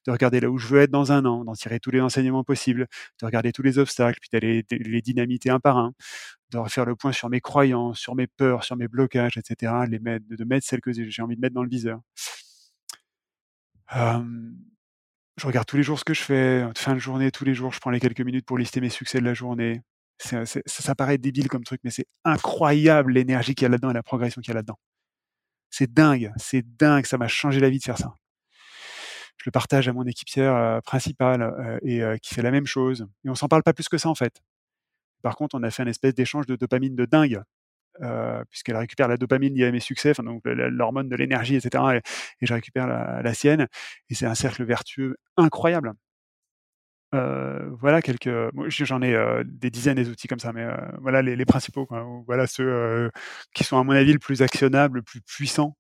de 0.08 0.12
regarder 0.12 0.40
là 0.40 0.50
où 0.50 0.58
je 0.58 0.68
veux 0.68 0.82
être 0.82 0.92
dans 0.92 1.12
un 1.12 1.26
an, 1.26 1.44
d'en 1.44 1.54
tirer 1.54 1.82
tous 1.82 1.92
les 1.92 2.00
enseignements 2.00 2.46
possibles, 2.46 2.88
de 3.20 3.26
regarder 3.26 3.52
tous 3.52 3.62
les 3.62 3.78
obstacles, 3.78 4.20
puis 4.22 4.30
d'aller 4.32 4.66
les 4.72 5.02
dynamiter 5.02 5.50
un 5.50 5.60
par 5.60 5.78
un, 5.78 5.94
de 6.52 6.58
refaire 6.60 6.86
le 6.86 6.96
point 6.96 7.12
sur 7.12 7.30
mes 7.30 7.42
croyances, 7.42 8.00
sur 8.00 8.16
mes 8.16 8.28
peurs, 8.28 8.64
sur 8.64 8.78
mes 8.78 8.88
blocages, 8.88 9.36
etc., 9.38 9.74
les 9.90 10.00
mettre, 10.00 10.26
de 10.30 10.44
mettre 10.46 10.66
celles 10.66 10.82
que 10.82 10.94
j'ai 10.94 11.22
envie 11.22 11.36
de 11.36 11.42
mettre 11.42 11.56
dans 11.56 11.64
le 11.64 11.70
viseur 11.70 12.00
je 15.38 15.48
regarde 15.48 15.66
tous 15.66 15.78
les 15.78 15.84
jours 15.84 16.00
ce 16.00 16.06
que 16.06 16.14
je 16.14 16.22
fais, 16.22 16.68
fin 16.76 16.94
de 16.94 17.00
journée, 17.00 17.32
tous 17.32 17.46
les 17.46 17.54
jours, 17.54 17.72
je 17.74 17.80
prends 17.80 17.92
les 17.92 18.00
quelques 18.00 18.22
minutes 18.22 18.46
pour 18.46 18.58
lister 18.58 18.82
mes 18.82 18.90
succès 18.90 19.20
de 19.20 19.26
la 19.26 19.34
journée. 19.34 19.82
ça, 20.18 20.44
ça 20.46 20.96
paraît 20.96 21.18
débile 21.18 21.50
comme 21.50 21.64
truc, 21.64 21.82
mais 21.84 21.92
c'est 21.92 22.08
incroyable 22.24 23.14
l'énergie 23.14 23.54
qu'il 23.56 23.64
y 23.64 23.68
a 23.68 23.70
là-dedans 23.70 23.92
et 23.92 23.94
la 23.94 24.04
progression 24.04 24.42
qu'il 24.42 24.50
y 24.50 24.52
a 24.52 24.56
là-dedans. 24.56 24.80
C'est 25.70 25.92
dingue, 25.94 26.32
c'est 26.38 26.64
dingue, 26.78 27.06
ça 27.06 27.18
m'a 27.18 27.28
changé 27.28 27.60
la 27.60 27.70
vie 27.70 27.80
de 27.80 27.84
faire 27.84 27.98
ça. 27.98 28.14
Je 29.38 29.44
le 29.46 29.52
partage 29.52 29.88
à 29.88 29.94
mon 29.94 30.06
équipière 30.06 30.56
euh, 30.56 30.80
principale 30.82 31.42
euh, 31.42 31.80
et 31.84 32.02
euh, 32.02 32.18
qui 32.18 32.34
fait 32.34 32.42
la 32.42 32.52
même 32.52 32.66
chose. 32.66 33.06
Et 33.26 33.30
on 33.30 33.36
s'en 33.36 33.48
parle 33.48 33.64
pas 33.64 33.74
plus 33.74 33.90
que 33.90 33.98
ça 33.98 34.10
en 34.10 34.16
fait. 34.16 34.42
Par 35.22 35.36
contre, 35.36 35.56
on 35.56 35.64
a 35.64 35.72
fait 35.72 35.84
un 35.84 35.88
espèce 35.88 36.14
d'échange 36.14 36.46
de 36.46 36.56
dopamine 36.56 36.96
de 36.96 37.06
dingue 37.06 37.42
euh, 38.02 38.44
puisqu'elle 38.50 38.76
récupère 38.76 39.08
la 39.08 39.18
dopamine 39.18 39.56
liée 39.56 39.66
à 39.66 39.72
mes 39.72 39.80
succès, 39.80 40.12
enfin, 40.12 40.24
donc 40.24 40.42
l'hormone 40.46 41.08
de 41.08 41.16
l'énergie, 41.16 41.56
etc. 41.56 42.02
Et, 42.42 42.46
je 42.46 42.54
récupère 42.54 42.88
la, 42.88 43.34
sienne. 43.34 43.68
Et 44.10 44.16
c'est 44.16 44.26
un 44.26 44.36
cercle 44.36 44.64
vertueux 44.64 45.18
incroyable. 45.38 45.94
Euh, 47.14 47.70
voilà 47.80 48.02
quelques. 48.02 48.30
J'en 48.68 49.02
ai 49.02 49.14
euh, 49.14 49.44
des 49.46 49.70
dizaines 49.70 49.96
des 49.96 50.10
outils 50.10 50.28
comme 50.28 50.40
ça, 50.40 50.52
mais 50.52 50.68
voilà 51.00 51.22
les, 51.22 51.46
principaux. 51.46 51.88
Voilà 52.26 52.48
ceux 52.48 53.12
qui 53.54 53.64
sont 53.64 53.78
à 53.80 53.84
mon 53.84 53.94
avis 53.94 54.14
le 54.14 54.20
plus 54.20 54.42
actionnables, 54.42 54.98
le 54.98 55.04
plus 55.04 55.22
puissants 55.22 55.78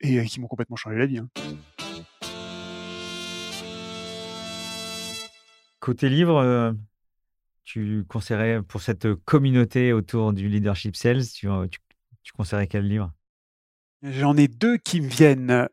et 0.00 0.24
qui 0.24 0.40
m'ont 0.40 0.48
complètement 0.48 0.76
changé 0.76 0.96
la 0.96 1.06
vie. 1.06 1.18
Hein. 1.18 1.28
Côté 5.80 6.08
livre, 6.08 6.74
tu 7.64 8.04
conseillerais 8.08 8.62
pour 8.62 8.82
cette 8.82 9.14
communauté 9.14 9.92
autour 9.92 10.32
du 10.32 10.48
leadership 10.48 10.96
sales, 10.96 11.26
tu, 11.26 11.48
tu, 12.22 12.32
conseillerais 12.32 12.66
quel 12.66 12.86
livre? 12.86 13.12
J'en 14.02 14.36
ai 14.36 14.48
deux 14.48 14.76
qui 14.76 15.00
me 15.00 15.08
viennent. 15.08 15.68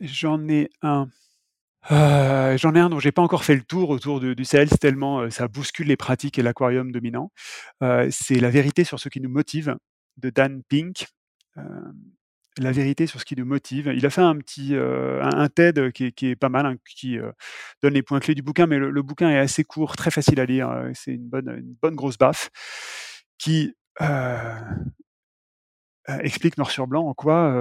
j'en 0.00 0.48
ai 0.48 0.70
un. 0.82 1.08
j'en 1.90 2.74
ai 2.74 2.80
un 2.80 2.90
dont 2.90 2.98
j'ai 2.98 3.12
pas 3.12 3.22
encore 3.22 3.44
fait 3.44 3.54
le 3.54 3.62
tour 3.62 3.90
autour 3.90 4.20
du 4.20 4.44
sales 4.44 4.68
tellement 4.68 5.30
ça 5.30 5.48
bouscule 5.48 5.86
les 5.86 5.96
pratiques 5.96 6.38
et 6.38 6.42
l'aquarium 6.42 6.90
dominant. 6.92 7.30
c'est 8.10 8.40
La 8.40 8.50
vérité 8.50 8.84
sur 8.84 8.98
ce 8.98 9.08
qui 9.08 9.20
nous 9.20 9.30
motive 9.30 9.76
de 10.16 10.30
Dan 10.30 10.62
Pink 10.68 11.06
la 12.58 12.72
vérité 12.72 13.06
sur 13.06 13.20
ce 13.20 13.24
qui 13.24 13.36
nous 13.36 13.44
motive. 13.44 13.92
Il 13.94 14.04
a 14.06 14.10
fait 14.10 14.20
un 14.20 14.36
petit 14.36 14.74
euh, 14.74 15.22
un, 15.22 15.48
TED 15.48 15.92
qui 15.92 16.12
est, 16.22 16.36
pas 16.36 16.48
mal, 16.48 16.66
hein, 16.66 16.76
qui 16.88 17.18
euh, 17.18 17.30
donne 17.82 17.94
les 17.94 18.02
points 18.02 18.20
clés 18.20 18.34
du 18.34 18.42
bouquin, 18.42 18.66
mais 18.66 18.78
le, 18.78 19.02
bouquin 19.02 19.30
est 19.30 19.38
assez 19.38 19.64
court, 19.64 19.96
très 19.96 20.10
facile 20.10 20.40
à 20.40 20.46
lire. 20.46 20.70
Euh, 20.70 20.90
c'est 20.94 21.12
une 21.12 21.28
bonne, 21.28 21.48
une 21.48 21.74
bonne 21.80 21.94
grosse 21.94 22.18
baffe 22.18 22.50
qui 23.38 23.74
explique 26.22 26.58
noir 26.58 26.70
sur 26.70 26.88
blanc 26.88 27.06
en 27.06 27.14
quoi, 27.14 27.54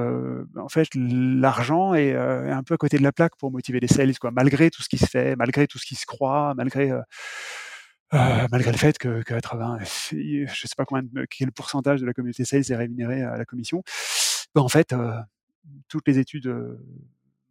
en 0.58 0.70
fait, 0.70 0.88
l'argent 0.96 1.94
est 1.94 2.16
un 2.16 2.64
peu 2.64 2.74
à 2.74 2.78
côté 2.78 2.98
de 2.98 3.04
la 3.04 3.12
plaque 3.12 3.36
pour 3.38 3.52
motiver 3.52 3.80
les 3.80 3.88
sales, 3.88 4.18
quoi. 4.18 4.32
Malgré 4.32 4.70
tout 4.72 4.82
ce 4.82 4.90
qui 4.90 4.98
se 4.98 5.06
fait, 5.06 5.36
malgré 5.36 5.68
tout 5.68 5.78
ce 5.78 5.86
qui 5.86 5.96
se 5.96 6.06
croit, 6.06 6.54
malgré 6.56 6.92
malgré 8.12 8.72
le 8.72 8.78
fait 8.78 8.98
que, 8.98 9.22
80, 9.22 9.80
je 9.82 10.48
sais 10.48 10.76
pas 10.76 10.86
combien, 10.86 11.04
quel 11.30 11.52
pourcentage 11.52 12.02
de 12.02 12.06
la 12.06 12.14
communauté 12.14 12.46
sales 12.46 12.64
est 12.70 12.76
rémunéré 12.76 13.22
à 13.22 13.38
la 13.38 13.46
commission. 13.46 13.84
Bah, 14.56 14.62
en 14.62 14.70
fait, 14.70 14.96
toutes 15.88 16.08
les 16.08 16.20
études 16.20 16.54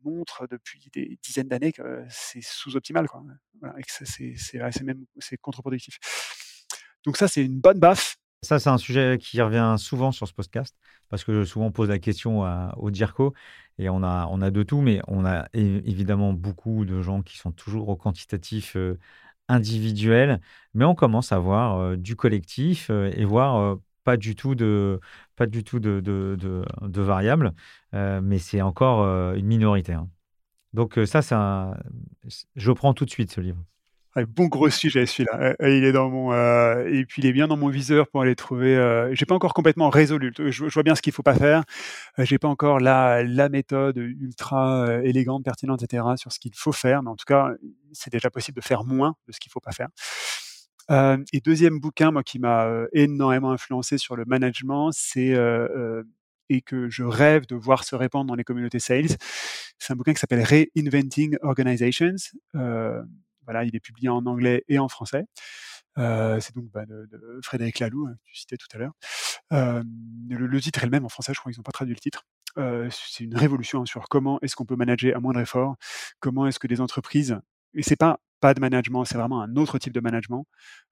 montrent 0.05 0.47
depuis 0.51 0.89
des 0.93 1.19
dizaines 1.23 1.49
d'années 1.49 1.73
que 1.73 2.05
c'est 2.09 2.43
sous-optimal, 2.43 3.09
quoi. 3.09 3.23
c'est 3.89 4.83
même 4.83 5.05
c'est 5.19 5.37
contre-productif. 5.37 5.99
Donc 7.05 7.17
ça, 7.17 7.29
c'est 7.29 7.45
une 7.45 7.61
bonne 7.61 7.79
baffe. 7.79 8.17
Ça, 8.43 8.61
c'est 8.61 8.71
un 8.71 8.79
sujet 8.79 9.19
qui 9.21 9.41
revient 9.43 9.75
souvent 9.79 10.13
sur 10.13 10.29
ce 10.29 10.33
podcast, 10.33 10.77
parce 11.09 11.25
que 11.25 11.45
souvent 11.45 11.67
on 11.67 11.73
pose 11.73 11.89
la 11.89 11.99
question 11.99 12.43
au 12.77 12.91
DIRCO, 12.91 13.35
et 13.79 13.89
on 13.89 14.03
a, 14.03 14.29
on 14.31 14.41
a 14.43 14.51
de 14.51 14.63
tout, 14.63 14.81
mais 14.81 15.01
on 15.09 15.25
a 15.25 15.49
évidemment 15.55 16.33
beaucoup 16.33 16.85
de 16.85 17.03
gens 17.03 17.23
qui 17.23 17.37
sont 17.37 17.51
toujours 17.51 17.89
au 17.89 17.97
quantitatif 17.97 18.77
individuel, 19.49 20.41
mais 20.75 20.85
on 20.85 20.95
commence 20.95 21.33
à 21.33 21.39
voir 21.39 21.97
du 21.97 22.15
collectif 22.15 22.91
et 22.91 23.25
voir 23.25 23.79
pas 24.09 24.17
du 24.17 24.35
tout 24.35 24.55
de, 24.55 25.01
pas 25.37 25.45
du 25.45 25.63
tout 25.65 25.81
de, 25.81 26.01
de, 26.01 27.03
variables, 27.03 27.53
euh, 27.93 28.23
mais 28.23 28.39
c'est 28.39 28.63
encore 28.63 29.03
euh, 29.03 29.35
une 29.35 29.45
minorité. 29.45 29.93
Hein. 29.93 30.09
Donc 30.73 30.97
euh, 30.97 31.05
ça, 31.05 31.21
ça, 31.21 31.77
je 32.57 32.73
prends 32.73 32.95
tout 32.95 33.05
de 33.05 33.11
suite 33.11 33.31
ce 33.31 33.43
livre. 33.43 33.63
bon 34.29 34.47
gros 34.47 34.71
sujet 34.71 35.05
celui-là. 35.05 35.57
Il 35.61 35.85
est 35.85 35.93
dans 35.93 36.09
mon 36.09 36.33
et 36.87 37.05
puis 37.05 37.21
il 37.21 37.27
est 37.27 37.35
bien 37.35 37.49
dans 37.49 37.59
mon 37.59 37.69
viseur 37.69 38.09
pour 38.09 38.23
aller 38.23 38.35
trouver. 38.35 39.11
j'ai 39.13 39.27
pas 39.27 39.35
encore 39.35 39.53
complètement 39.53 39.91
résolu. 39.91 40.33
Je, 40.39 40.65
vois 40.65 40.83
bien 40.83 40.95
ce 40.95 41.03
qu'il 41.03 41.13
faut 41.13 41.23
pas 41.23 41.35
faire. 41.35 41.65
j'ai 42.17 42.39
pas 42.39 42.49
encore 42.49 42.81
la 42.81 43.23
la 43.25 43.51
méthode 43.51 43.99
ultra 43.99 45.03
élégante, 45.05 45.45
pertinente, 45.45 45.83
etc. 45.83 46.03
sur 46.17 46.33
ce 46.33 46.39
qu'il 46.39 46.55
faut 46.55 46.73
faire. 46.73 47.03
Mais 47.03 47.11
en 47.11 47.17
tout 47.17 47.27
cas, 47.27 47.51
c'est 47.93 48.11
déjà 48.11 48.31
possible 48.31 48.57
de 48.57 48.65
faire 48.65 48.85
moins 48.85 49.17
de 49.27 49.33
ce 49.33 49.39
qu'il 49.39 49.53
faut 49.53 49.61
pas 49.61 49.73
faire. 49.73 49.89
Et 50.91 51.41
deuxième 51.45 51.81
bouquin, 51.81 52.11
moi, 52.11 52.23
qui 52.23 52.39
m'a 52.39 52.69
énormément 52.93 53.51
influencé 53.51 53.99
sur 53.99 54.17
le 54.17 54.25
management, 54.25 54.91
c'est 54.93 55.35
et 56.49 56.63
que 56.63 56.89
je 56.89 57.05
rêve 57.05 57.47
de 57.47 57.57
voir 57.57 57.85
se 57.85 57.95
répandre 57.95 58.27
dans 58.27 58.35
les 58.35 58.45
communautés 58.45 58.79
sales. 58.79 59.17
C'est 59.79 59.93
un 59.93 59.97
bouquin 59.97 60.13
qui 60.13 60.21
s'appelle 60.21 60.43
Reinventing 60.43 61.37
Organizations. 61.43 62.17
Euh, 62.55 63.03
voilà, 63.45 63.65
il 63.65 63.75
est 63.75 63.81
publié 63.81 64.09
en 64.09 64.25
anglais 64.27 64.65
et 64.69 64.79
en 64.79 64.89
français. 64.89 65.25
Euh, 65.99 66.39
c'est 66.41 66.55
donc 66.55 66.71
bah, 66.71 66.87
de, 66.87 67.09
Frédéric 67.43 67.81
Laloux, 67.81 68.07
hein, 68.07 68.15
que 68.15 68.31
tu 68.31 68.37
citais 68.37 68.57
tout 68.57 68.69
à 68.75 68.79
l'heure. 68.79 68.93
Euh, 69.53 69.83
le, 70.29 70.61
titre 70.61 70.83
est 70.83 70.87
le 70.87 70.91
même 70.91 71.05
en 71.05 71.09
français, 71.09 71.33
je 71.35 71.41
crois 71.41 71.51
qu'ils 71.51 71.59
n'ont 71.59 71.65
pas 71.65 71.73
traduit 71.73 71.95
le 71.95 72.01
titre. 72.01 72.25
c'est 72.57 73.25
une 73.25 73.37
révolution 73.37 73.85
sur 73.87 74.09
comment 74.09 74.39
est-ce 74.43 74.55
qu'on 74.57 74.67
peut 74.67 74.77
manager 74.77 75.17
à 75.17 75.21
moindre 75.21 75.41
effort, 75.41 75.77
comment 76.21 76.47
est-ce 76.47 76.59
que 76.59 76.67
des 76.67 76.81
entreprises, 76.81 77.39
et 77.75 77.83
c'est 77.83 77.97
pas 77.97 78.21
pas 78.41 78.55
de 78.55 78.61
management, 78.61 79.05
c'est 79.05 79.19
vraiment 79.19 79.43
un 79.43 79.57
autre 79.57 79.79
type 79.79 79.93
de 79.93 80.01
management, 80.01 80.47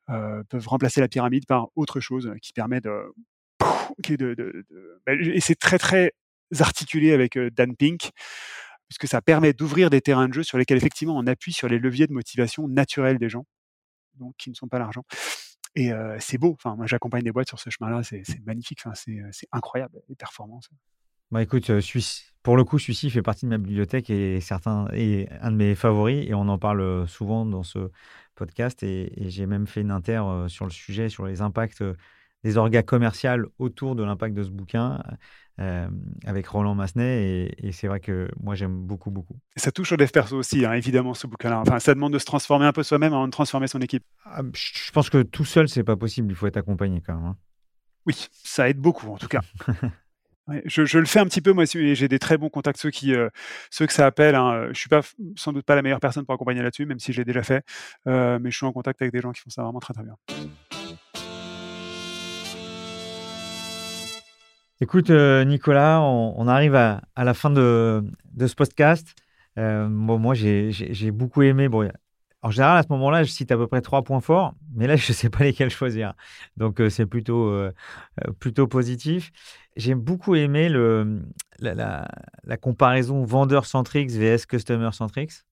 peuvent 0.06 0.68
remplacer 0.68 1.00
la 1.00 1.08
pyramide 1.08 1.46
par 1.46 1.68
autre 1.76 2.00
chose 2.00 2.32
qui 2.42 2.52
permet 2.52 2.80
de 2.80 3.12
bah, 5.06 5.12
et 5.14 5.40
c'est 5.40 5.54
très 5.54 5.78
très 5.78 6.12
articulé 6.60 7.12
avec 7.12 7.38
Dan 7.38 7.74
Pink, 7.76 8.10
puisque 8.88 9.08
ça 9.08 9.20
permet 9.20 9.52
d'ouvrir 9.52 9.90
des 9.90 10.00
terrains 10.00 10.28
de 10.28 10.34
jeu 10.34 10.42
sur 10.42 10.58
lesquels 10.58 10.76
effectivement 10.76 11.16
on 11.16 11.26
appuie 11.26 11.52
sur 11.52 11.68
les 11.68 11.78
leviers 11.78 12.06
de 12.06 12.12
motivation 12.12 12.68
naturels 12.68 13.18
des 13.18 13.28
gens, 13.28 13.46
donc 14.14 14.34
qui 14.36 14.50
ne 14.50 14.54
sont 14.54 14.68
pas 14.68 14.78
l'argent. 14.78 15.04
Et 15.74 15.90
c'est 16.20 16.38
beau. 16.38 16.56
Moi, 16.64 16.86
j'accompagne 16.86 17.22
des 17.22 17.32
boîtes 17.32 17.48
sur 17.48 17.60
ce 17.60 17.68
chemin-là. 17.68 18.02
C'est 18.02 18.24
magnifique. 18.46 18.80
C'est 18.94 19.48
incroyable 19.52 20.00
les 20.08 20.16
performances. 20.16 20.70
Bah 21.30 21.42
écoute, 21.42 21.70
pour 22.42 22.56
le 22.56 22.64
coup, 22.64 22.78
celui-ci 22.78 23.10
fait 23.10 23.22
partie 23.22 23.46
de 23.46 23.50
ma 23.50 23.58
bibliothèque 23.58 24.10
et 24.10 24.40
certains 24.40 24.86
et 24.92 25.28
un 25.40 25.50
de 25.50 25.56
mes 25.56 25.74
favoris. 25.74 26.24
Et 26.28 26.34
on 26.34 26.48
en 26.48 26.58
parle 26.58 27.08
souvent 27.08 27.44
dans 27.44 27.62
ce 27.62 27.90
podcast. 28.34 28.82
Et, 28.82 29.12
et 29.20 29.30
j'ai 29.30 29.46
même 29.46 29.66
fait 29.66 29.80
une 29.80 29.90
inter 29.90 30.22
sur 30.48 30.64
le 30.64 30.70
sujet, 30.70 31.08
sur 31.08 31.26
les 31.26 31.40
impacts 31.40 31.82
des 32.46 32.56
orgas 32.56 32.82
commerciales 32.82 33.46
autour 33.58 33.96
de 33.96 34.04
l'impact 34.04 34.34
de 34.34 34.44
ce 34.44 34.50
bouquin 34.50 35.02
euh, 35.58 35.88
avec 36.24 36.46
Roland 36.46 36.74
Massenet. 36.74 37.50
Et, 37.62 37.72
c'est 37.72 37.88
vrai 37.88 37.98
que 37.98 38.28
moi, 38.40 38.54
j'aime 38.54 38.86
beaucoup, 38.86 39.10
beaucoup. 39.10 39.36
ça 39.56 39.72
touche 39.72 39.92
au 39.92 39.96
dev 39.96 40.08
perso 40.08 40.36
aussi, 40.36 40.64
hein, 40.64 40.74
évidemment, 40.74 41.14
ce 41.14 41.26
bouquin-là. 41.26 41.60
Enfin, 41.60 41.80
ça 41.80 41.94
demande 41.94 42.12
de 42.12 42.18
se 42.18 42.24
transformer 42.24 42.66
un 42.66 42.72
peu 42.72 42.84
soi-même 42.84 43.12
avant 43.12 43.26
de 43.26 43.32
transformer 43.32 43.66
son 43.66 43.80
équipe. 43.80 44.04
Ah, 44.24 44.42
je 44.54 44.92
pense 44.92 45.10
que 45.10 45.22
tout 45.22 45.44
seul, 45.44 45.68
c'est 45.68 45.82
pas 45.82 45.96
possible. 45.96 46.30
Il 46.30 46.36
faut 46.36 46.46
être 46.46 46.56
accompagné 46.56 47.00
quand 47.00 47.16
même. 47.16 47.24
Hein. 47.24 47.36
Oui, 48.06 48.28
ça 48.30 48.68
aide 48.68 48.78
beaucoup, 48.78 49.08
en 49.08 49.18
tout 49.18 49.28
cas. 49.28 49.40
je, 50.64 50.98
le 50.98 51.04
fais 51.06 51.18
un 51.18 51.26
petit 51.26 51.40
peu 51.40 51.52
moi 51.52 51.64
j'ai 51.64 52.08
des 52.08 52.18
très 52.18 52.38
bons 52.38 52.48
contacts 52.48 52.78
ceux 52.78 52.90
qui 52.90 53.14
euh, 53.14 53.28
ceux 53.70 53.86
que 53.86 53.92
ça 53.92 54.06
appelle 54.06 54.34
hein, 54.34 54.68
je 54.72 54.78
suis 54.78 54.88
pas 54.88 55.00
sans 55.36 55.52
doute 55.52 55.64
pas 55.64 55.74
la 55.74 55.82
meilleure 55.82 56.00
personne 56.00 56.24
pour 56.24 56.34
accompagner 56.34 56.62
là-dessus 56.62 56.86
même 56.86 57.00
si 57.00 57.12
je 57.12 57.18
l'ai 57.18 57.24
déjà 57.24 57.42
fait 57.42 57.64
euh, 58.06 58.38
mais 58.40 58.50
je 58.50 58.56
suis 58.56 58.66
en 58.66 58.72
contact 58.72 59.02
avec 59.02 59.12
des 59.12 59.20
gens 59.20 59.32
qui 59.32 59.40
font 59.40 59.50
ça 59.50 59.62
vraiment 59.62 59.80
très 59.80 59.94
très 59.94 60.04
bien 60.04 60.14
Écoute, 64.82 65.08
euh, 65.08 65.42
Nicolas, 65.44 66.02
on, 66.02 66.46
arrive 66.48 66.74
à, 66.74 67.00
la 67.16 67.32
fin 67.32 67.48
de, 67.48 68.04
ce 68.38 68.54
podcast. 68.54 69.14
Euh, 69.56 69.88
moi, 69.88 70.34
j'ai 70.34 71.10
beaucoup 71.12 71.42
aimé. 71.42 71.68
En 72.46 72.50
général, 72.50 72.78
à 72.78 72.82
ce 72.84 72.88
moment-là, 72.90 73.24
je 73.24 73.30
cite 73.30 73.50
à 73.50 73.56
peu 73.56 73.66
près 73.66 73.80
trois 73.80 74.02
points 74.02 74.20
forts, 74.20 74.54
mais 74.74 74.86
là, 74.86 74.94
je 74.96 75.10
ne 75.10 75.14
sais 75.14 75.30
pas 75.30 75.44
lesquels 75.44 75.70
choisir. 75.70 76.14
Donc, 76.56 76.80
euh, 76.80 76.88
c'est 76.88 77.06
plutôt, 77.06 77.52
plutôt 78.38 78.68
positif. 78.68 79.32
J'ai 79.76 79.94
beaucoup 79.96 80.36
aimé 80.36 80.68
la, 81.58 82.56
comparaison 82.60 83.24
vendeur-centrix 83.24 84.06
vs 84.16 84.46
customer-centrix. 84.46 85.44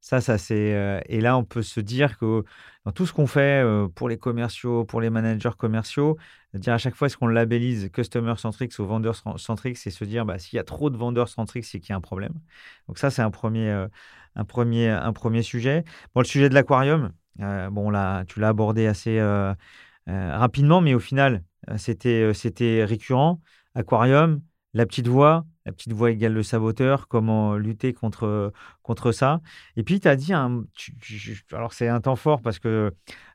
Ça, 0.00 0.20
ça 0.20 0.38
c'est. 0.38 0.74
Euh, 0.74 1.00
et 1.06 1.20
là, 1.20 1.36
on 1.36 1.44
peut 1.44 1.62
se 1.62 1.80
dire 1.80 2.18
que 2.18 2.44
dans 2.84 2.92
tout 2.92 3.04
ce 3.04 3.12
qu'on 3.12 3.26
fait 3.26 3.62
euh, 3.64 3.88
pour 3.88 4.08
les 4.08 4.16
commerciaux, 4.16 4.84
pour 4.84 5.00
les 5.00 5.10
managers 5.10 5.50
commerciaux, 5.58 6.16
dire 6.54 6.72
à 6.72 6.78
chaque 6.78 6.94
fois, 6.94 7.06
est-ce 7.08 7.16
qu'on 7.16 7.26
labellise 7.26 7.90
customer 7.92 8.34
centric 8.38 8.76
ou 8.78 8.86
vendeur 8.86 9.16
centric, 9.36 9.76
c'est 9.76 9.90
se 9.90 10.04
dire, 10.04 10.24
bah, 10.24 10.38
s'il 10.38 10.56
y 10.56 10.60
a 10.60 10.64
trop 10.64 10.88
de 10.90 10.96
vendeurs 10.96 11.28
centric, 11.28 11.64
c'est 11.64 11.80
qu'il 11.80 11.90
y 11.90 11.92
a 11.92 11.96
un 11.96 12.00
problème. 12.00 12.32
Donc 12.86 12.98
ça, 12.98 13.10
c'est 13.10 13.22
un 13.22 13.30
premier, 13.30 13.70
euh, 13.70 13.88
un 14.38 14.44
premier, 14.44 15.42
sujet. 15.42 15.84
Bon, 16.14 16.20
le 16.20 16.26
sujet 16.26 16.48
de 16.48 16.54
l'aquarium, 16.54 17.12
bon 17.36 17.90
là, 17.90 18.24
tu 18.24 18.40
l'as 18.40 18.48
abordé 18.48 18.86
assez 18.86 19.20
rapidement, 20.06 20.80
mais 20.80 20.94
au 20.94 21.00
final, 21.00 21.42
c'était, 21.76 22.32
c'était 22.34 22.84
récurrent. 22.84 23.40
Aquarium, 23.74 24.40
la 24.74 24.86
petite 24.86 25.08
voix, 25.08 25.44
la 25.68 25.72
petite 25.72 25.92
voix 25.92 26.10
égale 26.10 26.32
le 26.32 26.42
saboteur, 26.42 27.08
comment 27.08 27.56
lutter 27.56 27.92
contre, 27.92 28.52
contre 28.82 29.12
ça. 29.12 29.42
Et 29.76 29.82
puis, 29.82 30.00
tu 30.00 30.08
as 30.08 30.16
dit, 30.16 30.32
un, 30.32 30.64
alors 31.52 31.74
c'est 31.74 31.88
un 31.88 32.00
temps 32.00 32.16
fort 32.16 32.40
parce 32.40 32.58
que 32.58 32.90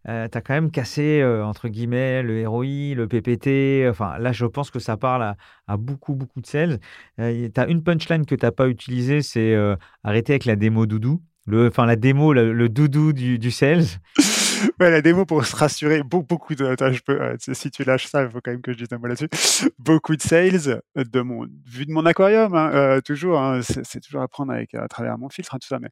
euh, 0.10 0.28
tu 0.32 0.38
as 0.38 0.42
quand 0.42 0.56
même 0.56 0.72
cassé, 0.72 1.22
euh, 1.22 1.46
entre 1.46 1.68
guillemets, 1.68 2.24
le 2.24 2.48
ROI, 2.48 2.96
le 2.96 3.06
PPT. 3.08 3.88
Enfin, 3.88 4.18
là, 4.18 4.32
je 4.32 4.48
pense 4.48 4.72
que 4.72 4.80
ça 4.80 4.98
parle 4.98 5.36
à, 5.68 5.78
beaucoup, 5.78 6.16
beaucoup 6.16 6.42
de 6.42 6.48
sales. 6.48 6.80
Euh, 7.20 7.50
tu 7.54 7.62
as 7.62 7.68
une 7.68 7.84
punchline 7.84 8.26
que 8.26 8.34
tu 8.34 8.44
n'as 8.44 8.52
pas 8.52 8.68
utilisée, 8.68 9.22
c'est 9.22 9.56
arrêter 10.04 10.34
avec 10.34 10.46
la 10.46 10.56
démo 10.56 10.88
doudou. 10.88 11.22
Le, 11.46 11.68
enfin, 11.68 11.86
la 11.86 11.98
démo, 11.98 12.34
le, 12.34 12.68
doudou 12.68 13.14
du, 13.14 13.38
du 13.38 13.52
sales. 13.52 13.86
ouais, 14.80 14.92
la 14.92 15.02
démo 15.02 15.26
pour 15.26 15.46
se 15.46 15.56
rassurer, 15.56 16.04
beaucoup, 16.04 16.56
de. 16.56 16.76
Peux, 17.06 17.36
si 17.54 17.72
tu 17.72 17.84
lâches 17.84 18.08
ça, 18.08 18.24
il 18.24 18.30
faut 18.30 18.40
quand 18.42 18.52
même 18.52 18.62
que 18.62 18.72
je 18.72 18.78
dise 18.78 18.88
un 18.92 18.98
mot 18.98 19.08
là-dessus. 19.08 19.30
Beaucoup 19.80 20.16
de 20.16 20.22
sales, 20.22 20.82
de 20.96 21.22
mon, 21.22 21.48
vu 21.66 21.86
de 21.86 21.92
mon 21.92 22.06
aquarium, 22.06 22.54
hein, 22.56 22.72
euh, 22.74 23.02
toujours, 23.02 23.40
hein, 23.40 23.62
c'est 23.62 24.00
toujours 24.00 24.22
à 24.22 24.28
prendre 24.28 24.54
avec, 24.54 24.74
à 24.76 24.88
travers 24.88 25.18
mon 25.18 25.30
filtre, 25.30 25.56
hein, 25.56 25.60
tout 25.60 25.68
ça, 25.68 25.80
mais 25.80 25.90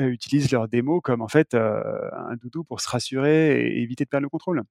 euh, 0.00 0.08
utilisent 0.08 0.50
leur 0.50 0.68
démo 0.68 1.00
comme 1.00 1.20
en 1.22 1.28
fait 1.28 1.54
euh, 1.54 1.82
un 2.12 2.36
doudou 2.36 2.64
pour 2.64 2.80
se 2.80 2.88
rassurer 2.88 3.60
et 3.60 3.82
éviter 3.82 4.04
de 4.04 4.08
perdre 4.08 4.24
le 4.24 4.30
contrôle. 4.30 4.62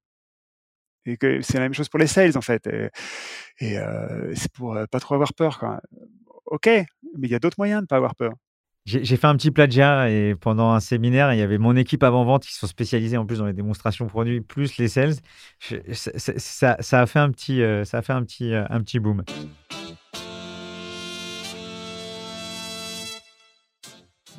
Et 1.06 1.18
que 1.18 1.42
c'est 1.42 1.56
la 1.56 1.62
même 1.62 1.74
chose 1.74 1.90
pour 1.90 2.00
les 2.00 2.08
sales 2.08 2.38
en 2.38 2.42
fait. 2.42 2.68
Et, 2.68 3.78
c'est 4.36 4.52
pour 4.54 4.78
pas 4.92 5.00
trop 5.00 5.16
avoir 5.16 5.34
peur. 5.34 5.60
Quoi. 5.60 5.82
Ok, 6.46 6.68
mais 6.68 7.28
il 7.28 7.32
y 7.32 7.36
a 7.36 7.40
d'autres 7.40 7.58
moyens 7.60 7.82
de 7.82 7.88
pas 7.88 7.98
avoir 7.98 8.16
peur. 8.16 8.34
J'ai 8.86 9.16
fait 9.16 9.28
un 9.28 9.36
petit 9.36 9.52
plagiat 9.52 10.10
et 10.10 10.34
pendant 10.34 10.72
un 10.72 10.80
séminaire, 10.80 11.32
il 11.34 11.38
y 11.38 11.44
avait 11.44 11.60
mon 11.60 11.76
équipe 11.76 12.02
avant-vente 12.02 12.44
qui 12.44 12.56
sont 12.56 12.66
spécialisés 12.66 13.16
en 13.16 13.28
plus 13.28 13.38
dans 13.38 13.46
les 13.46 13.54
démonstrations 13.54 14.08
produits, 14.08 14.42
plus 14.42 14.78
les 14.78 14.88
sales. 14.88 15.14
ça, 15.94 16.76
a 17.02 17.06
fait 17.06 17.20
un 17.20 17.30
petit, 17.30 17.62
euh, 17.62 17.86
ça 17.86 18.00
a 18.00 18.02
fait 18.02 18.14
un 18.14 18.24
petit, 18.24 18.54
euh, 18.54 18.66
un 18.72 18.82
petit 18.82 19.00
boom. 19.00 19.24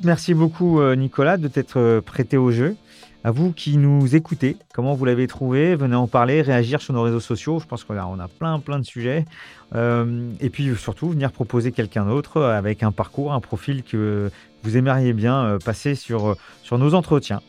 Merci 0.03 0.35
beaucoup 0.35 0.81
euh, 0.81 0.97
Nicolas 0.97 1.37
de 1.37 1.47
t'être 1.47 2.01
prêté 2.05 2.37
au 2.37 2.51
jeu. 2.51 2.77
À 3.25 3.31
vous 3.31 3.53
qui 3.53 3.77
nous 3.77 4.17
écoutez, 4.17 4.57
comment 4.75 4.95
vous 4.95 5.05
l'avez 5.05 5.29
trouvé? 5.29 5.77
Venez 5.77 5.95
en 5.95 6.09
parler, 6.09 6.43
réagir 6.43 6.83
sur 6.83 6.93
nos 6.93 7.03
réseaux 7.03 7.21
sociaux. 7.21 7.61
Je 7.61 7.67
pense 7.67 7.85
qu'on 7.85 7.97
a, 7.97 8.29
plein, 8.29 8.59
plein 8.59 8.81
de 8.81 8.85
sujets. 8.85 9.25
Euh, 9.77 10.29
et 10.41 10.51
puis 10.51 10.75
surtout, 10.75 11.11
venir 11.11 11.31
proposer 11.31 11.71
quelqu'un 11.71 12.05
d'autre 12.05 12.43
avec 12.43 12.83
un 12.83 12.91
parcours, 12.91 13.33
un 13.33 13.41
profil 13.41 13.85
que 13.85 14.29
vous 14.65 14.77
aimeriez 14.77 15.13
bien 15.13 15.45
euh, 15.45 15.59
passer 15.59 15.95
sur, 15.95 16.37
sur 16.65 16.79
nos 16.79 16.95
entretiens. 16.95 17.43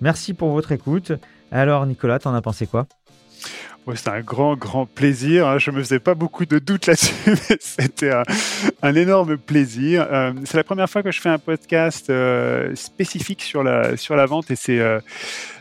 Merci 0.00 0.32
pour 0.32 0.50
votre 0.50 0.70
écoute. 0.70 1.10
Alors, 1.50 1.86
Nicolas, 1.86 2.20
t'en 2.20 2.32
as 2.32 2.42
pensé 2.42 2.68
quoi? 2.68 2.86
C'était 3.94 4.10
un 4.10 4.20
grand, 4.20 4.56
grand 4.56 4.86
plaisir. 4.86 5.46
Hein. 5.46 5.58
Je 5.58 5.70
me 5.70 5.78
faisais 5.80 6.00
pas 6.00 6.14
beaucoup 6.14 6.44
de 6.44 6.58
doutes 6.58 6.86
là-dessus, 6.86 7.14
mais 7.26 7.56
c'était 7.60 8.12
un, 8.82 8.94
énorme 8.94 9.36
plaisir. 9.36 10.06
Euh, 10.10 10.32
c'est 10.44 10.56
la 10.56 10.64
première 10.64 10.90
fois 10.90 11.02
que 11.02 11.12
je 11.12 11.20
fais 11.20 11.28
un 11.28 11.38
podcast 11.38 12.10
euh, 12.10 12.74
spécifique 12.74 13.42
sur 13.42 13.62
la, 13.62 13.96
sur 13.96 14.16
la 14.16 14.26
vente 14.26 14.50
et 14.50 14.56
c'est 14.56 14.80
euh, 14.80 14.98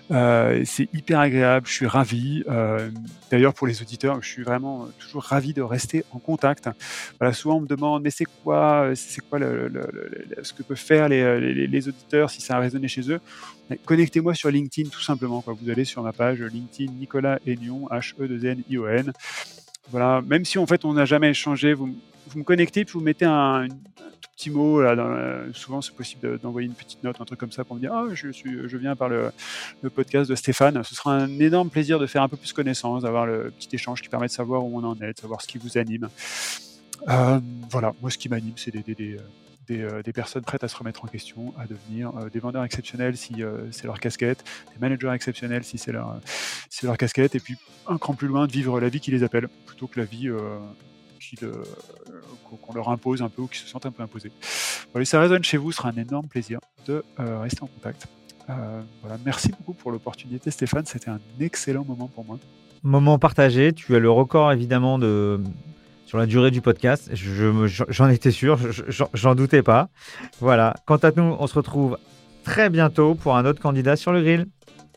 c'est 0.09 0.93
hyper 0.93 1.19
agréable, 1.19 1.67
je 1.67 1.73
suis 1.73 1.87
ravi. 1.87 2.43
Euh, 2.47 2.89
d'ailleurs, 3.31 3.53
pour 3.53 3.67
les 3.67 3.81
auditeurs, 3.81 4.21
je 4.21 4.27
suis 4.27 4.43
vraiment 4.43 4.87
toujours 4.99 5.23
ravi 5.23 5.53
de 5.53 5.61
rester 5.61 6.03
en 6.11 6.19
contact. 6.19 6.69
Souvent 7.33 7.57
on 7.57 7.61
me 7.61 7.67
demande, 7.67 8.03
mais 8.03 8.11
c'est 8.11 8.25
quoi, 8.25 8.91
quoi 9.29 9.39
ce 9.39 10.53
que 10.53 10.63
peuvent 10.63 10.77
faire 10.77 11.09
les, 11.09 11.87
auditeurs 11.87 12.29
si 12.29 12.41
ça 12.41 12.57
a 12.57 12.59
résonné 12.59 12.87
chez 12.87 13.11
eux? 13.11 13.19
Connectez-moi 13.85 14.35
sur 14.35 14.49
LinkedIn 14.49 14.89
tout 14.89 15.01
simplement. 15.01 15.43
Vous 15.45 15.69
allez 15.69 15.85
sur 15.85 16.03
ma 16.03 16.13
page 16.13 16.39
LinkedIn 16.39 16.91
Nicolas 16.93 17.39
Aignon, 17.45 17.87
H-E-2-N-I-O-N. 17.89 19.11
Voilà, 19.89 20.21
même 20.21 20.45
si 20.45 20.57
en 20.57 20.65
fait 20.65 20.83
on 20.85 20.93
n'a 20.93 21.05
jamais 21.05 21.29
échangé, 21.29 21.73
vous, 21.73 21.95
vous 22.27 22.39
me 22.39 22.43
connectez 22.43 22.85
puis 22.85 22.93
vous 22.93 23.03
mettez 23.03 23.25
un, 23.25 23.67
petit 24.35 24.49
mot. 24.49 24.81
Là, 24.81 24.95
dans 24.95 25.53
souvent, 25.53 25.81
c'est 25.81 25.95
possible 25.95 26.39
d'envoyer 26.39 26.67
une 26.67 26.73
petite 26.73 27.03
note, 27.03 27.19
un 27.19 27.25
truc 27.25 27.39
comme 27.39 27.51
ça 27.51 27.63
pour 27.63 27.75
me 27.75 27.81
dire 27.81 27.93
Ah, 27.93 28.05
je, 28.13 28.29
suis, 28.29 28.67
je 28.67 28.77
viens 28.77 28.95
par 28.95 29.09
le, 29.09 29.31
podcast 29.93 30.29
de 30.29 30.35
Stéphane. 30.35 30.83
Ce 30.83 30.95
sera 30.95 31.15
un 31.15 31.39
énorme 31.39 31.69
plaisir 31.69 31.99
de 31.99 32.07
faire 32.07 32.23
un 32.23 32.29
peu 32.29 32.37
plus 32.37 32.53
connaissance, 32.53 33.03
d'avoir 33.03 33.25
le 33.25 33.51
petit 33.51 33.75
échange 33.75 34.01
qui 34.01 34.09
permet 34.09 34.27
de 34.27 34.31
savoir 34.31 34.65
où 34.65 34.77
on 34.77 34.83
en 34.83 34.95
est, 35.01 35.13
de 35.13 35.19
savoir 35.19 35.41
ce 35.41 35.47
qui 35.47 35.57
vous 35.57 35.77
anime. 35.77 36.09
Euh, 37.07 37.39
voilà, 37.69 37.93
moi, 38.01 38.09
ce 38.09 38.17
qui 38.17 38.29
m'anime, 38.29 38.53
c'est 38.55 38.71
d'aider 38.71 38.95
des, 38.95 39.17
des, 39.67 40.13
personnes 40.13 40.43
prêtes 40.43 40.63
à 40.63 40.67
se 40.67 40.75
remettre 40.75 41.03
en 41.03 41.07
question, 41.07 41.53
à 41.57 41.65
devenir 41.65 42.11
des 42.31 42.39
vendeurs 42.39 42.63
exceptionnels 42.63 43.17
si 43.17 43.35
c'est 43.71 43.85
leur 43.85 43.99
casquette, 43.99 44.43
des 44.73 44.79
managers 44.79 45.11
exceptionnels 45.13 45.63
si 45.63 45.77
c'est 45.77 45.91
leur, 45.91 46.19
si 46.69 46.85
leur 46.85 46.97
casquette, 46.97 47.35
et 47.35 47.39
puis 47.39 47.55
un 47.87 47.97
cran 47.97 48.13
plus 48.13 48.27
loin 48.27 48.47
de 48.47 48.51
vivre 48.51 48.79
la 48.79 48.89
vie 48.89 48.99
qui 48.99 49.11
les 49.11 49.23
appelle, 49.23 49.47
plutôt 49.65 49.87
que 49.87 49.99
la 49.99 50.05
vie 50.05 50.29
qu'on 52.59 52.73
leur 52.73 52.89
impose 52.89 53.21
un 53.21 53.29
peu 53.29 53.43
ou 53.43 53.47
qui 53.47 53.59
se 53.59 53.67
sentent 53.67 53.85
un 53.85 53.91
peu 53.91 54.03
imposés. 54.03 54.31
Voilà, 54.91 55.05
si 55.05 55.11
ça 55.11 55.19
résonne 55.19 55.43
chez 55.43 55.57
vous, 55.57 55.71
ce 55.71 55.77
sera 55.77 55.89
un 55.89 55.97
énorme 55.97 56.27
plaisir 56.27 56.59
de 56.87 57.03
rester 57.17 57.63
en 57.63 57.67
contact. 57.67 58.07
voilà, 58.47 59.17
merci 59.25 59.49
beaucoup 59.49 59.73
pour 59.73 59.91
l'opportunité 59.91 60.51
Stéphane, 60.51 60.85
c'était 60.85 61.09
un 61.09 61.19
excellent 61.39 61.85
moment 61.85 62.07
pour 62.07 62.25
moi. 62.25 62.37
Moment 62.83 63.17
partagé, 63.17 63.73
tu 63.73 63.95
as 63.95 63.99
le 63.99 64.11
record 64.11 64.51
évidemment 64.51 64.99
de, 64.99 65.41
sur 66.05 66.17
la 66.17 66.25
durée 66.25 66.51
du 66.51 66.61
podcast. 66.61 67.09
J'en 67.13 68.09
étais 68.09 68.31
sûr, 68.31 68.59
j'en 69.13 69.35
doutais 69.35 69.63
pas. 69.63 69.89
Voilà. 70.39 70.75
Quant 70.85 70.97
à 70.97 71.11
nous, 71.11 71.35
on 71.39 71.47
se 71.47 71.55
retrouve 71.55 71.97
très 72.43 72.69
bientôt 72.69 73.15
pour 73.15 73.35
un 73.35 73.45
autre 73.45 73.61
candidat 73.61 73.95
sur 73.95 74.13
le 74.13 74.21
grill. 74.21 74.45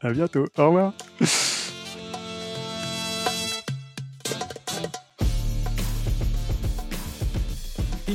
À 0.00 0.12
bientôt. 0.12 0.46
Au 0.56 0.66
revoir. 0.66 0.92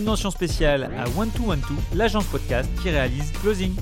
Une 0.03 0.09
mention 0.09 0.31
spéciale 0.31 0.89
à 0.99 1.05
One 1.17 1.31
Two 1.31 1.49
One 1.49 1.61
Two, 1.61 1.77
l'agence 1.95 2.25
podcast 2.25 2.69
qui 2.81 2.89
réalise 2.89 3.31
Closing. 3.41 3.73